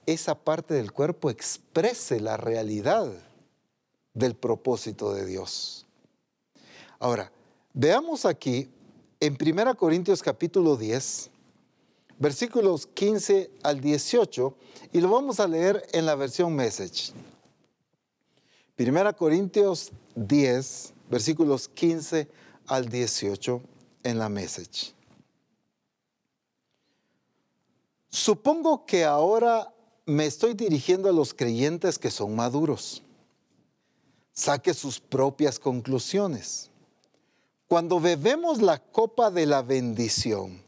esa 0.07 0.35
parte 0.35 0.75
del 0.75 0.93
cuerpo 0.93 1.31
exprese 1.31 2.19
la 2.21 2.37
realidad 2.37 3.13
del 4.13 4.35
propósito 4.35 5.13
de 5.13 5.25
Dios. 5.25 5.87
Ahora, 6.99 7.31
veamos 7.73 8.27
aquí 8.27 8.69
en 9.21 9.39
1 9.41 9.77
Corintios 9.77 10.23
capítulo 10.23 10.77
10, 10.77 11.31
versículos 12.21 12.87
15 12.87 13.51
al 13.63 13.81
18, 13.81 14.55
y 14.93 15.01
lo 15.01 15.11
vamos 15.11 15.41
a 15.41 15.49
leer 15.49 15.83
en 15.93 16.07
la 16.07 16.15
versión 16.15 16.55
Message. 16.55 17.13
Primera 18.77 19.13
Corintios 19.15 19.91
10, 20.15 20.93
versículos 21.11 21.69
15 21.69 22.29
al 22.67 22.89
18 22.89 23.63
en 24.05 24.19
la 24.19 24.29
Message. 24.29 24.95
Supongo 28.11 28.85
que 28.85 29.05
ahora 29.05 29.73
me 30.05 30.27
estoy 30.27 30.53
dirigiendo 30.53 31.09
a 31.09 31.13
los 31.13 31.33
creyentes 31.33 31.99
que 31.99 32.11
son 32.11 32.37
maduros. 32.37 33.03
Saque 34.33 34.75
sus 34.75 35.01
propias 35.01 35.59
conclusiones. 35.59 36.71
Cuando 37.67 37.99
bebemos 37.99 38.61
la 38.61 38.79
copa 38.79 39.31
de 39.31 39.47
la 39.47 39.63
bendición, 39.63 40.61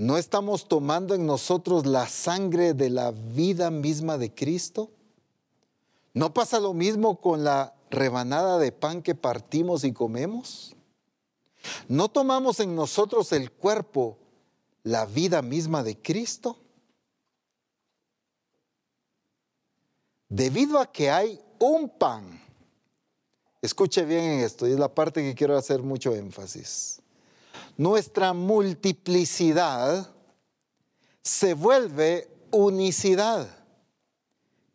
¿No 0.00 0.16
estamos 0.16 0.66
tomando 0.66 1.14
en 1.14 1.26
nosotros 1.26 1.84
la 1.84 2.08
sangre 2.08 2.72
de 2.72 2.88
la 2.88 3.10
vida 3.10 3.70
misma 3.70 4.16
de 4.16 4.32
Cristo? 4.32 4.90
¿No 6.14 6.32
pasa 6.32 6.58
lo 6.58 6.72
mismo 6.72 7.20
con 7.20 7.44
la 7.44 7.74
rebanada 7.90 8.56
de 8.56 8.72
pan 8.72 9.02
que 9.02 9.14
partimos 9.14 9.84
y 9.84 9.92
comemos? 9.92 10.74
¿No 11.86 12.08
tomamos 12.08 12.60
en 12.60 12.74
nosotros 12.74 13.30
el 13.32 13.52
cuerpo 13.52 14.16
la 14.84 15.04
vida 15.04 15.42
misma 15.42 15.82
de 15.82 16.00
Cristo? 16.00 16.56
Debido 20.30 20.78
a 20.78 20.90
que 20.90 21.10
hay 21.10 21.42
un 21.58 21.90
pan, 21.90 22.42
escuche 23.60 24.06
bien 24.06 24.40
esto, 24.40 24.66
y 24.66 24.72
es 24.72 24.78
la 24.78 24.94
parte 24.94 25.20
que 25.20 25.34
quiero 25.34 25.58
hacer 25.58 25.82
mucho 25.82 26.14
énfasis. 26.14 26.99
Nuestra 27.76 28.32
multiplicidad 28.32 30.10
se 31.22 31.54
vuelve 31.54 32.28
unicidad. 32.50 33.48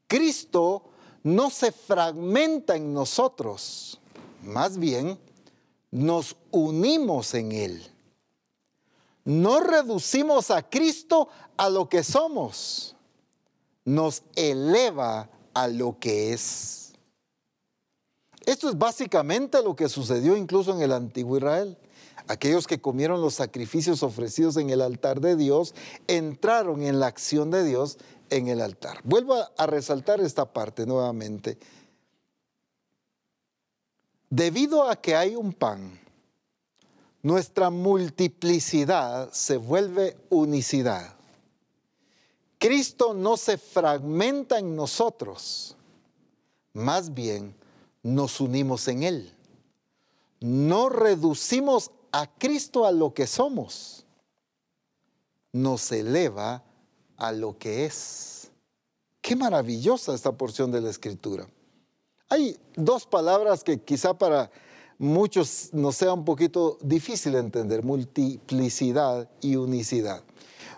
Cristo 0.07 0.83
no 1.23 1.49
se 1.49 1.71
fragmenta 1.71 2.75
en 2.75 2.93
nosotros, 2.93 3.99
más 4.43 4.77
bien 4.77 5.19
nos 5.91 6.35
unimos 6.51 7.33
en 7.33 7.51
Él. 7.51 7.91
No 9.23 9.59
reducimos 9.59 10.51
a 10.51 10.61
Cristo 10.69 11.29
a 11.57 11.69
lo 11.69 11.89
que 11.89 12.03
somos, 12.03 12.95
nos 13.83 14.21
eleva 14.35 15.29
a 15.53 15.67
lo 15.67 15.97
que 15.99 16.33
es. 16.33 16.93
Esto 18.45 18.69
es 18.69 18.77
básicamente 18.77 19.63
lo 19.63 19.75
que 19.75 19.89
sucedió 19.89 20.37
incluso 20.37 20.71
en 20.75 20.81
el 20.81 20.91
antiguo 20.91 21.37
Israel. 21.37 21.75
Aquellos 22.27 22.65
que 22.65 22.81
comieron 22.81 23.21
los 23.21 23.35
sacrificios 23.35 24.01
ofrecidos 24.01 24.57
en 24.57 24.69
el 24.69 24.81
altar 24.81 25.21
de 25.21 25.35
Dios 25.35 25.75
entraron 26.07 26.81
en 26.81 26.99
la 26.99 27.07
acción 27.07 27.51
de 27.51 27.63
Dios 27.63 27.97
en 28.29 28.47
el 28.47 28.61
altar. 28.61 28.99
Vuelvo 29.03 29.35
a 29.57 29.65
resaltar 29.67 30.19
esta 30.21 30.51
parte 30.51 30.85
nuevamente. 30.85 31.57
Debido 34.29 34.89
a 34.89 34.95
que 34.95 35.15
hay 35.15 35.35
un 35.35 35.53
pan, 35.53 35.99
nuestra 37.21 37.69
multiplicidad 37.69 39.31
se 39.31 39.57
vuelve 39.57 40.17
unicidad. 40.29 41.15
Cristo 42.57 43.13
no 43.13 43.37
se 43.37 43.57
fragmenta 43.57 44.57
en 44.57 44.75
nosotros, 44.75 45.75
más 46.73 47.13
bien 47.13 47.55
nos 48.01 48.41
unimos 48.41 48.87
en 48.87 49.03
Él. 49.03 49.33
No 50.39 50.89
reducimos 50.89 51.91
a 52.15 52.27
Cristo 52.27 52.85
a 52.85 52.93
lo 52.93 53.13
que 53.13 53.27
somos, 53.27 54.05
nos 55.51 55.91
eleva 55.91 56.63
a 57.17 57.33
lo 57.33 57.57
que 57.57 57.85
es. 57.85 58.49
Qué 59.19 59.35
maravillosa 59.35 60.13
esta 60.15 60.31
porción 60.31 60.71
de 60.71 60.79
la 60.79 60.91
Escritura. 60.91 61.45
Hay 62.29 62.57
dos 62.73 63.05
palabras 63.05 63.65
que 63.65 63.81
quizá 63.81 64.17
para 64.17 64.49
muchos 64.97 65.73
nos 65.73 65.97
sea 65.97 66.13
un 66.13 66.23
poquito 66.23 66.77
difícil 66.81 67.35
entender, 67.35 67.83
multiplicidad 67.83 69.29
y 69.41 69.57
unicidad. 69.57 70.23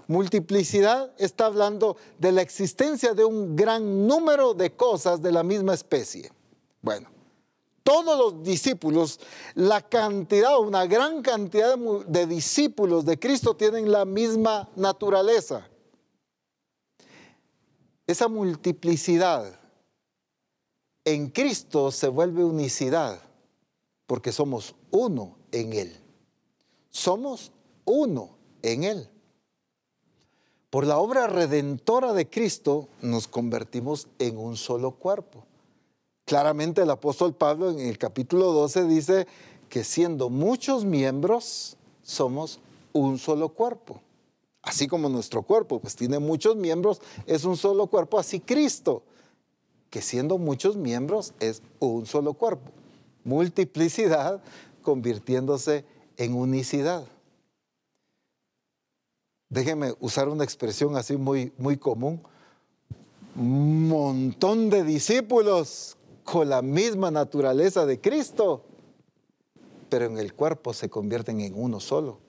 Multiplicidad 0.08 1.14
está 1.20 1.46
hablando 1.46 1.98
de 2.18 2.32
la 2.32 2.42
existencia 2.42 3.14
de 3.14 3.26
un 3.26 3.56
gran 3.56 4.08
número 4.08 4.56
de 4.56 4.76
cosas 4.76 5.22
de 5.22 5.32
la 5.32 5.44
misma 5.44 5.76
especie. 5.76 6.32
Bueno, 6.82 7.10
todos 7.88 8.18
los 8.18 8.44
discípulos, 8.44 9.18
la 9.56 9.82
cantidad, 9.82 10.60
una 10.60 10.86
gran 10.88 11.22
cantidad 11.22 11.78
de 11.78 12.28
discípulos 12.28 13.06
de 13.06 13.18
Cristo 13.18 13.56
tienen 13.56 13.90
la 13.90 14.04
misma 14.04 14.68
naturaleza. 14.76 15.70
Esa 18.06 18.28
multiplicidad 18.28 19.58
en 21.06 21.30
Cristo 21.30 21.90
se 21.90 22.10
vuelve 22.10 22.44
unicidad 22.44 23.22
porque 24.06 24.34
somos 24.34 24.76
uno 24.92 25.38
en 25.54 25.72
Él. 25.72 25.98
Somos 26.90 27.54
uno 27.86 28.32
en 28.64 28.84
Él. 28.84 29.10
Por 30.70 30.86
la 30.86 30.98
obra 30.98 31.28
redentora 31.28 32.12
de 32.12 32.30
Cristo 32.30 32.90
nos 33.02 33.30
convertimos 33.30 34.10
en 34.20 34.38
un 34.38 34.58
solo 34.58 34.92
cuerpo. 34.92 35.46
Claramente 36.28 36.82
el 36.82 36.90
apóstol 36.90 37.34
Pablo 37.34 37.72
en 37.72 37.80
el 37.80 37.98
capítulo 37.98 38.52
12 38.52 38.84
dice 38.84 39.28
que 39.70 39.86
siendo 39.86 40.30
muchos 40.30 40.84
miembros, 40.84 41.78
somos 42.04 42.60
un 42.92 43.18
solo 43.18 43.48
cuerpo. 43.48 44.02
Así 44.62 44.88
como 44.88 45.08
nuestro 45.08 45.44
cuerpo, 45.44 45.80
pues 45.80 45.96
tiene 45.96 46.20
muchos 46.20 46.58
miembros, 46.58 47.00
es 47.28 47.46
un 47.46 47.56
solo 47.56 47.88
cuerpo, 47.88 48.20
así 48.20 48.42
Cristo 48.42 49.04
que 49.90 50.02
siendo 50.02 50.38
muchos 50.38 50.76
miembros 50.76 51.34
es 51.40 51.62
un 51.80 52.06
solo 52.06 52.34
cuerpo. 52.34 52.72
Multiplicidad 53.24 54.42
convirtiéndose 54.82 55.86
en 56.18 56.34
unicidad. 56.34 57.06
Déjeme 59.48 59.94
usar 60.02 60.28
una 60.28 60.44
expresión 60.44 60.98
así 60.98 61.16
muy, 61.16 61.54
muy 61.58 61.78
común. 61.78 62.22
Un 63.38 63.88
montón 63.88 64.70
de 64.70 64.84
discípulos 64.84 65.97
con 66.28 66.50
la 66.50 66.62
misma 66.62 67.10
naturaleza 67.10 67.86
de 67.86 68.02
Cristo, 68.02 68.66
pero 69.88 70.08
en 70.08 70.18
el 70.18 70.34
cuerpo 70.34 70.74
se 70.74 70.90
convierten 70.90 71.40
en 71.40 71.54
uno 71.56 71.80
solo. 71.80 72.20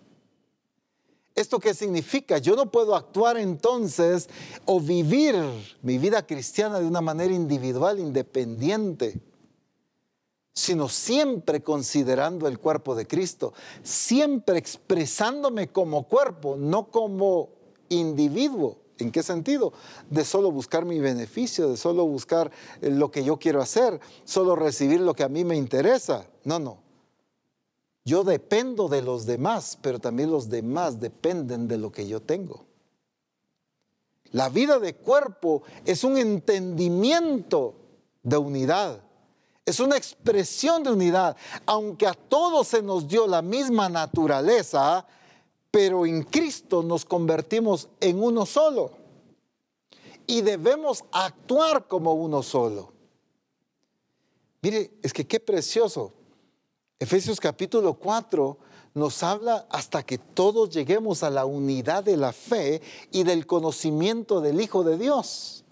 ¿Esto 1.34 1.58
qué 1.58 1.74
significa? 1.74 2.38
Yo 2.38 2.54
no 2.54 2.70
puedo 2.70 2.94
actuar 2.94 3.36
entonces 3.38 4.28
o 4.66 4.78
vivir 4.78 5.34
mi 5.82 5.98
vida 5.98 6.24
cristiana 6.24 6.78
de 6.78 6.86
una 6.86 7.00
manera 7.00 7.34
individual, 7.34 7.98
independiente, 7.98 9.20
sino 10.54 10.88
siempre 10.88 11.60
considerando 11.60 12.46
el 12.46 12.60
cuerpo 12.60 12.94
de 12.94 13.04
Cristo, 13.04 13.52
siempre 13.82 14.58
expresándome 14.58 15.72
como 15.72 16.04
cuerpo, 16.04 16.54
no 16.56 16.88
como 16.92 17.48
individuo. 17.88 18.78
¿En 18.98 19.12
qué 19.12 19.22
sentido? 19.22 19.72
De 20.10 20.24
solo 20.24 20.50
buscar 20.50 20.84
mi 20.84 20.98
beneficio, 20.98 21.68
de 21.70 21.76
solo 21.76 22.04
buscar 22.04 22.50
lo 22.80 23.10
que 23.10 23.22
yo 23.22 23.38
quiero 23.38 23.62
hacer, 23.62 24.00
solo 24.24 24.56
recibir 24.56 25.00
lo 25.00 25.14
que 25.14 25.22
a 25.22 25.28
mí 25.28 25.44
me 25.44 25.56
interesa. 25.56 26.26
No, 26.44 26.58
no. 26.58 26.78
Yo 28.04 28.24
dependo 28.24 28.88
de 28.88 29.02
los 29.02 29.26
demás, 29.26 29.78
pero 29.80 29.98
también 29.98 30.30
los 30.30 30.48
demás 30.48 30.98
dependen 30.98 31.68
de 31.68 31.78
lo 31.78 31.92
que 31.92 32.08
yo 32.08 32.20
tengo. 32.20 32.64
La 34.30 34.48
vida 34.48 34.78
de 34.78 34.94
cuerpo 34.94 35.62
es 35.84 36.04
un 36.04 36.18
entendimiento 36.18 37.74
de 38.22 38.36
unidad, 38.36 39.00
es 39.64 39.80
una 39.80 39.96
expresión 39.96 40.82
de 40.82 40.92
unidad, 40.92 41.36
aunque 41.66 42.06
a 42.06 42.14
todos 42.14 42.68
se 42.68 42.82
nos 42.82 43.06
dio 43.06 43.26
la 43.26 43.42
misma 43.42 43.88
naturaleza, 43.88 45.06
pero 45.70 46.06
en 46.06 46.22
Cristo 46.22 46.82
nos 46.82 47.04
convertimos 47.04 47.88
en 48.00 48.22
uno 48.22 48.46
solo 48.46 48.92
y 50.26 50.42
debemos 50.42 51.04
actuar 51.12 51.86
como 51.88 52.14
uno 52.14 52.42
solo. 52.42 52.92
Mire, 54.62 54.90
es 55.02 55.12
que 55.12 55.26
qué 55.26 55.40
precioso. 55.40 56.12
Efesios 56.98 57.40
capítulo 57.40 57.94
4 57.94 58.58
nos 58.94 59.22
habla 59.22 59.66
hasta 59.70 60.02
que 60.02 60.18
todos 60.18 60.70
lleguemos 60.70 61.22
a 61.22 61.30
la 61.30 61.46
unidad 61.46 62.02
de 62.04 62.16
la 62.16 62.32
fe 62.32 62.82
y 63.12 63.22
del 63.22 63.46
conocimiento 63.46 64.40
del 64.40 64.60
Hijo 64.60 64.82
de 64.82 64.98
Dios. 64.98 65.64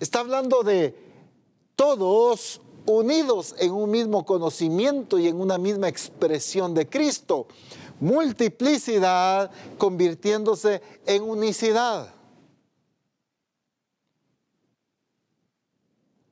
Está 0.00 0.20
hablando 0.20 0.62
de 0.62 0.94
todos 1.74 2.60
unidos 2.86 3.54
en 3.58 3.72
un 3.72 3.90
mismo 3.90 4.24
conocimiento 4.24 5.18
y 5.18 5.28
en 5.28 5.40
una 5.40 5.58
misma 5.58 5.88
expresión 5.88 6.74
de 6.74 6.88
Cristo. 6.88 7.46
Multiplicidad 8.00 9.50
convirtiéndose 9.78 10.82
en 11.06 11.22
unicidad. 11.22 12.12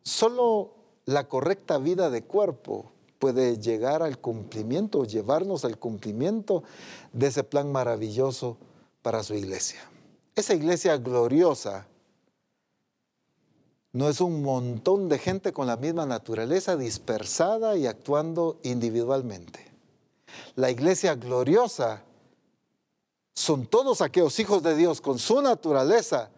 Solo 0.03 0.75
la 1.05 1.29
correcta 1.29 1.79
vida 1.79 2.11
de 2.11 2.25
cuerpo 2.25 2.93
puede 3.19 3.59
llegar 3.59 4.03
al 4.03 4.19
cumplimiento, 4.19 5.05
llevarnos 5.05 5.65
al 5.65 5.79
cumplimiento 5.79 6.65
de 7.13 7.29
ese 7.29 7.45
plan 7.45 7.71
maravilloso 7.71 8.59
para 9.01 9.23
su 9.23 9.35
iglesia. 9.35 9.81
Esa 10.35 10.55
iglesia 10.55 10.97
gloriosa 10.97 11.87
no 13.93 14.09
es 14.09 14.21
un 14.21 14.43
montón 14.43 15.09
de 15.09 15.19
gente 15.19 15.53
con 15.53 15.67
la 15.67 15.77
misma 15.77 16.07
naturaleza 16.07 16.77
dispersada 16.77 17.77
y 17.77 17.87
actuando 17.87 18.59
individualmente. 18.63 19.72
La 20.55 20.71
iglesia 20.71 21.15
gloriosa 21.15 22.03
son 23.35 23.67
todos 23.67 24.01
aquellos 24.01 24.39
hijos 24.39 24.63
de 24.63 24.77
Dios 24.77 25.01
con 25.01 25.19
su 25.19 25.41
naturaleza, 25.41 26.31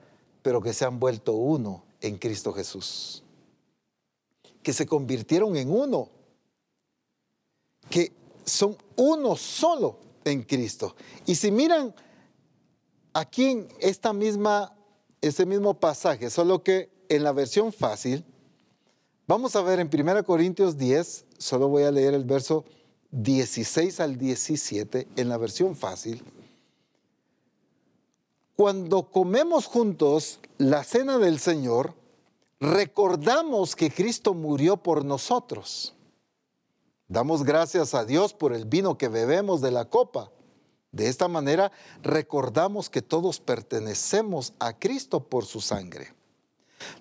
pero 0.42 0.62
que 0.62 0.72
se 0.72 0.84
han 0.84 1.00
vuelto 1.00 1.32
uno 1.32 1.84
en 2.00 2.18
Cristo 2.18 2.52
Jesús. 2.52 3.22
Que 4.62 4.72
se 4.72 4.86
convirtieron 4.86 5.56
en 5.56 5.70
uno 5.70 6.10
que 7.90 8.12
son 8.44 8.76
uno 8.96 9.36
solo 9.36 9.98
en 10.24 10.42
Cristo. 10.42 10.94
Y 11.26 11.34
si 11.34 11.50
miran 11.50 11.94
aquí 13.12 13.46
en 13.46 13.68
esta 13.80 14.12
misma, 14.12 14.76
este 15.20 15.46
mismo 15.46 15.74
pasaje, 15.74 16.30
solo 16.30 16.62
que 16.62 16.90
en 17.08 17.22
la 17.22 17.32
versión 17.32 17.72
fácil, 17.72 18.24
vamos 19.26 19.56
a 19.56 19.62
ver 19.62 19.80
en 19.80 19.90
1 19.92 20.24
Corintios 20.24 20.76
10, 20.76 21.26
solo 21.38 21.68
voy 21.68 21.84
a 21.84 21.90
leer 21.90 22.14
el 22.14 22.24
verso 22.24 22.64
16 23.14 24.00
al 24.00 24.18
17 24.18 25.06
en 25.14 25.28
la 25.28 25.38
versión 25.38 25.76
fácil. 25.76 26.24
Cuando 28.56 29.10
comemos 29.10 29.66
juntos 29.66 30.40
la 30.58 30.82
cena 30.82 31.18
del 31.18 31.38
Señor, 31.38 31.94
recordamos 32.58 33.76
que 33.76 33.92
Cristo 33.92 34.34
murió 34.34 34.76
por 34.76 35.04
nosotros. 35.04 35.94
Damos 37.06 37.44
gracias 37.44 37.94
a 37.94 38.04
Dios 38.04 38.34
por 38.34 38.52
el 38.52 38.64
vino 38.64 38.98
que 38.98 39.08
bebemos 39.08 39.60
de 39.60 39.70
la 39.70 39.84
copa. 39.84 40.32
De 40.90 41.08
esta 41.08 41.28
manera 41.28 41.70
recordamos 42.02 42.90
que 42.90 43.02
todos 43.02 43.38
pertenecemos 43.38 44.54
a 44.58 44.76
Cristo 44.76 45.20
por 45.20 45.44
su 45.44 45.60
sangre. 45.60 46.14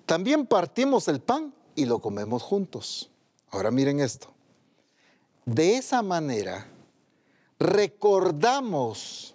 También 0.06 0.46
partimos 0.46 1.08
el 1.08 1.20
pan 1.20 1.52
y 1.74 1.86
lo 1.86 2.00
comemos 2.00 2.42
juntos. 2.42 3.10
Ahora 3.50 3.72
miren 3.72 3.98
esto. 3.98 4.34
De 5.46 5.76
esa 5.76 6.02
manera 6.02 6.66
recordamos 7.58 9.34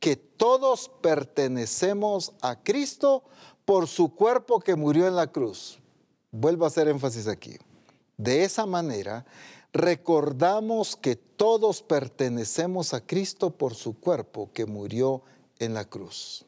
que 0.00 0.16
todos 0.16 0.90
pertenecemos 1.00 2.32
a 2.40 2.62
Cristo 2.62 3.24
por 3.64 3.86
su 3.86 4.14
cuerpo 4.14 4.60
que 4.60 4.76
murió 4.76 5.06
en 5.06 5.16
la 5.16 5.28
cruz. 5.28 5.78
Vuelvo 6.30 6.64
a 6.64 6.68
hacer 6.68 6.88
énfasis 6.88 7.28
aquí. 7.28 7.56
De 8.16 8.44
esa 8.44 8.66
manera 8.66 9.24
recordamos 9.72 10.96
que 10.96 11.16
todos 11.16 11.82
pertenecemos 11.82 12.92
a 12.92 13.00
Cristo 13.00 13.50
por 13.50 13.74
su 13.74 13.98
cuerpo 13.98 14.50
que 14.52 14.66
murió 14.66 15.22
en 15.58 15.74
la 15.74 15.84
cruz. 15.84 16.44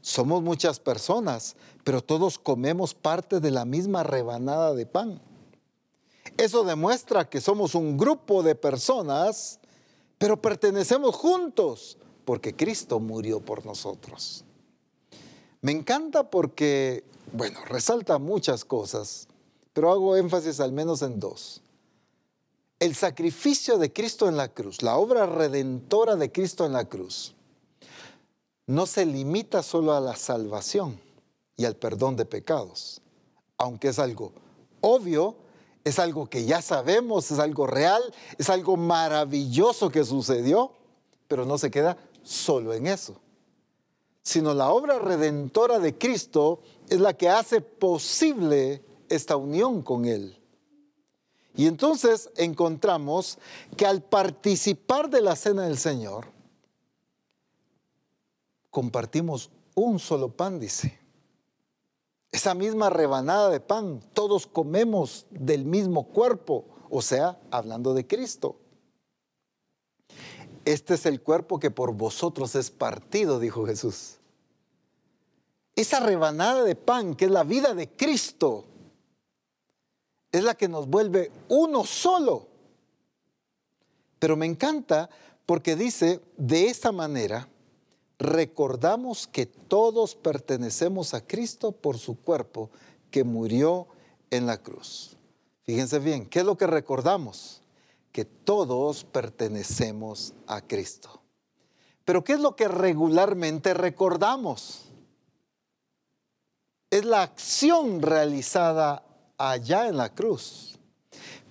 Somos 0.00 0.42
muchas 0.42 0.80
personas, 0.80 1.56
pero 1.84 2.02
todos 2.02 2.38
comemos 2.38 2.94
parte 2.94 3.40
de 3.40 3.50
la 3.50 3.64
misma 3.64 4.02
rebanada 4.02 4.74
de 4.74 4.86
pan. 4.86 5.20
Eso 6.38 6.64
demuestra 6.64 7.28
que 7.28 7.42
somos 7.42 7.74
un 7.74 7.98
grupo 7.98 8.42
de 8.42 8.54
personas, 8.54 9.60
pero 10.16 10.40
pertenecemos 10.40 11.14
juntos 11.14 11.98
porque 12.24 12.56
Cristo 12.56 12.98
murió 12.98 13.40
por 13.40 13.66
nosotros. 13.66 14.44
Me 15.60 15.72
encanta 15.72 16.30
porque, 16.30 17.04
bueno, 17.32 17.62
resalta 17.66 18.18
muchas 18.18 18.64
cosas, 18.64 19.28
pero 19.74 19.92
hago 19.92 20.16
énfasis 20.16 20.60
al 20.60 20.72
menos 20.72 21.02
en 21.02 21.20
dos 21.20 21.60
el 22.80 22.94
sacrificio 22.94 23.78
de 23.78 23.92
Cristo 23.92 24.28
en 24.28 24.36
la 24.36 24.48
cruz, 24.48 24.82
la 24.82 24.96
obra 24.96 25.26
redentora 25.26 26.16
de 26.16 26.30
Cristo 26.30 26.64
en 26.64 26.72
la 26.72 26.84
cruz, 26.84 27.34
no 28.66 28.86
se 28.86 29.04
limita 29.04 29.62
solo 29.62 29.94
a 29.94 30.00
la 30.00 30.14
salvación 30.14 31.00
y 31.56 31.64
al 31.64 31.74
perdón 31.74 32.16
de 32.16 32.24
pecados, 32.24 33.00
aunque 33.56 33.88
es 33.88 33.98
algo 33.98 34.32
obvio, 34.80 35.34
es 35.88 35.98
algo 35.98 36.28
que 36.28 36.44
ya 36.44 36.62
sabemos, 36.62 37.30
es 37.30 37.38
algo 37.38 37.66
real, 37.66 38.02
es 38.36 38.50
algo 38.50 38.76
maravilloso 38.76 39.90
que 39.90 40.04
sucedió, 40.04 40.72
pero 41.26 41.44
no 41.44 41.58
se 41.58 41.70
queda 41.70 41.96
solo 42.22 42.74
en 42.74 42.86
eso, 42.86 43.16
sino 44.22 44.54
la 44.54 44.70
obra 44.70 44.98
redentora 44.98 45.78
de 45.78 45.96
Cristo 45.96 46.60
es 46.88 47.00
la 47.00 47.14
que 47.14 47.28
hace 47.28 47.60
posible 47.60 48.84
esta 49.08 49.36
unión 49.36 49.82
con 49.82 50.04
Él. 50.04 50.38
Y 51.54 51.66
entonces 51.66 52.30
encontramos 52.36 53.38
que 53.76 53.86
al 53.86 54.02
participar 54.02 55.10
de 55.10 55.22
la 55.22 55.34
cena 55.34 55.64
del 55.64 55.78
Señor, 55.78 56.26
compartimos 58.70 59.50
un 59.74 59.98
solo 59.98 60.28
pan, 60.30 60.60
dice. 60.60 60.98
Esa 62.30 62.54
misma 62.54 62.90
rebanada 62.90 63.48
de 63.50 63.60
pan, 63.60 64.00
todos 64.12 64.46
comemos 64.46 65.26
del 65.30 65.64
mismo 65.64 66.08
cuerpo, 66.08 66.64
o 66.90 67.00
sea, 67.00 67.38
hablando 67.50 67.94
de 67.94 68.06
Cristo. 68.06 68.56
Este 70.64 70.94
es 70.94 71.06
el 71.06 71.22
cuerpo 71.22 71.58
que 71.58 71.70
por 71.70 71.94
vosotros 71.94 72.54
es 72.54 72.70
partido, 72.70 73.38
dijo 73.38 73.66
Jesús. 73.66 74.18
Esa 75.74 76.00
rebanada 76.00 76.64
de 76.64 76.74
pan, 76.74 77.14
que 77.14 77.24
es 77.24 77.30
la 77.30 77.44
vida 77.44 77.72
de 77.72 77.88
Cristo, 77.88 78.66
es 80.30 80.44
la 80.44 80.54
que 80.54 80.68
nos 80.68 80.86
vuelve 80.88 81.30
uno 81.48 81.84
solo. 81.84 82.48
Pero 84.18 84.36
me 84.36 84.44
encanta 84.44 85.08
porque 85.46 85.76
dice, 85.76 86.20
de 86.36 86.66
esta 86.66 86.92
manera, 86.92 87.48
recordamos 88.18 89.26
que 89.26 89.46
todos 89.46 90.14
pertenecemos 90.14 91.14
a 91.14 91.24
Cristo 91.26 91.72
por 91.72 91.98
su 91.98 92.20
cuerpo 92.20 92.70
que 93.10 93.24
murió 93.24 93.86
en 94.30 94.46
la 94.46 94.58
cruz. 94.58 95.16
Fíjense 95.62 95.98
bien, 95.98 96.26
¿qué 96.26 96.40
es 96.40 96.44
lo 96.44 96.56
que 96.56 96.66
recordamos? 96.66 97.62
Que 98.12 98.24
todos 98.24 99.04
pertenecemos 99.04 100.34
a 100.46 100.60
Cristo. 100.60 101.20
Pero 102.04 102.24
¿qué 102.24 102.32
es 102.32 102.40
lo 102.40 102.56
que 102.56 102.68
regularmente 102.68 103.74
recordamos? 103.74 104.86
Es 106.90 107.04
la 107.04 107.22
acción 107.22 108.00
realizada 108.00 109.04
allá 109.36 109.88
en 109.88 109.98
la 109.98 110.14
cruz. 110.14 110.78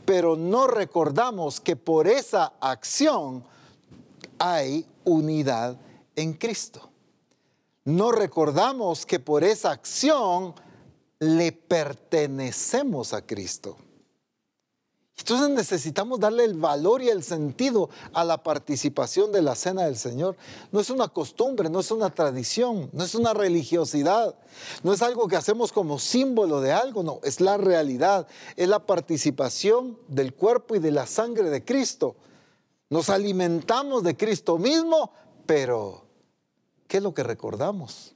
Pero 0.03 0.35
no 0.35 0.67
recordamos 0.67 1.59
que 1.61 1.75
por 1.75 2.07
esa 2.07 2.53
acción 2.59 3.43
hay 4.39 4.85
unidad 5.05 5.77
en 6.17 6.33
Cristo. 6.33 6.89
No 7.85 8.11
recordamos 8.11 9.05
que 9.05 9.21
por 9.21 9.45
esa 9.45 9.71
acción 9.71 10.53
le 11.19 11.53
pertenecemos 11.53 13.13
a 13.13 13.25
Cristo. 13.25 13.77
Entonces 15.17 15.49
necesitamos 15.49 16.19
darle 16.19 16.43
el 16.43 16.53
valor 16.53 17.01
y 17.01 17.09
el 17.09 17.23
sentido 17.23 17.89
a 18.13 18.23
la 18.23 18.43
participación 18.43 19.31
de 19.31 19.41
la 19.41 19.55
cena 19.55 19.85
del 19.85 19.97
Señor. 19.97 20.35
No 20.71 20.79
es 20.79 20.89
una 20.89 21.07
costumbre, 21.07 21.69
no 21.69 21.79
es 21.79 21.89
una 21.91 22.09
tradición, 22.13 22.89
no 22.93 23.03
es 23.03 23.15
una 23.15 23.33
religiosidad, 23.33 24.35
no 24.83 24.93
es 24.93 25.01
algo 25.01 25.27
que 25.27 25.35
hacemos 25.35 25.71
como 25.71 25.97
símbolo 25.97 26.61
de 26.61 26.71
algo, 26.71 27.03
no, 27.03 27.19
es 27.23 27.41
la 27.41 27.57
realidad, 27.57 28.27
es 28.55 28.67
la 28.67 28.85
participación 28.85 29.97
del 30.07 30.33
cuerpo 30.33 30.75
y 30.75 30.79
de 30.79 30.91
la 30.91 31.07
sangre 31.07 31.49
de 31.49 31.65
Cristo. 31.65 32.15
Nos 32.89 33.09
alimentamos 33.09 34.03
de 34.03 34.15
Cristo 34.15 34.57
mismo, 34.57 35.11
pero 35.45 36.06
¿qué 36.87 36.97
es 36.97 37.03
lo 37.03 37.13
que 37.13 37.23
recordamos? 37.23 38.15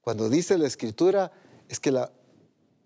Cuando 0.00 0.28
dice 0.28 0.56
la 0.58 0.66
Escritura, 0.66 1.32
es 1.68 1.80
que 1.80 1.90
la 1.90 2.12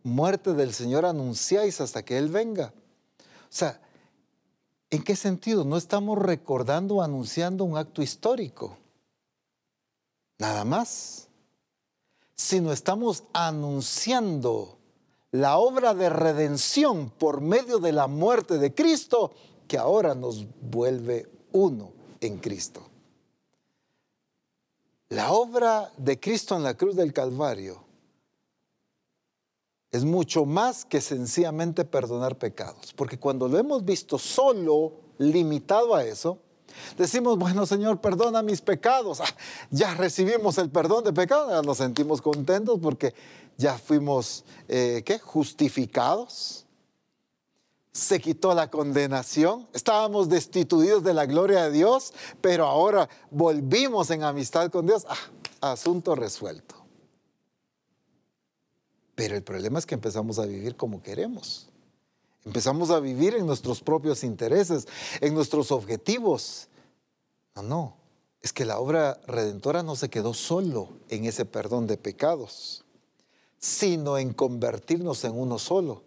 muerte 0.03 0.55
del 0.55 0.73
Señor 0.73 1.05
anunciáis 1.05 1.81
hasta 1.81 2.03
que 2.03 2.17
Él 2.17 2.29
venga. 2.29 2.73
O 3.19 3.53
sea, 3.53 3.81
¿en 4.91 5.03
qué 5.03 5.17
sentido? 5.17 5.65
No 5.65 5.77
estamos 5.77 6.19
recordando 6.19 6.97
o 6.97 7.03
anunciando 7.03 7.65
un 7.65 7.77
acto 7.77 8.03
histórico. 8.03 8.79
Nada 10.39 10.65
más. 10.65 11.29
Sino 12.35 12.73
estamos 12.73 13.25
anunciando 13.35 14.79
la 15.31 15.59
obra 15.59 15.95
de 15.95 16.09
redención 16.09 17.11
por 17.11 17.43
medio 17.43 17.79
de 17.79 17.93
la 17.93 18.07
muerte 18.07 18.59
de 18.59 18.75
Cristo 18.75 19.33
que 19.69 19.77
ahora 19.79 20.15
nos 20.15 20.47
vuelve 20.61 21.29
uno 21.53 21.93
en 22.21 22.39
Cristo. 22.39 22.90
La 25.11 25.33
obra 25.33 25.93
de 25.97 26.21
Cristo 26.21 26.57
en 26.57 26.63
la 26.63 26.75
cruz 26.75 26.95
del 26.95 27.13
Calvario 27.13 27.85
es 29.91 30.05
mucho 30.05 30.45
más 30.45 30.85
que 30.85 31.01
sencillamente 31.01 31.85
perdonar 31.85 32.39
pecados. 32.39 32.93
Porque 32.95 33.19
cuando 33.19 33.49
lo 33.49 33.59
hemos 33.59 33.85
visto 33.85 34.19
solo, 34.19 34.93
limitado 35.19 35.97
a 35.97 36.05
eso, 36.05 36.39
decimos, 36.97 37.37
bueno 37.39 37.67
Señor, 37.67 38.01
perdona 38.01 38.41
mis 38.43 38.61
pecados. 38.61 39.21
Ah, 39.21 39.37
ya 39.71 39.95
recibimos 39.95 40.59
el 40.59 40.71
perdón 40.71 41.03
de 41.03 41.13
pecados, 41.13 41.67
nos 41.67 41.79
sentimos 41.79 42.23
contentos 42.23 42.79
porque 42.81 43.13
ya 43.57 43.79
fuimos, 43.79 44.45
eh, 44.69 45.03
¿qué? 45.05 45.19
Justificados. 45.19 46.67
Se 47.93 48.21
quitó 48.21 48.55
la 48.55 48.71
condenación, 48.71 49.67
estábamos 49.73 50.29
destituidos 50.29 51.03
de 51.03 51.13
la 51.13 51.27
gloria 51.27 51.65
de 51.65 51.73
Dios, 51.73 52.13
pero 52.41 52.67
ahora 52.67 53.09
volvimos 53.31 54.11
en 54.11 54.23
amistad 54.23 54.71
con 54.71 54.87
Dios. 54.87 55.07
Ah, 55.09 55.73
asunto 55.73 56.15
resuelto. 56.15 56.77
Pero 59.17 59.37
el 59.37 59.43
problema 59.43 59.79
es 59.79 59.87
que 59.87 59.95
empezamos 59.95 60.39
a 60.39 60.47
vivir 60.47 60.77
como 60.77 61.03
queremos. 61.03 61.69
Empezamos 62.45 62.91
a 62.91 63.01
vivir 63.01 63.35
en 63.35 63.45
nuestros 63.45 63.83
propios 63.83 64.25
intereses, 64.25 64.89
en 65.21 65.35
nuestros 65.35 65.71
objetivos. 65.73 66.69
No, 67.55 67.63
no. 67.63 67.97
Es 68.41 68.53
que 68.55 68.65
la 68.65 68.79
obra 68.79 69.21
redentora 69.27 69.83
no 69.83 69.97
se 69.97 70.09
quedó 70.09 70.33
solo 70.33 70.89
en 71.11 71.27
ese 71.27 71.45
perdón 71.45 71.87
de 71.87 71.99
pecados, 71.99 72.87
sino 73.59 74.17
en 74.17 74.33
convertirnos 74.33 75.23
en 75.25 75.39
uno 75.39 75.59
solo, 75.59 76.03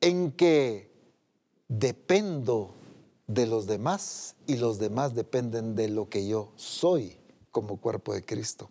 en 0.00 0.30
que 0.30 0.93
dependo 1.78 2.74
de 3.26 3.46
los 3.46 3.66
demás 3.66 4.36
y 4.46 4.56
los 4.56 4.78
demás 4.78 5.14
dependen 5.14 5.74
de 5.74 5.88
lo 5.88 6.08
que 6.08 6.26
yo 6.26 6.52
soy 6.56 7.16
como 7.50 7.80
cuerpo 7.80 8.12
de 8.12 8.24
Cristo. 8.24 8.70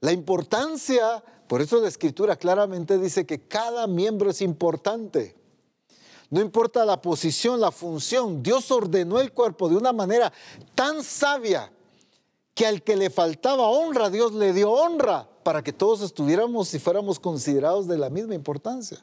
La 0.00 0.12
importancia, 0.12 1.22
por 1.46 1.62
eso 1.62 1.80
la 1.80 1.88
escritura 1.88 2.36
claramente 2.36 2.98
dice 2.98 3.24
que 3.24 3.46
cada 3.46 3.86
miembro 3.86 4.30
es 4.30 4.40
importante. 4.40 5.36
No 6.30 6.40
importa 6.40 6.84
la 6.84 7.00
posición, 7.00 7.60
la 7.60 7.70
función, 7.70 8.42
Dios 8.42 8.70
ordenó 8.70 9.20
el 9.20 9.32
cuerpo 9.32 9.68
de 9.68 9.76
una 9.76 9.92
manera 9.92 10.32
tan 10.74 11.04
sabia 11.04 11.70
que 12.54 12.66
al 12.66 12.82
que 12.82 12.96
le 12.96 13.10
faltaba 13.10 13.68
honra, 13.68 14.10
Dios 14.10 14.32
le 14.32 14.52
dio 14.52 14.70
honra 14.70 15.28
para 15.42 15.62
que 15.62 15.72
todos 15.72 16.00
estuviéramos 16.02 16.72
y 16.74 16.78
fuéramos 16.78 17.20
considerados 17.20 17.86
de 17.86 17.98
la 17.98 18.10
misma 18.10 18.34
importancia. 18.34 18.98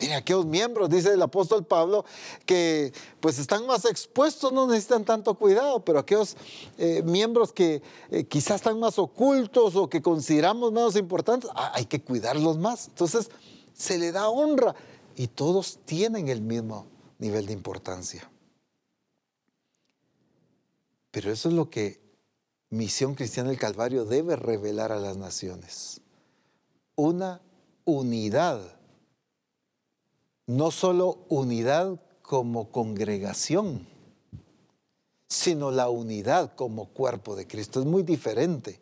Mire, 0.00 0.14
aquellos 0.14 0.46
miembros, 0.46 0.88
dice 0.88 1.12
el 1.12 1.20
apóstol 1.20 1.66
Pablo, 1.66 2.06
que 2.46 2.92
pues 3.20 3.38
están 3.38 3.66
más 3.66 3.84
expuestos, 3.84 4.50
no 4.50 4.66
necesitan 4.66 5.04
tanto 5.04 5.34
cuidado, 5.34 5.84
pero 5.84 5.98
aquellos 5.98 6.38
eh, 6.78 7.02
miembros 7.04 7.52
que 7.52 7.82
eh, 8.10 8.24
quizás 8.24 8.56
están 8.56 8.80
más 8.80 8.98
ocultos 8.98 9.76
o 9.76 9.90
que 9.90 10.00
consideramos 10.00 10.72
menos 10.72 10.96
importantes, 10.96 11.50
ah, 11.54 11.72
hay 11.74 11.84
que 11.84 12.00
cuidarlos 12.00 12.56
más. 12.56 12.88
Entonces, 12.88 13.30
se 13.74 13.98
le 13.98 14.10
da 14.10 14.30
honra 14.30 14.74
y 15.16 15.26
todos 15.26 15.80
tienen 15.84 16.28
el 16.28 16.40
mismo 16.40 16.86
nivel 17.18 17.44
de 17.44 17.52
importancia. 17.52 18.30
Pero 21.10 21.30
eso 21.30 21.50
es 21.50 21.54
lo 21.54 21.68
que 21.68 22.00
Misión 22.70 23.14
Cristiana 23.14 23.50
del 23.50 23.58
Calvario 23.58 24.06
debe 24.06 24.36
revelar 24.36 24.92
a 24.92 24.98
las 24.98 25.18
naciones. 25.18 26.00
Una 26.96 27.42
unidad 27.84 28.79
no 30.50 30.72
solo 30.72 31.18
unidad 31.28 32.00
como 32.22 32.72
congregación, 32.72 33.86
sino 35.28 35.70
la 35.70 35.88
unidad 35.88 36.56
como 36.56 36.86
cuerpo 36.86 37.36
de 37.36 37.46
Cristo. 37.46 37.78
Es 37.78 37.86
muy 37.86 38.02
diferente. 38.02 38.80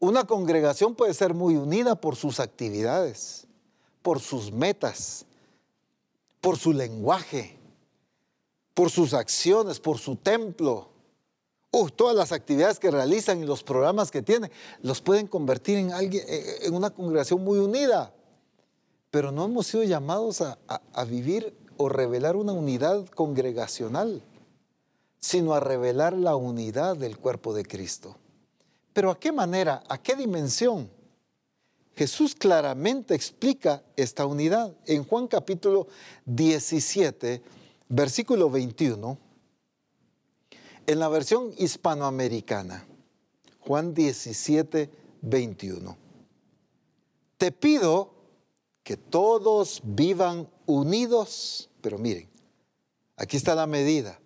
Una 0.00 0.24
congregación 0.24 0.94
puede 0.94 1.14
ser 1.14 1.32
muy 1.32 1.56
unida 1.56 1.94
por 1.94 2.14
sus 2.14 2.40
actividades, 2.40 3.46
por 4.02 4.20
sus 4.20 4.52
metas, 4.52 5.24
por 6.42 6.58
su 6.58 6.74
lenguaje, 6.74 7.56
por 8.74 8.90
sus 8.90 9.14
acciones, 9.14 9.80
por 9.80 9.96
su 9.96 10.14
templo. 10.16 10.90
Uh, 11.70 11.88
todas 11.88 12.16
las 12.16 12.32
actividades 12.32 12.78
que 12.78 12.90
realizan 12.90 13.42
y 13.42 13.46
los 13.46 13.62
programas 13.62 14.10
que 14.10 14.20
tienen 14.20 14.50
los 14.82 15.00
pueden 15.00 15.26
convertir 15.26 15.78
en, 15.78 15.90
alguien, 15.90 16.22
en 16.28 16.74
una 16.74 16.90
congregación 16.90 17.42
muy 17.42 17.58
unida 17.58 18.12
pero 19.10 19.32
no 19.32 19.44
hemos 19.44 19.66
sido 19.66 19.84
llamados 19.84 20.42
a, 20.42 21.04
vivir 21.04 21.56
o 21.76 21.88
revelar 21.88 22.36
una 22.36 22.52
unidad 22.52 23.06
congregacional, 23.06 24.22
sino 25.18 25.54
a 25.54 25.60
revelar 25.60 26.12
la 26.12 26.36
unidad 26.36 26.96
del 26.96 27.18
cuerpo 27.18 27.54
de 27.54 27.64
Cristo. 27.64 28.16
Pero 28.92 29.10
¿a 29.10 29.18
qué 29.18 29.32
manera? 29.32 29.82
¿A 29.88 29.98
qué 29.98 30.14
dimensión? 30.14 30.90
Jesús 31.96 32.34
claramente 32.34 33.14
explica 33.14 33.82
esta 33.96 34.26
unidad. 34.26 34.72
En 34.86 35.04
Juan 35.04 35.26
capítulo 35.26 35.88
17, 36.26 37.42
versículo 37.88 38.50
21, 38.50 39.18
en 40.86 40.98
la 40.98 41.08
versión 41.08 41.52
hispanoamericana, 41.58 42.86
Juan 43.60 43.94
17, 43.94 44.90
21. 45.22 45.96
Te 47.36 47.52
pido 47.52 48.17
que 48.88 48.96
todos 48.96 49.82
vivan 49.84 50.48
unidos, 50.64 51.68
pero 51.82 51.98
miren, 51.98 52.26
aquí 53.18 53.36
está 53.36 53.54
la 53.54 53.66
medida. 53.66 54.18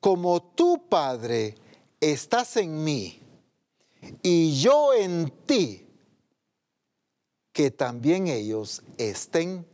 Como 0.00 0.42
tu 0.42 0.88
Padre 0.88 1.54
estás 2.00 2.56
en 2.56 2.82
mí 2.82 3.20
y 4.20 4.60
yo 4.60 4.94
en 4.94 5.30
ti, 5.46 5.86
que 7.52 7.70
también 7.70 8.26
ellos 8.26 8.82
estén 8.98 9.64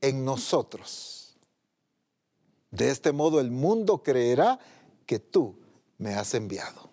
en 0.00 0.24
nosotros. 0.24 1.36
De 2.70 2.88
este 2.88 3.12
modo 3.12 3.38
el 3.38 3.50
mundo 3.50 4.02
creerá 4.02 4.58
que 5.04 5.18
tú 5.18 5.56
me 5.98 6.14
has 6.14 6.32
enviado. 6.32 6.88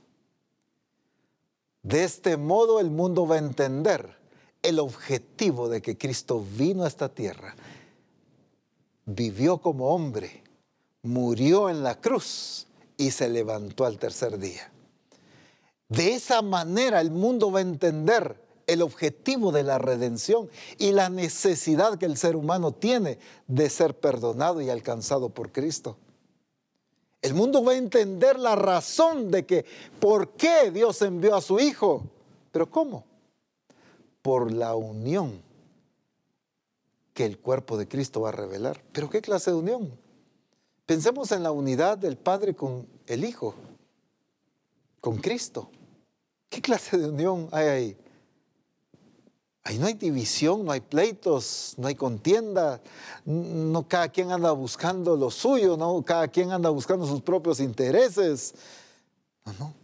De 1.83 2.03
este 2.03 2.35
modo 2.35 2.81
el 2.81 2.91
mundo 2.91 3.25
va 3.25 3.35
a 3.35 3.39
entender 3.39 4.20
el 4.61 4.79
objetivo 4.79 5.69
de 5.69 5.81
que 5.81 5.97
Cristo 5.97 6.45
vino 6.57 6.83
a 6.83 6.87
esta 6.87 7.09
tierra, 7.09 7.55
vivió 9.05 9.57
como 9.57 9.93
hombre, 9.93 10.43
murió 11.03 11.69
en 11.69 11.83
la 11.83 11.99
cruz 11.99 12.67
y 12.97 13.11
se 13.11 13.29
levantó 13.29 13.85
al 13.85 13.97
tercer 13.97 14.37
día. 14.37 14.71
De 15.89 16.13
esa 16.13 16.41
manera 16.41 17.01
el 17.01 17.11
mundo 17.11 17.51
va 17.51 17.59
a 17.59 17.63
entender 17.63 18.39
el 18.67 18.81
objetivo 18.81 19.51
de 19.51 19.63
la 19.63 19.77
redención 19.77 20.49
y 20.77 20.91
la 20.91 21.09
necesidad 21.09 21.97
que 21.97 22.05
el 22.05 22.15
ser 22.15 22.35
humano 22.35 22.71
tiene 22.71 23.19
de 23.47 23.69
ser 23.69 23.99
perdonado 23.99 24.61
y 24.61 24.69
alcanzado 24.69 25.29
por 25.29 25.51
Cristo. 25.51 25.97
El 27.21 27.33
mundo 27.33 27.63
va 27.63 27.73
a 27.73 27.77
entender 27.77 28.39
la 28.39 28.55
razón 28.55 29.29
de 29.29 29.45
que 29.45 29.65
por 29.99 30.29
qué 30.29 30.71
Dios 30.71 31.01
envió 31.01 31.35
a 31.35 31.41
su 31.41 31.59
Hijo. 31.59 32.03
Pero 32.51 32.69
¿cómo? 32.69 33.10
Por 34.21 34.51
la 34.51 34.75
unión 34.75 35.41
que 37.13 37.25
el 37.25 37.39
cuerpo 37.39 37.77
de 37.77 37.87
Cristo 37.87 38.21
va 38.21 38.29
a 38.29 38.33
revelar. 38.33 38.83
Pero 38.91 39.09
¿qué 39.09 39.21
clase 39.21 39.51
de 39.51 39.57
unión? 39.57 39.91
Pensemos 40.85 41.31
en 41.31 41.43
la 41.43 41.51
unidad 41.51 41.97
del 41.97 42.17
Padre 42.17 42.55
con 42.55 42.87
el 43.07 43.23
Hijo, 43.23 43.55
con 44.99 45.17
Cristo. 45.17 45.69
¿Qué 46.49 46.61
clase 46.61 46.97
de 46.97 47.09
unión 47.09 47.49
hay 47.51 47.67
ahí? 47.67 47.97
Ahí 49.63 49.77
no 49.77 49.85
hay 49.85 49.93
división, 49.93 50.65
no 50.65 50.71
hay 50.71 50.81
pleitos, 50.81 51.75
no 51.77 51.87
hay 51.87 51.95
contienda, 51.95 52.81
no 53.25 53.87
cada 53.87 54.09
quien 54.09 54.31
anda 54.31 54.51
buscando 54.51 55.15
lo 55.15 55.29
suyo, 55.29 55.77
no 55.77 56.01
cada 56.03 56.27
quien 56.27 56.51
anda 56.51 56.69
buscando 56.69 57.05
sus 57.05 57.21
propios 57.21 57.59
intereses. 57.59 58.55
No, 59.45 59.53
no 59.59 59.80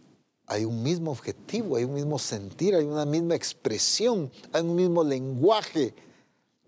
hay 0.48 0.64
un 0.64 0.82
mismo 0.82 1.10
objetivo, 1.10 1.76
hay 1.76 1.84
un 1.84 1.92
mismo 1.92 2.18
sentir, 2.18 2.74
hay 2.74 2.84
una 2.84 3.04
misma 3.04 3.34
expresión, 3.34 4.32
hay 4.50 4.62
un 4.62 4.74
mismo 4.74 5.04
lenguaje, 5.04 5.94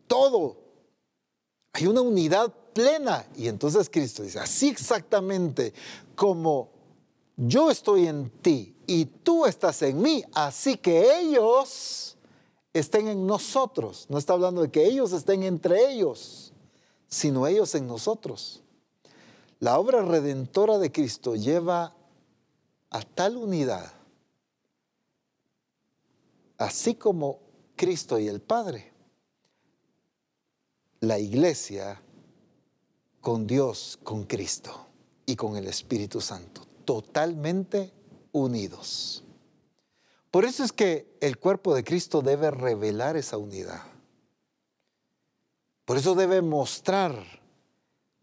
todo. 0.07 0.59
Hay 1.73 1.87
una 1.87 2.03
unidad 2.03 2.53
plena. 2.75 3.27
Y 3.35 3.49
entonces 3.49 3.89
Cristo 3.89 4.23
dice, 4.23 4.39
así 4.39 4.69
exactamente 4.69 5.73
como 6.15 6.69
yo 7.39 7.71
estoy 7.71 8.07
en 8.07 8.29
ti 8.29 8.77
y 8.87 9.07
tú 9.07 9.47
estás 9.47 9.81
en 9.81 10.03
mí, 10.03 10.23
así 10.35 10.77
que 10.77 11.19
ellos 11.19 12.19
estén 12.75 13.09
en 13.09 13.27
nosotros. 13.27 14.05
No 14.11 14.19
está 14.19 14.35
hablando 14.35 14.61
de 14.61 14.71
que 14.71 14.85
ellos 14.85 15.13
estén 15.13 15.43
entre 15.43 15.91
ellos, 15.91 16.53
sino 17.09 17.47
ellos 17.47 17.75
en 17.75 17.87
nosotros. 17.87 18.63
La 19.59 19.79
obra 19.79 20.03
redentora 20.03 20.77
de 20.77 20.93
Cristo 20.93 21.35
lleva 21.35 21.95
a 22.91 23.03
tal 23.03 23.37
unidad, 23.37 23.93
así 26.59 26.95
como 26.95 27.41
Cristo 27.77 28.19
y 28.19 28.29
el 28.29 28.41
Padre, 28.41 28.93
la 31.01 31.19
iglesia 31.19 32.03
con 33.21 33.47
Dios, 33.47 33.99
con 34.03 34.25
Cristo 34.25 34.87
y 35.25 35.37
con 35.37 35.57
el 35.57 35.67
Espíritu 35.67 36.21
Santo, 36.21 36.67
totalmente 36.85 37.93
unidos. 38.33 39.25
Por 40.31 40.45
eso 40.45 40.63
es 40.63 40.73
que 40.73 41.17
el 41.21 41.39
cuerpo 41.39 41.75
de 41.75 41.85
Cristo 41.85 42.23
debe 42.23 42.51
revelar 42.51 43.17
esa 43.17 43.37
unidad. 43.37 43.83
Por 45.85 45.97
eso 45.97 46.15
debe 46.15 46.41
mostrar 46.41 47.41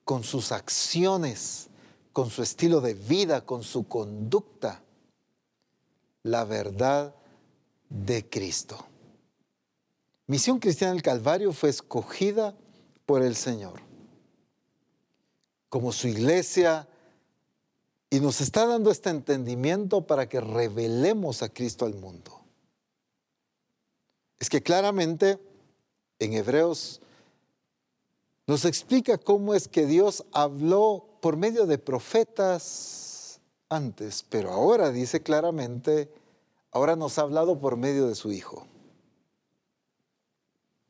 con 0.05 0.23
sus 0.23 0.53
acciones 0.53 1.66
con 2.17 2.31
su 2.31 2.41
estilo 2.41 2.81
de 2.81 2.95
vida, 2.95 3.45
con 3.45 3.61
su 3.61 3.87
conducta, 3.87 4.81
la 6.23 6.45
verdad 6.45 7.13
de 7.89 8.27
Cristo. 8.27 8.87
Misión 10.25 10.57
Cristiana 10.57 10.93
del 10.93 11.03
Calvario 11.03 11.53
fue 11.53 11.69
escogida 11.69 12.55
por 13.05 13.21
el 13.21 13.35
Señor 13.35 13.81
como 15.69 15.91
su 15.91 16.07
iglesia 16.07 16.87
y 18.09 18.19
nos 18.19 18.41
está 18.41 18.65
dando 18.65 18.89
este 18.89 19.11
entendimiento 19.11 20.07
para 20.07 20.27
que 20.27 20.41
revelemos 20.41 21.43
a 21.43 21.49
Cristo 21.49 21.85
al 21.85 21.93
mundo. 21.93 22.41
Es 24.39 24.49
que 24.49 24.63
claramente 24.63 25.39
en 26.17 26.33
Hebreos 26.33 26.99
nos 28.47 28.65
explica 28.65 29.19
cómo 29.19 29.53
es 29.53 29.67
que 29.67 29.85
Dios 29.85 30.25
habló 30.31 31.06
por 31.19 31.37
medio 31.37 31.65
de 31.65 31.77
profetas 31.77 33.39
antes, 33.69 34.25
pero 34.29 34.51
ahora 34.51 34.91
dice 34.91 35.21
claramente, 35.21 36.11
ahora 36.71 36.95
nos 36.95 37.17
ha 37.17 37.23
hablado 37.23 37.59
por 37.59 37.77
medio 37.77 38.07
de 38.07 38.15
su 38.15 38.31
Hijo. 38.31 38.65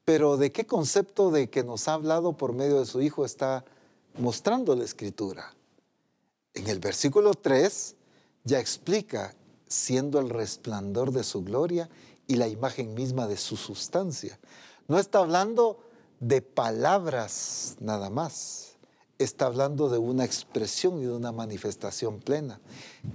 Pero 0.06 0.38
¿de 0.38 0.52
qué 0.52 0.66
concepto 0.66 1.32
de 1.32 1.50
que 1.50 1.64
nos 1.64 1.88
ha 1.88 1.94
hablado 1.94 2.34
por 2.34 2.54
medio 2.54 2.80
de 2.80 2.86
su 2.86 3.02
Hijo 3.02 3.26
está 3.26 3.66
mostrando 4.18 4.76
la 4.76 4.86
Escritura? 4.86 5.54
En 6.54 6.68
el 6.68 6.80
versículo 6.80 7.34
3 7.34 7.96
ya 8.44 8.60
explica, 8.60 9.36
siendo 9.68 10.20
el 10.20 10.30
resplandor 10.30 11.12
de 11.12 11.24
su 11.24 11.44
gloria 11.44 11.90
y 12.26 12.36
la 12.36 12.48
imagen 12.48 12.94
misma 12.94 13.28
de 13.28 13.36
su 13.36 13.58
sustancia. 13.58 14.40
No 14.88 14.98
está 14.98 15.20
hablando 15.20 15.80
de 16.22 16.42
palabras 16.42 17.76
nada 17.82 18.10
más 18.10 18.67
está 19.18 19.48
hablando 19.48 19.90
de 19.90 19.98
una 19.98 20.26
expresión 20.26 21.00
y 21.00 21.06
de 21.06 21.12
una 21.12 21.32
manifestación 21.32 22.20
plena. 22.20 22.60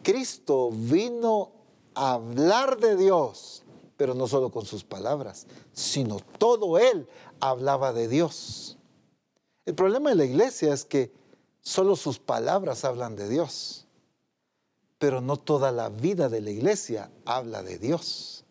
Cristo 0.03 0.71
vino 0.73 1.53
hablar 1.95 2.79
de 2.79 2.97
Dios, 2.97 3.63
pero 3.97 4.15
no 4.15 4.27
solo 4.27 4.51
con 4.51 4.65
sus 4.65 4.85
palabras, 4.85 5.47
sino 5.73 6.19
todo 6.39 6.79
él 6.79 7.09
hablaba 7.41 7.93
de 7.93 8.09
Dios. 8.09 8.77
El 9.65 9.75
problema 9.75 10.11
de 10.11 10.17
la 10.17 10.25
iglesia 10.25 10.73
es 10.73 10.85
que 10.85 11.13
solo 11.61 11.95
sus 11.95 12.19
palabras 12.19 12.85
hablan 12.85 13.15
de 13.15 13.29
Dios, 13.29 13.87
pero 14.99 15.21
no 15.21 15.37
toda 15.37 15.71
la 15.71 15.89
vida 15.89 16.29
de 16.29 16.41
la 16.41 16.51
iglesia 16.51 17.11
habla 17.25 17.63
de 17.63 17.79
Dios. 17.79 18.45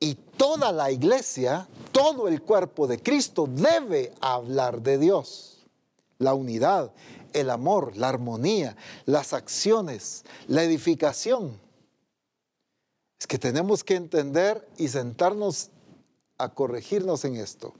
Y 0.00 0.14
toda 0.14 0.72
la 0.72 0.90
iglesia, 0.90 1.68
todo 1.92 2.26
el 2.26 2.42
cuerpo 2.42 2.86
de 2.86 3.00
Cristo 3.00 3.46
debe 3.46 4.14
hablar 4.20 4.80
de 4.80 4.98
Dios. 4.98 5.49
La 6.20 6.34
unidad, 6.34 6.92
el 7.32 7.50
amor, 7.50 7.96
la 7.96 8.10
armonía, 8.10 8.76
las 9.06 9.32
acciones, 9.32 10.24
la 10.46 10.62
edificación. 10.62 11.58
Es 13.18 13.26
que 13.26 13.38
tenemos 13.38 13.82
que 13.82 13.96
entender 13.96 14.68
y 14.76 14.88
sentarnos 14.88 15.70
a 16.38 16.50
corregirnos 16.50 17.24
en 17.24 17.36
esto. 17.36 17.74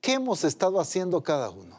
¿Qué 0.00 0.12
hemos 0.12 0.44
estado 0.44 0.78
haciendo 0.78 1.22
cada 1.22 1.50
uno? 1.50 1.76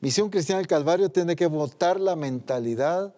Misión 0.00 0.30
Cristiana 0.30 0.58
del 0.58 0.66
Calvario 0.66 1.10
tiene 1.10 1.36
que 1.36 1.46
votar 1.46 2.00
la 2.00 2.16
mentalidad 2.16 3.14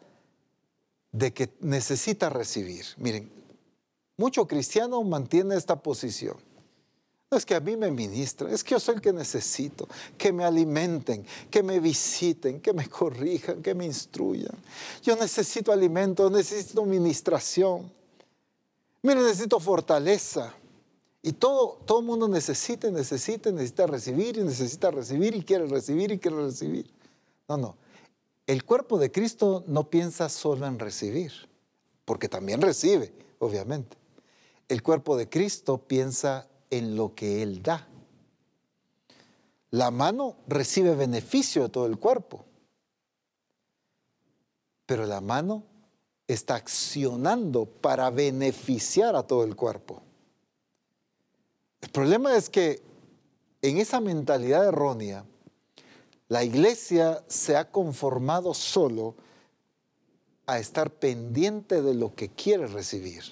de 1.13 1.33
que 1.33 1.53
necesita 1.61 2.29
recibir. 2.29 2.85
Miren, 2.99 3.33
mucho 4.17 4.47
cristiano 4.47 5.03
mantiene 5.03 5.57
esta 5.57 5.77
posición. 5.77 6.37
No 7.31 7.37
es 7.37 7.45
que 7.45 7.57
a 7.57 7.61
mí 7.61 7.77
me 7.77 7.91
ministra, 7.91 8.51
es 8.53 8.63
que 8.63 8.71
yo 8.71 8.81
soy 8.81 8.97
el 8.97 9.01
que 9.01 9.13
necesito, 9.13 9.89
que 10.17 10.33
me 10.33 10.45
alimenten, 10.45 11.27
que 11.51 11.61
me 11.61 11.81
visiten, 11.81 12.61
que 12.61 12.73
me 12.73 12.89
corrijan, 12.89 13.63
que 13.63 13.75
me 13.75 13.85
instruyan. 13.85 14.55
Yo 15.03 15.17
necesito 15.17 15.73
alimento, 15.73 16.31
necesito 16.31 16.85
ministración. 16.85 17.91
Mire, 19.03 19.23
necesito 19.23 19.59
fortaleza. 19.59 20.55
Y 21.21 21.33
todo, 21.33 21.81
todo 21.85 21.99
el 21.99 22.07
mundo 22.07 22.29
necesita, 22.29 22.89
necesita, 22.93 23.51
necesita 23.51 23.89
recibir 23.89 24.37
y 24.37 24.45
necesita 24.45 24.93
recibir 24.93 25.35
y 25.35 25.43
quiere 25.43 25.67
recibir 25.67 26.13
y 26.13 26.21
quiere 26.21 26.37
recibir. 26.37 26.89
No, 27.49 27.57
no. 27.57 27.77
El 28.47 28.65
cuerpo 28.65 28.99
de 28.99 29.11
Cristo 29.11 29.65
no 29.67 29.91
piensa 29.91 30.29
solo 30.29 30.67
en 30.67 30.79
recibir, 30.79 31.33
porque 32.05 32.29
también 32.29 32.63
recibe, 32.63 33.13
obviamente. 33.41 33.97
El 34.69 34.85
cuerpo 34.85 35.17
de 35.17 35.29
Cristo 35.29 35.79
piensa 35.79 36.49
en 36.71 36.97
lo 36.97 37.15
que 37.15 37.43
Él 37.43 37.63
da. 37.63 37.87
La 39.71 39.91
mano 39.91 40.37
recibe 40.47 40.95
beneficio 40.95 41.65
de 41.65 41.69
todo 41.69 41.87
el 41.87 41.99
cuerpo, 41.99 42.45
pero 44.87 45.05
la 45.07 45.21
mano 45.21 45.65
está 46.29 46.57
accionando 46.57 47.67
para 47.67 48.11
beneficiar 48.11 49.17
a 49.17 49.23
todo 49.25 49.45
el 49.45 49.55
cuerpo. 49.55 50.03
El 51.81 51.91
problema 51.91 52.37
es 52.37 52.49
que 52.49 52.83
en 53.63 53.79
esa 53.79 54.01
mentalidad 54.01 54.67
errónea, 54.67 55.25
la 56.29 56.43
iglesia 56.43 57.23
se 57.29 57.57
ha 57.57 57.71
conformado 57.71 58.55
solo 58.55 59.15
a 60.47 60.59
estar 60.59 60.91
pendiente 60.91 61.83
de 61.83 61.95
lo 61.95 62.15
que 62.15 62.29
quiere 62.29 62.67
recibir, 62.67 63.23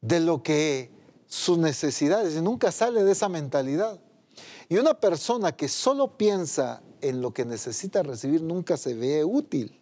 de 0.00 0.20
lo 0.20 0.42
que 0.42 0.90
sus 1.34 1.58
necesidades, 1.58 2.36
y 2.36 2.40
nunca 2.40 2.70
sale 2.70 3.02
de 3.02 3.12
esa 3.12 3.28
mentalidad. 3.28 4.00
Y 4.68 4.76
una 4.76 4.94
persona 4.94 5.52
que 5.52 5.68
solo 5.68 6.16
piensa 6.16 6.82
en 7.00 7.20
lo 7.20 7.34
que 7.34 7.44
necesita 7.44 8.02
recibir 8.02 8.42
nunca 8.42 8.76
se 8.76 8.94
ve 8.94 9.24
útil 9.24 9.80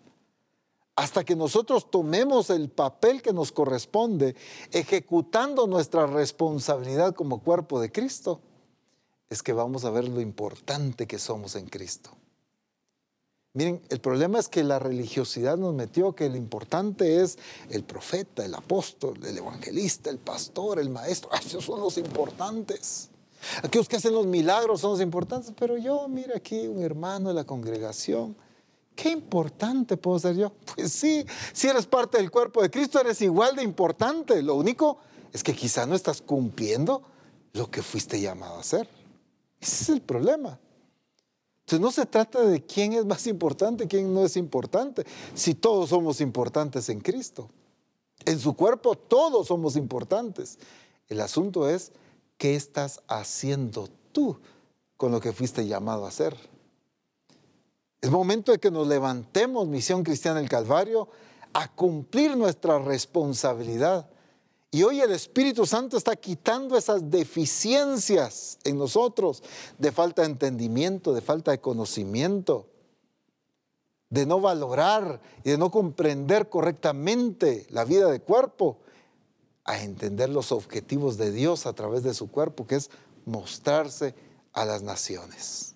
hasta 0.94 1.24
que 1.24 1.36
nosotros 1.36 1.90
tomemos 1.90 2.50
el 2.50 2.68
papel 2.68 3.22
que 3.22 3.32
nos 3.32 3.50
corresponde, 3.50 4.36
ejecutando 4.70 5.66
nuestra 5.66 6.06
responsabilidad 6.06 7.14
como 7.14 7.42
cuerpo 7.42 7.80
de 7.80 7.90
Cristo, 7.90 8.40
es 9.30 9.42
que 9.42 9.54
vamos 9.54 9.84
a 9.84 9.90
ver 9.90 10.06
lo 10.08 10.20
importante 10.20 11.06
que 11.06 11.18
somos 11.18 11.56
en 11.56 11.66
Cristo. 11.66 12.10
Miren, 13.54 13.82
el 13.90 14.00
problema 14.00 14.38
es 14.38 14.48
que 14.48 14.64
la 14.64 14.78
religiosidad 14.78 15.58
nos 15.58 15.74
metió 15.74 16.14
que 16.14 16.28
lo 16.30 16.36
importante 16.36 17.22
es 17.22 17.38
el 17.68 17.84
profeta, 17.84 18.44
el 18.44 18.54
apóstol, 18.54 19.18
el 19.26 19.36
evangelista, 19.36 20.08
el 20.08 20.18
pastor, 20.18 20.78
el 20.78 20.88
maestro. 20.88 21.30
esos 21.34 21.64
son 21.64 21.80
los 21.80 21.98
importantes. 21.98 23.10
Aquellos 23.62 23.88
que 23.88 23.96
hacen 23.96 24.14
los 24.14 24.26
milagros 24.26 24.80
son 24.80 24.92
los 24.92 25.00
importantes, 25.00 25.52
pero 25.58 25.76
yo, 25.76 26.08
mira 26.08 26.36
aquí 26.36 26.66
un 26.66 26.82
hermano 26.82 27.28
de 27.28 27.34
la 27.34 27.44
congregación 27.44 28.36
Qué 28.94 29.10
importante 29.10 29.96
puedo 29.96 30.18
ser 30.18 30.36
yo. 30.36 30.52
Pues 30.74 30.92
sí, 30.92 31.24
si 31.52 31.68
eres 31.68 31.86
parte 31.86 32.18
del 32.18 32.30
cuerpo 32.30 32.62
de 32.62 32.70
Cristo, 32.70 33.00
eres 33.00 33.20
igual 33.22 33.56
de 33.56 33.62
importante. 33.62 34.42
Lo 34.42 34.54
único 34.54 34.98
es 35.32 35.42
que 35.42 35.54
quizá 35.54 35.86
no 35.86 35.94
estás 35.94 36.20
cumpliendo 36.20 37.02
lo 37.52 37.70
que 37.70 37.82
fuiste 37.82 38.20
llamado 38.20 38.56
a 38.56 38.60
hacer. 38.60 38.88
Ese 39.60 39.84
es 39.84 39.88
el 39.90 40.02
problema. 40.02 40.58
Entonces 41.62 41.80
no 41.80 41.90
se 41.90 42.06
trata 42.06 42.42
de 42.42 42.64
quién 42.64 42.92
es 42.92 43.04
más 43.04 43.26
importante, 43.26 43.86
quién 43.86 44.12
no 44.12 44.24
es 44.24 44.36
importante, 44.36 45.04
si 45.34 45.54
todos 45.54 45.90
somos 45.90 46.20
importantes 46.20 46.88
en 46.88 47.00
Cristo. 47.00 47.48
En 48.24 48.38
su 48.38 48.54
cuerpo 48.54 48.94
todos 48.94 49.48
somos 49.48 49.76
importantes. 49.76 50.58
El 51.08 51.20
asunto 51.20 51.68
es, 51.68 51.92
¿qué 52.36 52.54
estás 52.54 53.00
haciendo 53.08 53.88
tú 54.12 54.38
con 54.96 55.12
lo 55.12 55.20
que 55.20 55.32
fuiste 55.32 55.66
llamado 55.66 56.04
a 56.04 56.08
hacer? 56.08 56.36
Es 58.00 58.10
momento 58.10 58.50
de 58.50 58.58
que 58.58 58.70
nos 58.70 58.88
levantemos, 58.88 59.68
Misión 59.68 60.02
Cristiana 60.02 60.40
del 60.40 60.48
Calvario, 60.48 61.08
a 61.52 61.68
cumplir 61.72 62.36
nuestra 62.36 62.78
responsabilidad. 62.80 64.10
Y 64.74 64.84
hoy 64.84 65.02
el 65.02 65.12
Espíritu 65.12 65.66
Santo 65.66 65.98
está 65.98 66.16
quitando 66.16 66.78
esas 66.78 67.10
deficiencias 67.10 68.58
en 68.64 68.78
nosotros 68.78 69.42
de 69.76 69.92
falta 69.92 70.22
de 70.22 70.28
entendimiento, 70.28 71.12
de 71.12 71.20
falta 71.20 71.50
de 71.50 71.60
conocimiento, 71.60 72.70
de 74.08 74.24
no 74.24 74.40
valorar 74.40 75.20
y 75.44 75.50
de 75.50 75.58
no 75.58 75.70
comprender 75.70 76.48
correctamente 76.48 77.66
la 77.68 77.84
vida 77.84 78.10
de 78.10 78.20
cuerpo, 78.20 78.78
a 79.64 79.82
entender 79.82 80.30
los 80.30 80.52
objetivos 80.52 81.18
de 81.18 81.32
Dios 81.32 81.66
a 81.66 81.74
través 81.74 82.02
de 82.02 82.14
su 82.14 82.30
cuerpo, 82.30 82.66
que 82.66 82.76
es 82.76 82.90
mostrarse 83.26 84.14
a 84.54 84.64
las 84.64 84.82
naciones. 84.82 85.74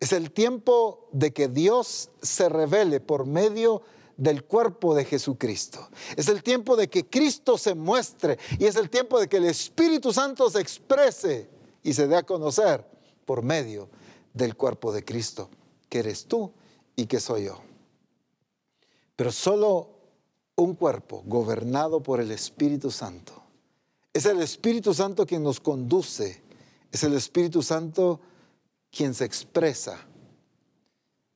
Es 0.00 0.14
el 0.14 0.32
tiempo 0.32 1.10
de 1.12 1.34
que 1.34 1.48
Dios 1.48 2.08
se 2.22 2.48
revele 2.48 3.00
por 3.00 3.26
medio 3.26 3.82
del 4.20 4.44
cuerpo 4.44 4.94
de 4.94 5.06
Jesucristo. 5.06 5.88
Es 6.14 6.28
el 6.28 6.42
tiempo 6.42 6.76
de 6.76 6.88
que 6.88 7.06
Cristo 7.06 7.56
se 7.56 7.74
muestre 7.74 8.38
y 8.58 8.66
es 8.66 8.76
el 8.76 8.90
tiempo 8.90 9.18
de 9.18 9.28
que 9.28 9.38
el 9.38 9.46
Espíritu 9.46 10.12
Santo 10.12 10.50
se 10.50 10.60
exprese 10.60 11.48
y 11.82 11.94
se 11.94 12.06
dé 12.06 12.16
a 12.16 12.22
conocer 12.22 12.86
por 13.24 13.42
medio 13.42 13.88
del 14.34 14.56
cuerpo 14.56 14.92
de 14.92 15.04
Cristo, 15.06 15.48
que 15.88 16.00
eres 16.00 16.26
tú 16.26 16.52
y 16.96 17.06
que 17.06 17.18
soy 17.18 17.44
yo. 17.44 17.62
Pero 19.16 19.32
solo 19.32 19.88
un 20.54 20.74
cuerpo 20.74 21.22
gobernado 21.24 22.02
por 22.02 22.20
el 22.20 22.30
Espíritu 22.30 22.90
Santo. 22.90 23.42
Es 24.12 24.26
el 24.26 24.42
Espíritu 24.42 24.92
Santo 24.92 25.24
quien 25.24 25.42
nos 25.42 25.60
conduce. 25.60 26.42
Es 26.92 27.04
el 27.04 27.14
Espíritu 27.14 27.62
Santo 27.62 28.20
quien 28.90 29.14
se 29.14 29.24
expresa. 29.24 30.06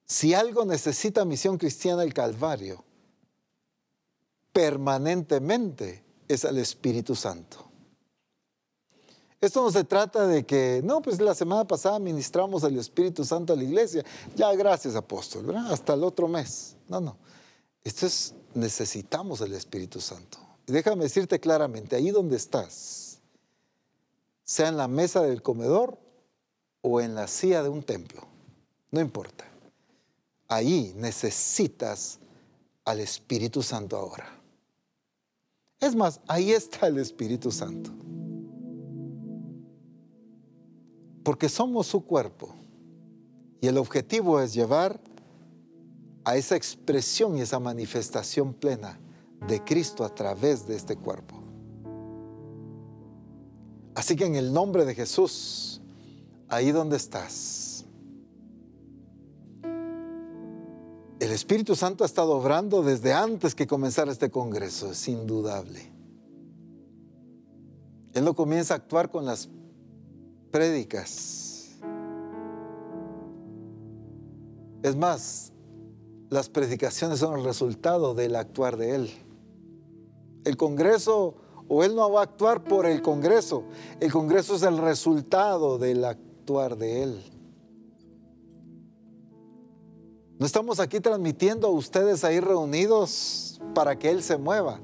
Si 0.07 0.35
algo 0.35 0.65
necesita 0.65 1.25
misión 1.25 1.57
cristiana 1.57 2.03
el 2.03 2.13
Calvario, 2.13 2.85
permanentemente 4.53 6.05
es 6.29 6.45
el 6.45 6.59
Espíritu 6.59 7.15
Santo. 7.15 7.65
Esto 9.41 9.63
no 9.63 9.71
se 9.71 9.85
trata 9.85 10.27
de 10.27 10.47
que, 10.47 10.81
no, 10.83 11.03
pues 11.03 11.21
la 11.21 11.35
semana 11.35 11.67
pasada 11.67 11.99
ministramos 11.99 12.63
el 12.65 12.79
Espíritu 12.79 13.25
Santo 13.25 13.53
a 13.53 13.57
la 13.57 13.65
iglesia. 13.65 14.03
Ya, 14.35 14.51
gracias, 14.55 14.95
apóstol, 14.95 15.45
¿verdad? 15.45 15.71
Hasta 15.71 15.93
el 15.93 16.03
otro 16.03 16.29
mes. 16.29 16.77
No, 16.89 17.01
no. 17.01 17.19
Esto 17.83 18.07
es, 18.07 18.35
necesitamos 18.55 19.43
el 19.43 19.53
Espíritu 19.53 20.01
Santo. 20.01 20.39
Y 20.67 20.73
déjame 20.73 21.05
decirte 21.05 21.41
claramente, 21.41 21.97
ahí 21.97 22.11
donde 22.11 22.37
estás, 22.37 23.19
sea 24.45 24.69
en 24.69 24.79
la 24.79 24.89
mesa 24.89 25.21
del 25.21 25.43
comedor 25.43 25.99
o 26.81 27.03
en 27.03 27.15
la 27.15 27.29
silla 27.29 27.63
de 27.63 27.69
un 27.69 27.83
templo, 27.83 28.27
no 28.91 29.01
importa. 29.01 29.45
Ahí 30.49 30.92
necesitas 30.97 32.18
al 32.84 33.01
Espíritu 33.01 33.62
Santo 33.62 33.97
ahora. 33.97 34.26
Es 35.80 35.95
más, 35.95 36.20
ahí 36.28 36.53
está 36.53 36.86
el 36.86 36.99
Espíritu 36.99 37.51
Santo. 37.51 37.90
Porque 41.22 41.49
somos 41.49 41.86
su 41.86 42.05
cuerpo. 42.05 42.55
Y 43.61 43.66
el 43.66 43.78
objetivo 43.78 44.40
es 44.40 44.53
llevar 44.53 45.01
a 46.24 46.36
esa 46.36 46.57
expresión 46.57 47.36
y 47.36 47.42
esa 47.42 47.59
manifestación 47.59 48.53
plena 48.53 48.99
de 49.47 49.62
Cristo 49.62 50.05
a 50.05 50.14
través 50.14 50.66
de 50.66 50.76
este 50.76 50.97
cuerpo. 50.97 51.36
Así 53.95 54.16
que 54.16 54.24
en 54.24 54.34
el 54.34 54.53
nombre 54.53 54.84
de 54.84 54.95
Jesús, 54.95 55.80
ahí 56.49 56.72
donde 56.72 56.97
estás. 56.97 57.64
El 61.25 61.31
Espíritu 61.33 61.75
Santo 61.75 62.05
ha 62.05 62.07
estado 62.07 62.33
obrando 62.33 62.83
desde 62.83 63.14
antes 63.14 63.55
que 63.55 63.66
comenzara 63.66 64.12
este 64.12 64.31
Congreso, 64.31 64.91
es 64.91 65.09
indudable. 65.09 65.91
Él 68.12 68.27
no 68.27 68.35
comienza 68.35 68.75
a 68.75 68.77
actuar 68.77 69.11
con 69.11 69.25
las 69.25 69.49
prédicas. 70.51 71.79
Es 74.83 74.95
más, 74.97 75.55
las 76.29 76.51
predicaciones 76.51 77.20
son 77.20 77.39
el 77.39 77.45
resultado 77.47 78.12
del 78.12 78.37
actuar 78.37 78.77
de 78.77 78.95
Él. 78.95 79.11
El 80.45 80.59
Congreso, 80.59 81.37
o 81.68 81.85
Él 81.85 81.97
no 81.97 82.12
va 82.12 82.20
a 82.20 82.25
actuar 82.25 82.64
por 82.64 82.85
el 82.85 83.01
Congreso, 83.01 83.64
el 83.99 84.12
Congreso 84.12 84.57
es 84.57 84.62
el 84.62 84.77
resultado 84.77 85.79
del 85.79 86.05
actuar 86.05 86.77
de 86.77 87.03
Él. 87.03 87.34
No 90.45 90.47
estamos 90.47 90.78
aquí 90.78 91.01
transmitiendo 91.01 91.68
a 91.68 91.70
ustedes 91.70 92.22
ahí 92.22 92.38
reunidos 92.38 93.62
para 93.74 93.99
que 93.99 94.11
Él 94.11 94.22
se 94.22 94.36
mueva, 94.36 94.78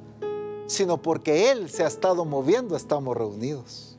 sino 0.66 1.02
porque 1.02 1.50
Él 1.50 1.68
se 1.68 1.84
ha 1.84 1.86
estado 1.86 2.24
moviendo, 2.24 2.76
estamos 2.76 3.14
reunidos. 3.14 3.98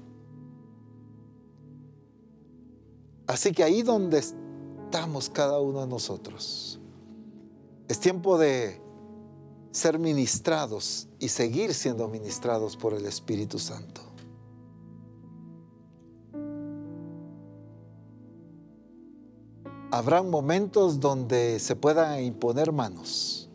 Así 3.28 3.52
que 3.52 3.64
ahí 3.64 3.84
donde 3.84 4.18
estamos 4.18 5.30
cada 5.30 5.60
uno 5.60 5.82
de 5.82 5.88
nosotros, 5.88 6.80
es 7.88 8.00
tiempo 8.00 8.40
de 8.40 8.82
ser 9.70 10.00
ministrados 10.00 11.10
y 11.20 11.28
seguir 11.28 11.76
siendo 11.76 12.08
ministrados 12.08 12.76
por 12.76 12.96
el 12.96 13.06
Espíritu 13.06 13.60
Santo. 13.60 14.02
Habrán 19.92 20.30
momentos 20.30 21.00
donde 21.00 21.60
se 21.60 21.76
puedan 21.76 22.24
imponer 22.24 22.72
manos. 22.72 23.50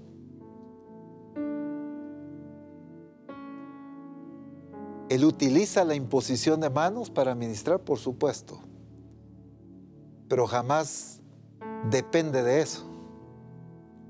Él 5.08 5.24
utiliza 5.24 5.84
la 5.84 5.94
imposición 5.94 6.60
de 6.60 6.68
manos 6.68 7.10
para 7.10 7.34
ministrar, 7.34 7.80
por 7.80 7.98
supuesto 7.98 8.60
pero 10.28 10.46
jamás 10.46 11.20
depende 11.90 12.42
de 12.42 12.60
eso. 12.60 12.84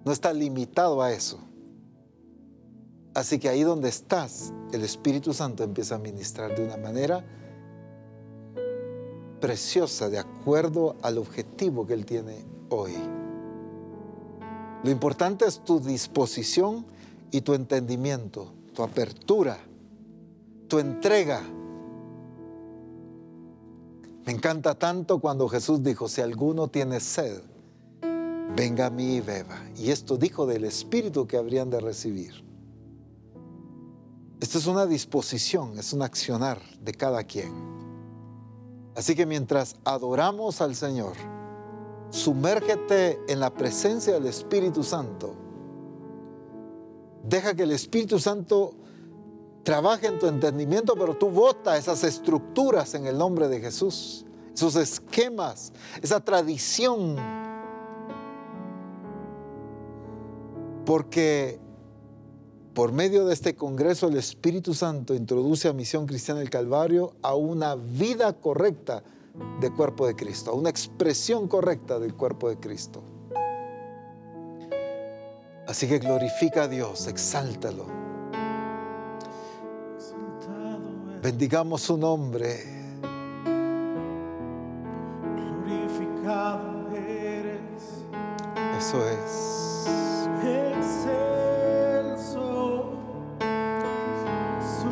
No 0.05 0.13
está 0.13 0.33
limitado 0.33 1.03
a 1.03 1.13
eso. 1.13 1.39
Así 3.15 3.39
que 3.39 3.49
ahí 3.49 3.63
donde 3.63 3.89
estás, 3.89 4.53
el 4.73 4.83
Espíritu 4.85 5.33
Santo 5.33 5.65
empieza 5.65 5.97
a 5.97 5.99
ministrar 5.99 6.55
de 6.55 6.65
una 6.65 6.77
manera 6.77 7.25
preciosa, 9.41 10.09
de 10.09 10.19
acuerdo 10.19 10.97
al 11.03 11.19
objetivo 11.19 11.87
que 11.87 11.95
Él 11.95 12.05
tiene 12.05 12.45
hoy. 12.69 12.95
Lo 14.83 14.91
importante 14.91 15.47
es 15.47 15.65
tu 15.65 15.81
disposición 15.81 16.87
y 17.31 17.41
tu 17.41 17.55
entendimiento, 17.55 18.53
tu 18.75 18.83
apertura, 18.83 19.59
tu 20.69 20.79
entrega 20.79 21.43
me 24.27 24.33
encanta 24.33 24.75
tanto 24.75 25.21
cuando 25.21 25.49
Jesús 25.49 25.85
dijo, 25.85 26.09
si 26.09 26.21
alguno 26.21 26.67
tiene 26.67 26.99
sed, 26.99 27.43
venga 28.57 28.87
a 28.87 28.91
mí 28.91 29.15
y 29.15 29.21
beba. 29.21 29.57
Y 29.77 29.93
esto 29.93 30.17
dijo 30.17 30.47
del 30.47 30.65
Espíritu 30.65 31.29
que 31.29 31.37
habrían 31.37 31.71
de 31.71 31.79
recibir. 31.79 32.45
Esto 34.41 34.59
es 34.59 34.67
una 34.67 34.85
disposición, 34.85 35.79
es 35.79 35.93
un 35.93 36.03
accionar 36.03 36.61
de 36.81 36.93
cada 36.93 37.23
quien. 37.23 37.53
Así 38.97 39.15
que 39.15 39.27
mientras 39.27 39.77
adoramos 39.85 40.63
al 40.63 40.75
Señor, 40.75 41.13
sumérgete 42.09 43.21
en 43.29 43.41
la 43.41 43.51
presencia 43.53 44.15
del 44.15 44.27
Espíritu 44.27 44.83
Santo. 44.83 45.35
Deja 47.23 47.55
que 47.55 47.65
el 47.65 47.73
Espíritu 47.73 48.19
Santo 48.19 48.73
trabaja 49.65 50.07
en 50.07 50.19
tu 50.19 50.27
entendimiento, 50.27 50.95
pero 50.95 51.15
tú 51.15 51.29
vota 51.29 51.77
esas 51.77 52.05
estructuras 52.05 52.95
en 52.95 53.07
el 53.07 53.19
nombre 53.19 53.49
de 53.49 53.61
Jesús, 53.61 54.25
esos 54.55 54.77
esquemas, 54.77 55.75
esa 56.01 56.21
tradición. 56.21 57.17
Porque 60.87 61.61
por 62.77 62.93
medio 62.93 63.25
de 63.25 63.33
este 63.33 63.57
Congreso 63.57 64.09
el 64.09 64.19
Espíritu 64.19 64.75
Santo 64.75 65.15
introduce 65.15 65.67
a 65.67 65.73
Misión 65.73 66.07
Cristiana 66.07 66.41
del 66.41 66.51
Calvario 66.51 67.15
a 67.23 67.35
una 67.35 67.75
vida 67.75 68.35
correcta 68.35 69.03
del 69.63 69.73
cuerpo 69.73 70.07
de 70.07 70.15
Cristo, 70.15 70.51
a 70.51 70.55
una 70.55 70.69
expresión 70.69 71.49
correcta 71.49 71.99
del 71.99 72.15
cuerpo 72.15 72.51
de 72.51 72.59
Cristo. 72.59 73.03
Así 75.67 75.89
que 75.89 75.99
glorifica 75.99 76.65
a 76.65 76.69
Dios, 76.69 77.07
exáltalo 77.07 77.87
Bendigamos 81.23 81.81
su 81.81 81.97
nombre. 81.97 82.63
Glorificado 85.65 86.95
eres. 86.95 88.05
Eso 88.79 89.09
es. 89.09 89.66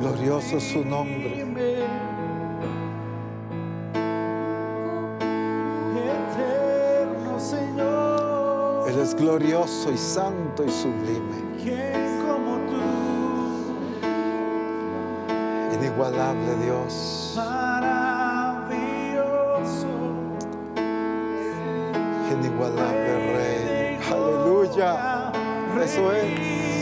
Glorioso 0.04 0.60
su 0.60 0.84
nombre. 0.84 1.40
Eterno 5.96 7.40
Señor. 7.40 8.90
Él 8.90 8.98
es 8.98 9.14
glorioso 9.14 9.90
y 9.90 9.96
santo 9.96 10.62
y 10.62 10.70
sublime. 10.70 11.42
inigualable 15.72 16.54
Dios. 16.62 17.32
Maravilloso. 17.36 18.58
Inigualable 22.30 23.32
Rey. 23.32 23.98
Aleluya. 24.12 25.32
Eso 25.82 26.12
es. 26.12 26.73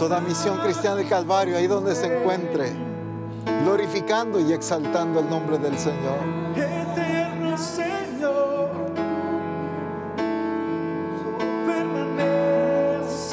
Toda 0.00 0.18
misión 0.18 0.56
cristiana 0.60 0.96
del 0.96 1.10
Calvario, 1.10 1.58
ahí 1.58 1.66
donde 1.66 1.94
se 1.94 2.06
encuentre, 2.06 2.72
glorificando 3.64 4.40
y 4.40 4.50
exaltando 4.54 5.20
el 5.20 5.28
nombre 5.28 5.58
del 5.58 5.76
Señor. 5.76 6.16
Eterno 6.56 7.58
Señor. 7.58 8.70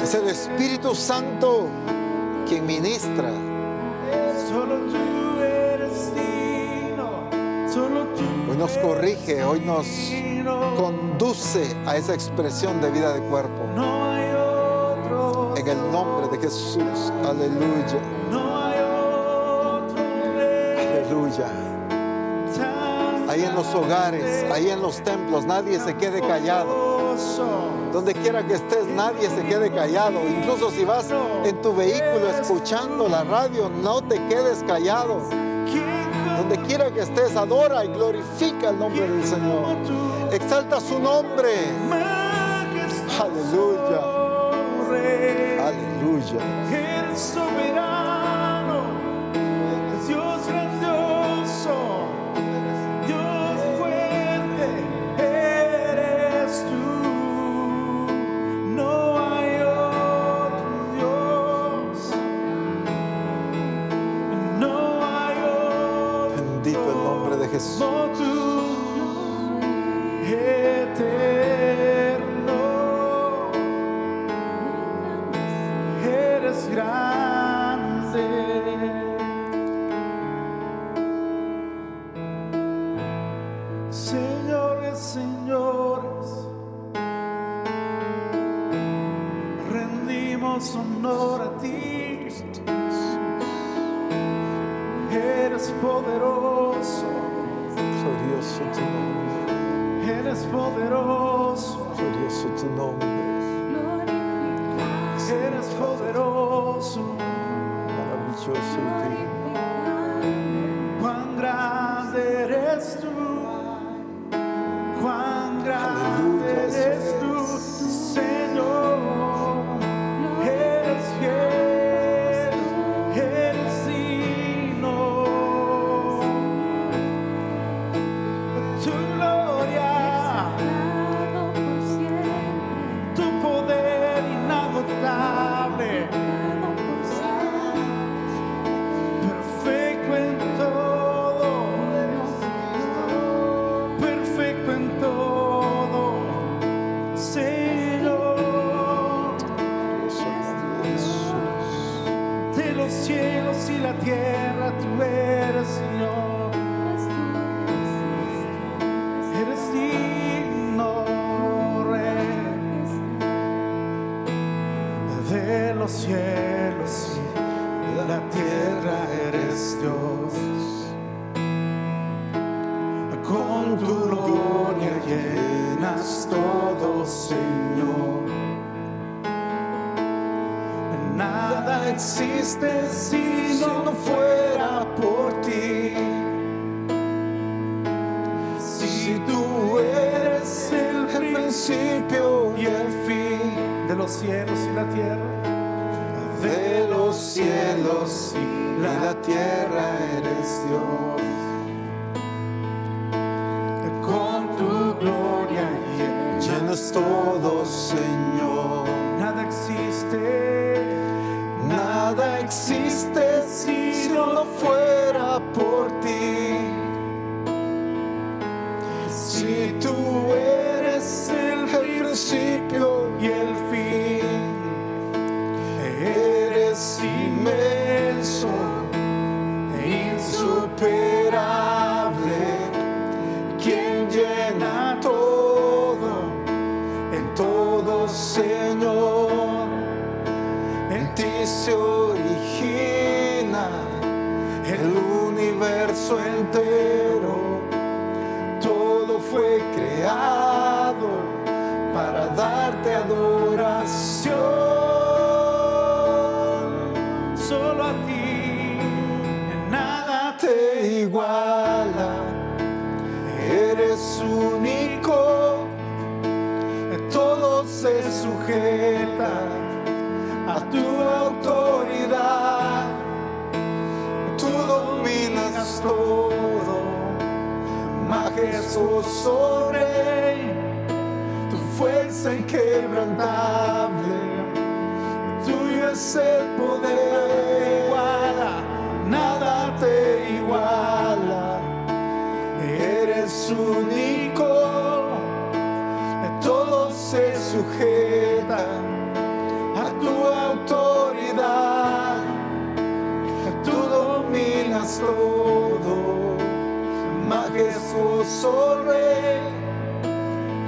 Es 0.02 0.14
el 0.14 0.28
Espíritu 0.28 0.94
Santo 0.94 1.68
quien 2.46 2.66
ministra. 2.66 3.30
Solo 4.50 4.76
tú 4.92 5.42
eres 5.42 6.12
Hoy 8.50 8.56
nos 8.58 8.76
corrige, 8.76 9.42
hoy 9.42 9.60
nos 9.60 9.86
conduce 10.76 11.74
a 11.86 11.96
esa 11.96 12.12
expresión 12.12 12.78
de 12.82 12.90
vida 12.90 13.14
de 13.14 13.20
cuerpo. 13.22 13.64
En 15.68 15.76
el 15.76 15.92
nombre 15.92 16.28
de 16.28 16.38
Jesús. 16.38 17.12
Aleluya. 17.28 18.00
No 18.30 18.56
hay 18.56 18.80
otro 18.80 20.02
rey 20.34 21.02
Aleluya. 21.02 21.46
Ahí 23.28 23.44
en 23.44 23.54
los 23.54 23.74
hogares, 23.74 24.50
ahí 24.50 24.70
en 24.70 24.80
los 24.80 25.02
templos, 25.02 25.44
nadie 25.44 25.78
se 25.78 25.94
quede 25.94 26.22
callado. 26.22 27.14
Donde 27.92 28.14
quiera 28.14 28.46
que 28.46 28.54
estés, 28.54 28.86
nadie 28.86 29.28
se 29.28 29.44
quede 29.44 29.70
callado. 29.70 30.26
Incluso 30.26 30.70
si 30.70 30.86
vas 30.86 31.10
en 31.44 31.60
tu 31.60 31.76
vehículo 31.76 32.30
escuchando 32.30 33.06
la 33.06 33.24
radio, 33.24 33.68
no 33.68 34.00
te 34.00 34.16
quedes 34.26 34.64
callado. 34.66 35.20
¿Quién 35.70 35.84
Donde 36.38 36.56
quiera 36.66 36.90
que 36.90 37.00
estés, 37.00 37.36
adora 37.36 37.84
y 37.84 37.88
glorifica 37.88 38.70
el 38.70 38.78
nombre 38.78 39.06
del 39.06 39.22
Señor. 39.22 39.76
Exalta 40.32 40.80
su 40.80 40.98
nombre. 40.98 41.52
Aleluya. 43.20 44.17
Aleluya. 45.98 46.40
Eres 46.70 47.18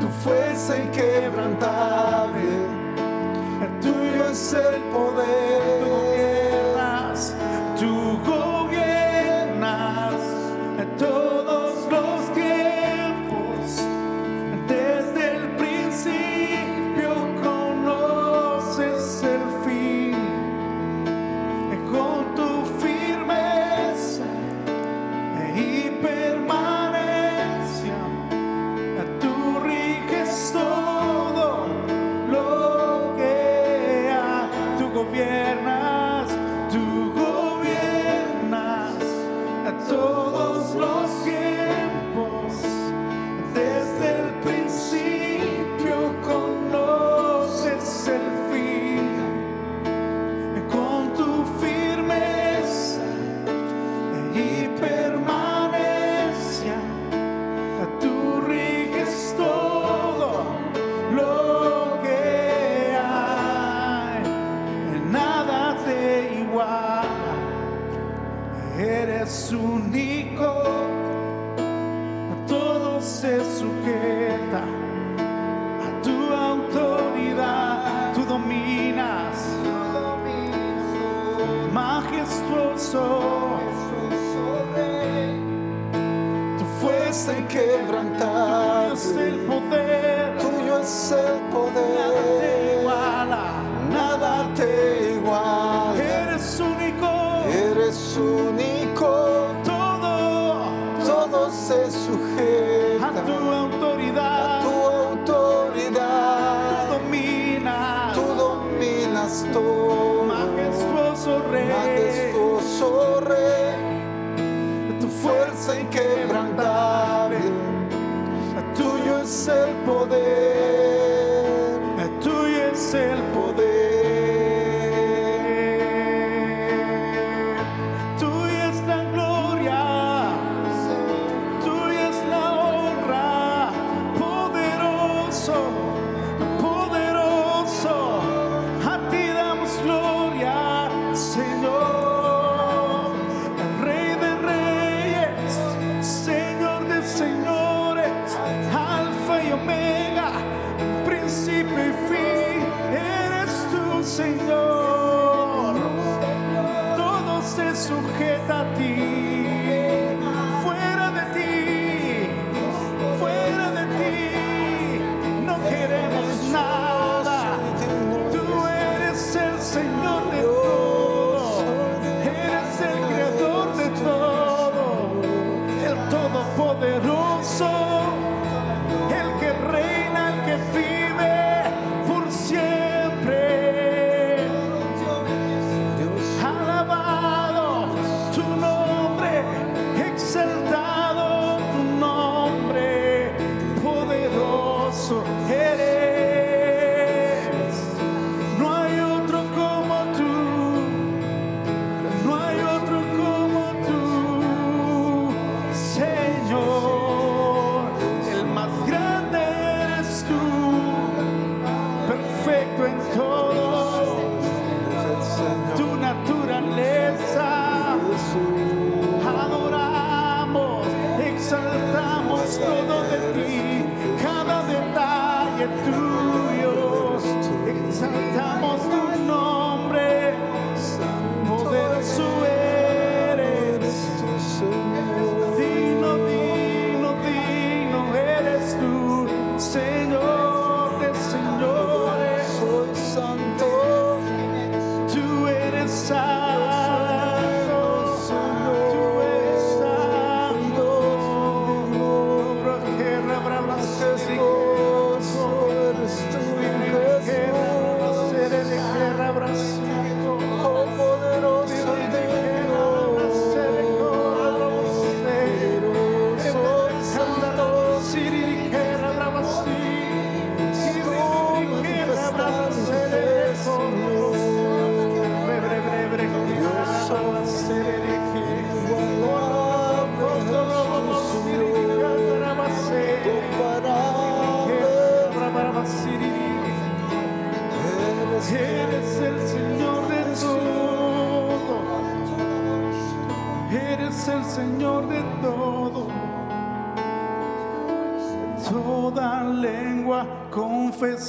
tu 0.01 0.09
fuerza 0.23 0.77
inquebrantable, 0.77 1.80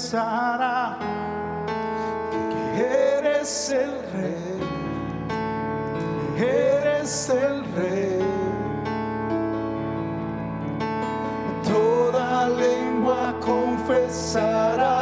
confesará 0.01 0.97
que 2.49 3.17
eres 3.17 3.69
el 3.71 3.91
rey, 4.13 4.59
eres 6.37 7.29
el 7.29 7.63
rey. 7.75 8.21
Toda 11.63 12.49
lengua 12.49 13.35
confesará. 13.39 15.00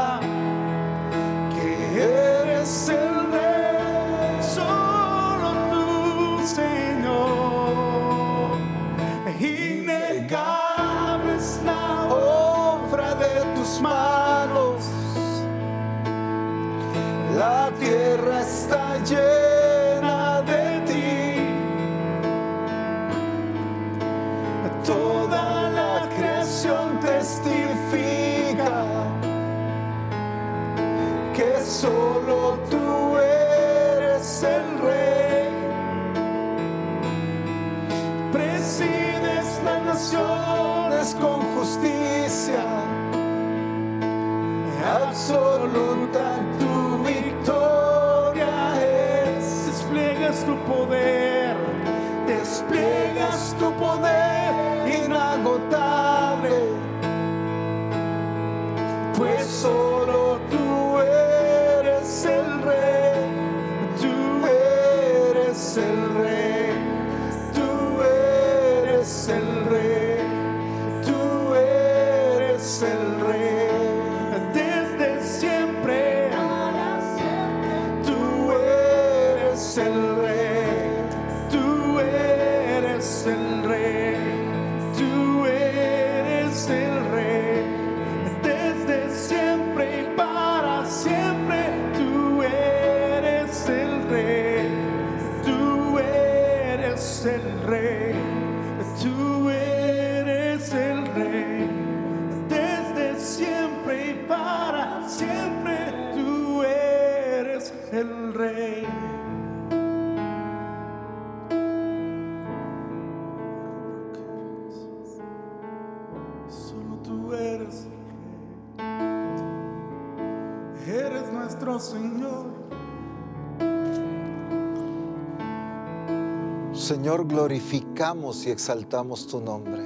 Glorificamos 127.29 128.45
y 128.45 128.49
exaltamos 128.49 129.27
tu 129.27 129.39
nombre. 129.39 129.83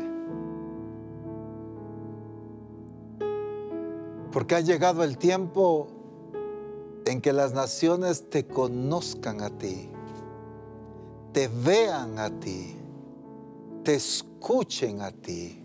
Porque 4.31 4.55
ha 4.55 4.61
llegado 4.61 5.03
el 5.03 5.17
tiempo 5.17 5.87
en 7.05 7.21
que 7.21 7.33
las 7.33 7.53
naciones 7.53 8.29
te 8.29 8.47
conozcan 8.47 9.41
a 9.41 9.51
ti, 9.51 9.89
te 11.33 11.47
vean 11.47 12.17
a 12.17 12.31
ti, 12.39 12.75
te 13.83 13.95
escuchen 13.95 15.01
a 15.01 15.11
ti. 15.11 15.62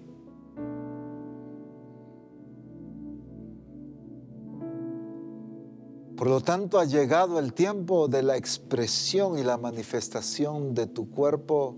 Por 6.18 6.26
lo 6.26 6.40
tanto, 6.40 6.80
ha 6.80 6.84
llegado 6.84 7.38
el 7.38 7.54
tiempo 7.54 8.08
de 8.08 8.24
la 8.24 8.36
expresión 8.36 9.38
y 9.38 9.44
la 9.44 9.56
manifestación 9.56 10.74
de 10.74 10.88
tu 10.88 11.08
cuerpo, 11.08 11.76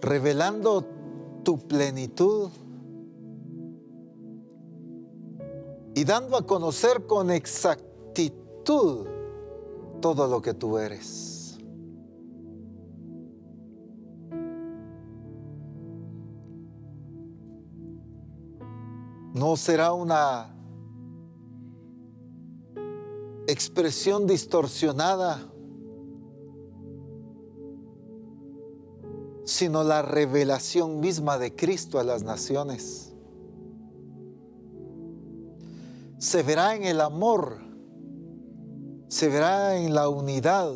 revelando 0.00 0.86
tu 1.42 1.58
plenitud 1.58 2.50
y 5.96 6.04
dando 6.04 6.36
a 6.36 6.46
conocer 6.46 7.08
con 7.08 7.32
exactitud 7.32 9.08
todo 10.00 10.28
lo 10.28 10.40
que 10.40 10.54
tú 10.54 10.78
eres. 10.78 11.58
No 19.34 19.56
será 19.56 19.92
una 19.92 20.54
expresión 23.58 24.28
distorsionada, 24.28 25.52
sino 29.44 29.82
la 29.82 30.00
revelación 30.02 31.00
misma 31.00 31.38
de 31.38 31.56
Cristo 31.56 31.98
a 31.98 32.04
las 32.04 32.22
naciones. 32.22 33.12
Se 36.18 36.44
verá 36.44 36.76
en 36.76 36.84
el 36.84 37.00
amor, 37.00 37.58
se 39.08 39.28
verá 39.28 39.76
en 39.76 39.92
la 39.92 40.08
unidad, 40.08 40.74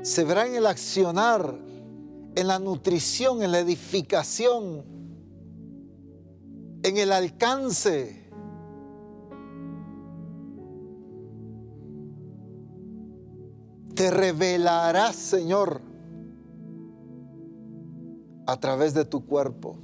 se 0.00 0.24
verá 0.24 0.46
en 0.46 0.54
el 0.54 0.64
accionar, 0.64 1.58
en 2.34 2.46
la 2.48 2.58
nutrición, 2.58 3.42
en 3.42 3.52
la 3.52 3.58
edificación, 3.58 4.82
en 6.82 6.96
el 6.96 7.12
alcance. 7.12 8.25
Te 13.96 14.10
revelarás, 14.10 15.16
Señor, 15.16 15.80
a 18.46 18.60
través 18.60 18.92
de 18.92 19.06
tu 19.06 19.24
cuerpo. 19.24 19.78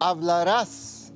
Hablarás, 0.00 1.12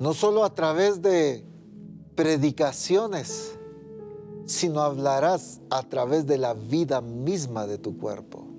no 0.00 0.12
solo 0.12 0.44
a 0.44 0.52
través 0.52 1.00
de 1.00 1.44
predicaciones, 2.16 3.56
sino 4.44 4.80
hablarás 4.80 5.60
a 5.70 5.84
través 5.84 6.26
de 6.26 6.36
la 6.36 6.54
vida 6.54 7.00
misma 7.00 7.68
de 7.68 7.78
tu 7.78 7.96
cuerpo. 7.96 8.49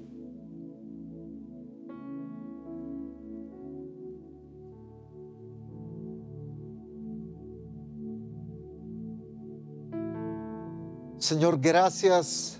Señor, 11.31 11.61
gracias 11.61 12.59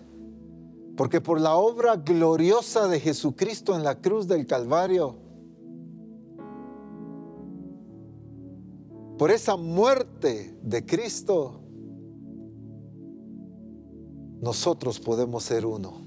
porque 0.95 1.19
por 1.19 1.41
la 1.41 1.57
obra 1.57 1.97
gloriosa 1.97 2.87
de 2.87 3.01
Jesucristo 3.01 3.75
en 3.75 3.83
la 3.83 3.99
cruz 3.99 4.29
del 4.29 4.47
Calvario, 4.47 5.17
por 9.17 9.29
esa 9.29 9.57
muerte 9.57 10.57
de 10.63 10.85
Cristo, 10.85 11.59
nosotros 14.39 15.01
podemos 15.01 15.43
ser 15.43 15.65
uno. 15.65 16.05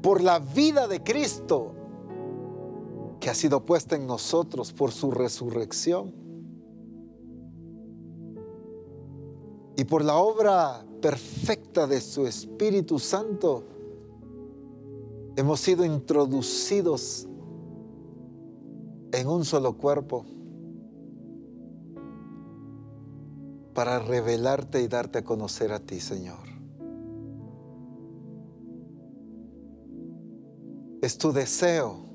Por 0.00 0.22
la 0.22 0.38
vida 0.38 0.88
de 0.88 1.02
Cristo 1.02 1.74
que 3.20 3.28
ha 3.28 3.34
sido 3.34 3.66
puesta 3.66 3.96
en 3.96 4.06
nosotros 4.06 4.72
por 4.72 4.92
su 4.92 5.10
resurrección. 5.10 6.21
Y 9.76 9.84
por 9.84 10.04
la 10.04 10.16
obra 10.16 10.84
perfecta 11.00 11.86
de 11.86 12.00
su 12.00 12.26
Espíritu 12.26 12.98
Santo, 12.98 13.64
hemos 15.36 15.60
sido 15.60 15.84
introducidos 15.84 17.26
en 19.12 19.28
un 19.28 19.44
solo 19.44 19.76
cuerpo 19.76 20.24
para 23.74 23.98
revelarte 23.98 24.82
y 24.82 24.88
darte 24.88 25.18
a 25.20 25.24
conocer 25.24 25.72
a 25.72 25.80
ti, 25.80 26.00
Señor. 26.00 26.52
Es 31.00 31.18
tu 31.18 31.32
deseo. 31.32 32.06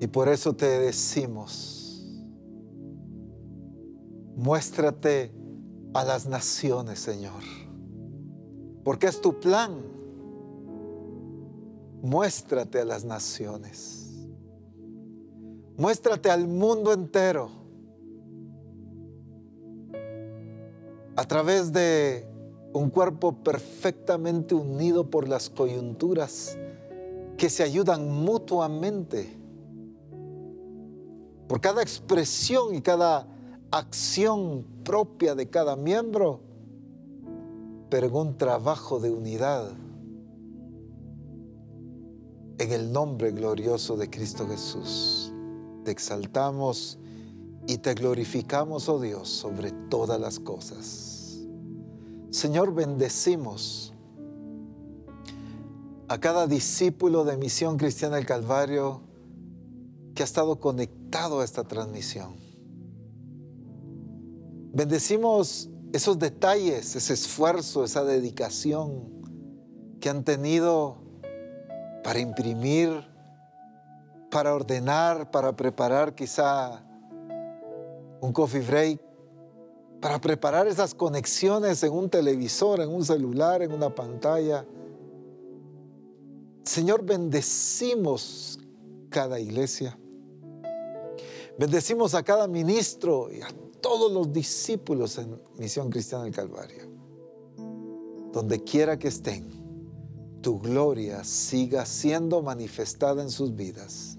Y 0.00 0.06
por 0.06 0.28
eso 0.28 0.54
te 0.54 0.66
decimos, 0.66 1.77
muéstrate 4.38 5.32
a 5.92 6.04
las 6.04 6.26
naciones, 6.26 7.00
Señor. 7.00 7.42
Porque 8.84 9.08
es 9.08 9.20
tu 9.20 9.38
plan. 9.38 9.82
Muéstrate 12.00 12.80
a 12.80 12.84
las 12.84 13.04
naciones. 13.04 14.28
Muéstrate 15.76 16.30
al 16.30 16.46
mundo 16.46 16.92
entero. 16.92 17.50
A 21.16 21.24
través 21.24 21.72
de 21.72 22.24
un 22.72 22.90
cuerpo 22.90 23.42
perfectamente 23.42 24.54
unido 24.54 25.10
por 25.10 25.26
las 25.26 25.50
coyunturas 25.50 26.56
que 27.36 27.50
se 27.50 27.64
ayudan 27.64 28.08
mutuamente. 28.08 29.36
Por 31.48 31.60
cada 31.60 31.82
expresión 31.82 32.76
y 32.76 32.80
cada 32.80 33.26
acción 33.70 34.64
propia 34.84 35.34
de 35.34 35.48
cada 35.48 35.76
miembro, 35.76 36.40
pero 37.90 38.06
en 38.06 38.14
un 38.14 38.38
trabajo 38.38 39.00
de 39.00 39.10
unidad 39.10 39.72
en 42.58 42.72
el 42.72 42.92
nombre 42.92 43.30
glorioso 43.30 43.96
de 43.96 44.10
Cristo 44.10 44.46
Jesús. 44.46 45.32
Te 45.84 45.90
exaltamos 45.90 46.98
y 47.66 47.78
te 47.78 47.94
glorificamos, 47.94 48.88
oh 48.88 49.00
Dios, 49.00 49.28
sobre 49.28 49.70
todas 49.88 50.20
las 50.20 50.40
cosas. 50.40 51.46
Señor, 52.30 52.74
bendecimos 52.74 53.94
a 56.08 56.18
cada 56.18 56.46
discípulo 56.46 57.24
de 57.24 57.36
Misión 57.36 57.76
Cristiana 57.76 58.16
del 58.16 58.26
Calvario 58.26 59.02
que 60.14 60.22
ha 60.22 60.24
estado 60.24 60.58
conectado 60.58 61.40
a 61.40 61.44
esta 61.44 61.64
transmisión. 61.64 62.47
Bendecimos 64.72 65.70
esos 65.92 66.18
detalles, 66.18 66.96
ese 66.96 67.14
esfuerzo, 67.14 67.84
esa 67.84 68.04
dedicación 68.04 69.08
que 70.00 70.08
han 70.08 70.24
tenido 70.24 70.98
para 72.04 72.20
imprimir 72.20 73.08
para 74.30 74.54
ordenar, 74.54 75.30
para 75.30 75.54
preparar 75.54 76.14
quizá 76.14 76.82
un 78.20 78.32
coffee 78.32 78.60
break, 78.60 79.00
para 80.00 80.20
preparar 80.20 80.66
esas 80.66 80.94
conexiones 80.94 81.82
en 81.82 81.92
un 81.92 82.08
televisor, 82.08 82.80
en 82.80 82.90
un 82.90 83.04
celular, 83.04 83.62
en 83.62 83.72
una 83.72 83.94
pantalla. 83.94 84.64
Señor, 86.62 87.04
bendecimos 87.04 88.60
cada 89.08 89.40
iglesia. 89.40 89.98
Bendecimos 91.58 92.14
a 92.14 92.22
cada 92.22 92.46
ministro 92.46 93.32
y 93.32 93.40
a 93.40 93.48
todos 93.88 94.12
los 94.12 94.30
discípulos 94.30 95.16
en 95.16 95.40
Misión 95.56 95.88
Cristiana 95.88 96.24
del 96.24 96.34
Calvario. 96.34 96.82
Donde 98.34 98.62
quiera 98.62 98.98
que 98.98 99.08
estén, 99.08 99.48
tu 100.42 100.60
gloria 100.60 101.24
siga 101.24 101.86
siendo 101.86 102.42
manifestada 102.42 103.22
en 103.22 103.30
sus 103.30 103.54
vidas. 103.54 104.18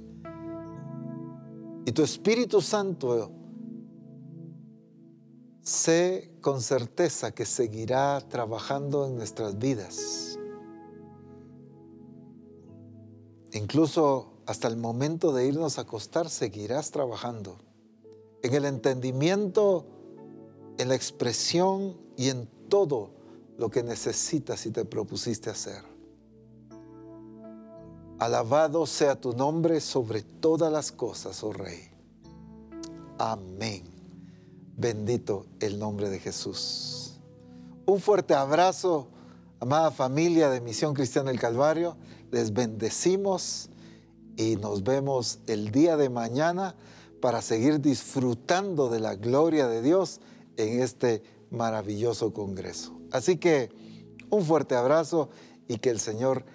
Y 1.85 1.91
tu 1.91 2.01
Espíritu 2.01 2.61
Santo 2.61 3.31
sé 5.61 6.31
con 6.41 6.61
certeza 6.61 7.31
que 7.31 7.45
seguirá 7.45 8.21
trabajando 8.27 9.05
en 9.05 9.17
nuestras 9.17 9.59
vidas. 9.59 10.39
Incluso 13.51 14.33
hasta 14.47 14.67
el 14.67 14.77
momento 14.77 15.31
de 15.31 15.45
irnos 15.45 15.77
a 15.77 15.81
acostar 15.81 16.27
seguirás 16.27 16.89
trabajando 16.89 17.68
en 18.41 18.53
el 18.53 18.65
entendimiento, 18.65 19.85
en 20.77 20.89
la 20.89 20.95
expresión 20.95 21.97
y 22.15 22.29
en 22.29 22.47
todo 22.69 23.11
lo 23.57 23.69
que 23.69 23.83
necesitas 23.83 24.65
y 24.65 24.71
te 24.71 24.85
propusiste 24.85 25.49
hacer. 25.49 25.83
Alabado 28.19 28.85
sea 28.85 29.19
tu 29.19 29.33
nombre 29.33 29.79
sobre 29.79 30.21
todas 30.21 30.71
las 30.71 30.91
cosas, 30.91 31.43
oh 31.43 31.53
Rey. 31.53 31.89
Amén. 33.17 33.83
Bendito 34.77 35.45
el 35.59 35.77
nombre 35.77 36.09
de 36.09 36.19
Jesús. 36.19 37.19
Un 37.85 37.99
fuerte 37.99 38.33
abrazo, 38.33 39.07
amada 39.59 39.91
familia 39.91 40.49
de 40.49 40.61
Misión 40.61 40.93
Cristiana 40.93 41.31
del 41.31 41.39
Calvario. 41.39 41.97
Les 42.31 42.53
bendecimos 42.53 43.69
y 44.37 44.55
nos 44.55 44.83
vemos 44.83 45.39
el 45.47 45.71
día 45.71 45.97
de 45.97 46.09
mañana 46.09 46.75
para 47.19 47.41
seguir 47.41 47.79
disfrutando 47.81 48.89
de 48.89 48.99
la 48.99 49.15
gloria 49.15 49.67
de 49.67 49.81
Dios 49.81 50.21
en 50.57 50.81
este 50.81 51.23
maravilloso 51.51 52.33
congreso. 52.33 52.99
Así 53.11 53.37
que 53.37 53.69
un 54.29 54.43
fuerte 54.43 54.75
abrazo 54.75 55.29
y 55.67 55.77
que 55.77 55.89
el 55.89 55.99
Señor 55.99 56.45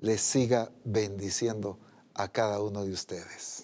les 0.00 0.20
siga 0.20 0.70
bendiciendo 0.84 1.78
a 2.14 2.28
cada 2.28 2.60
uno 2.60 2.84
de 2.84 2.92
ustedes. 2.92 3.63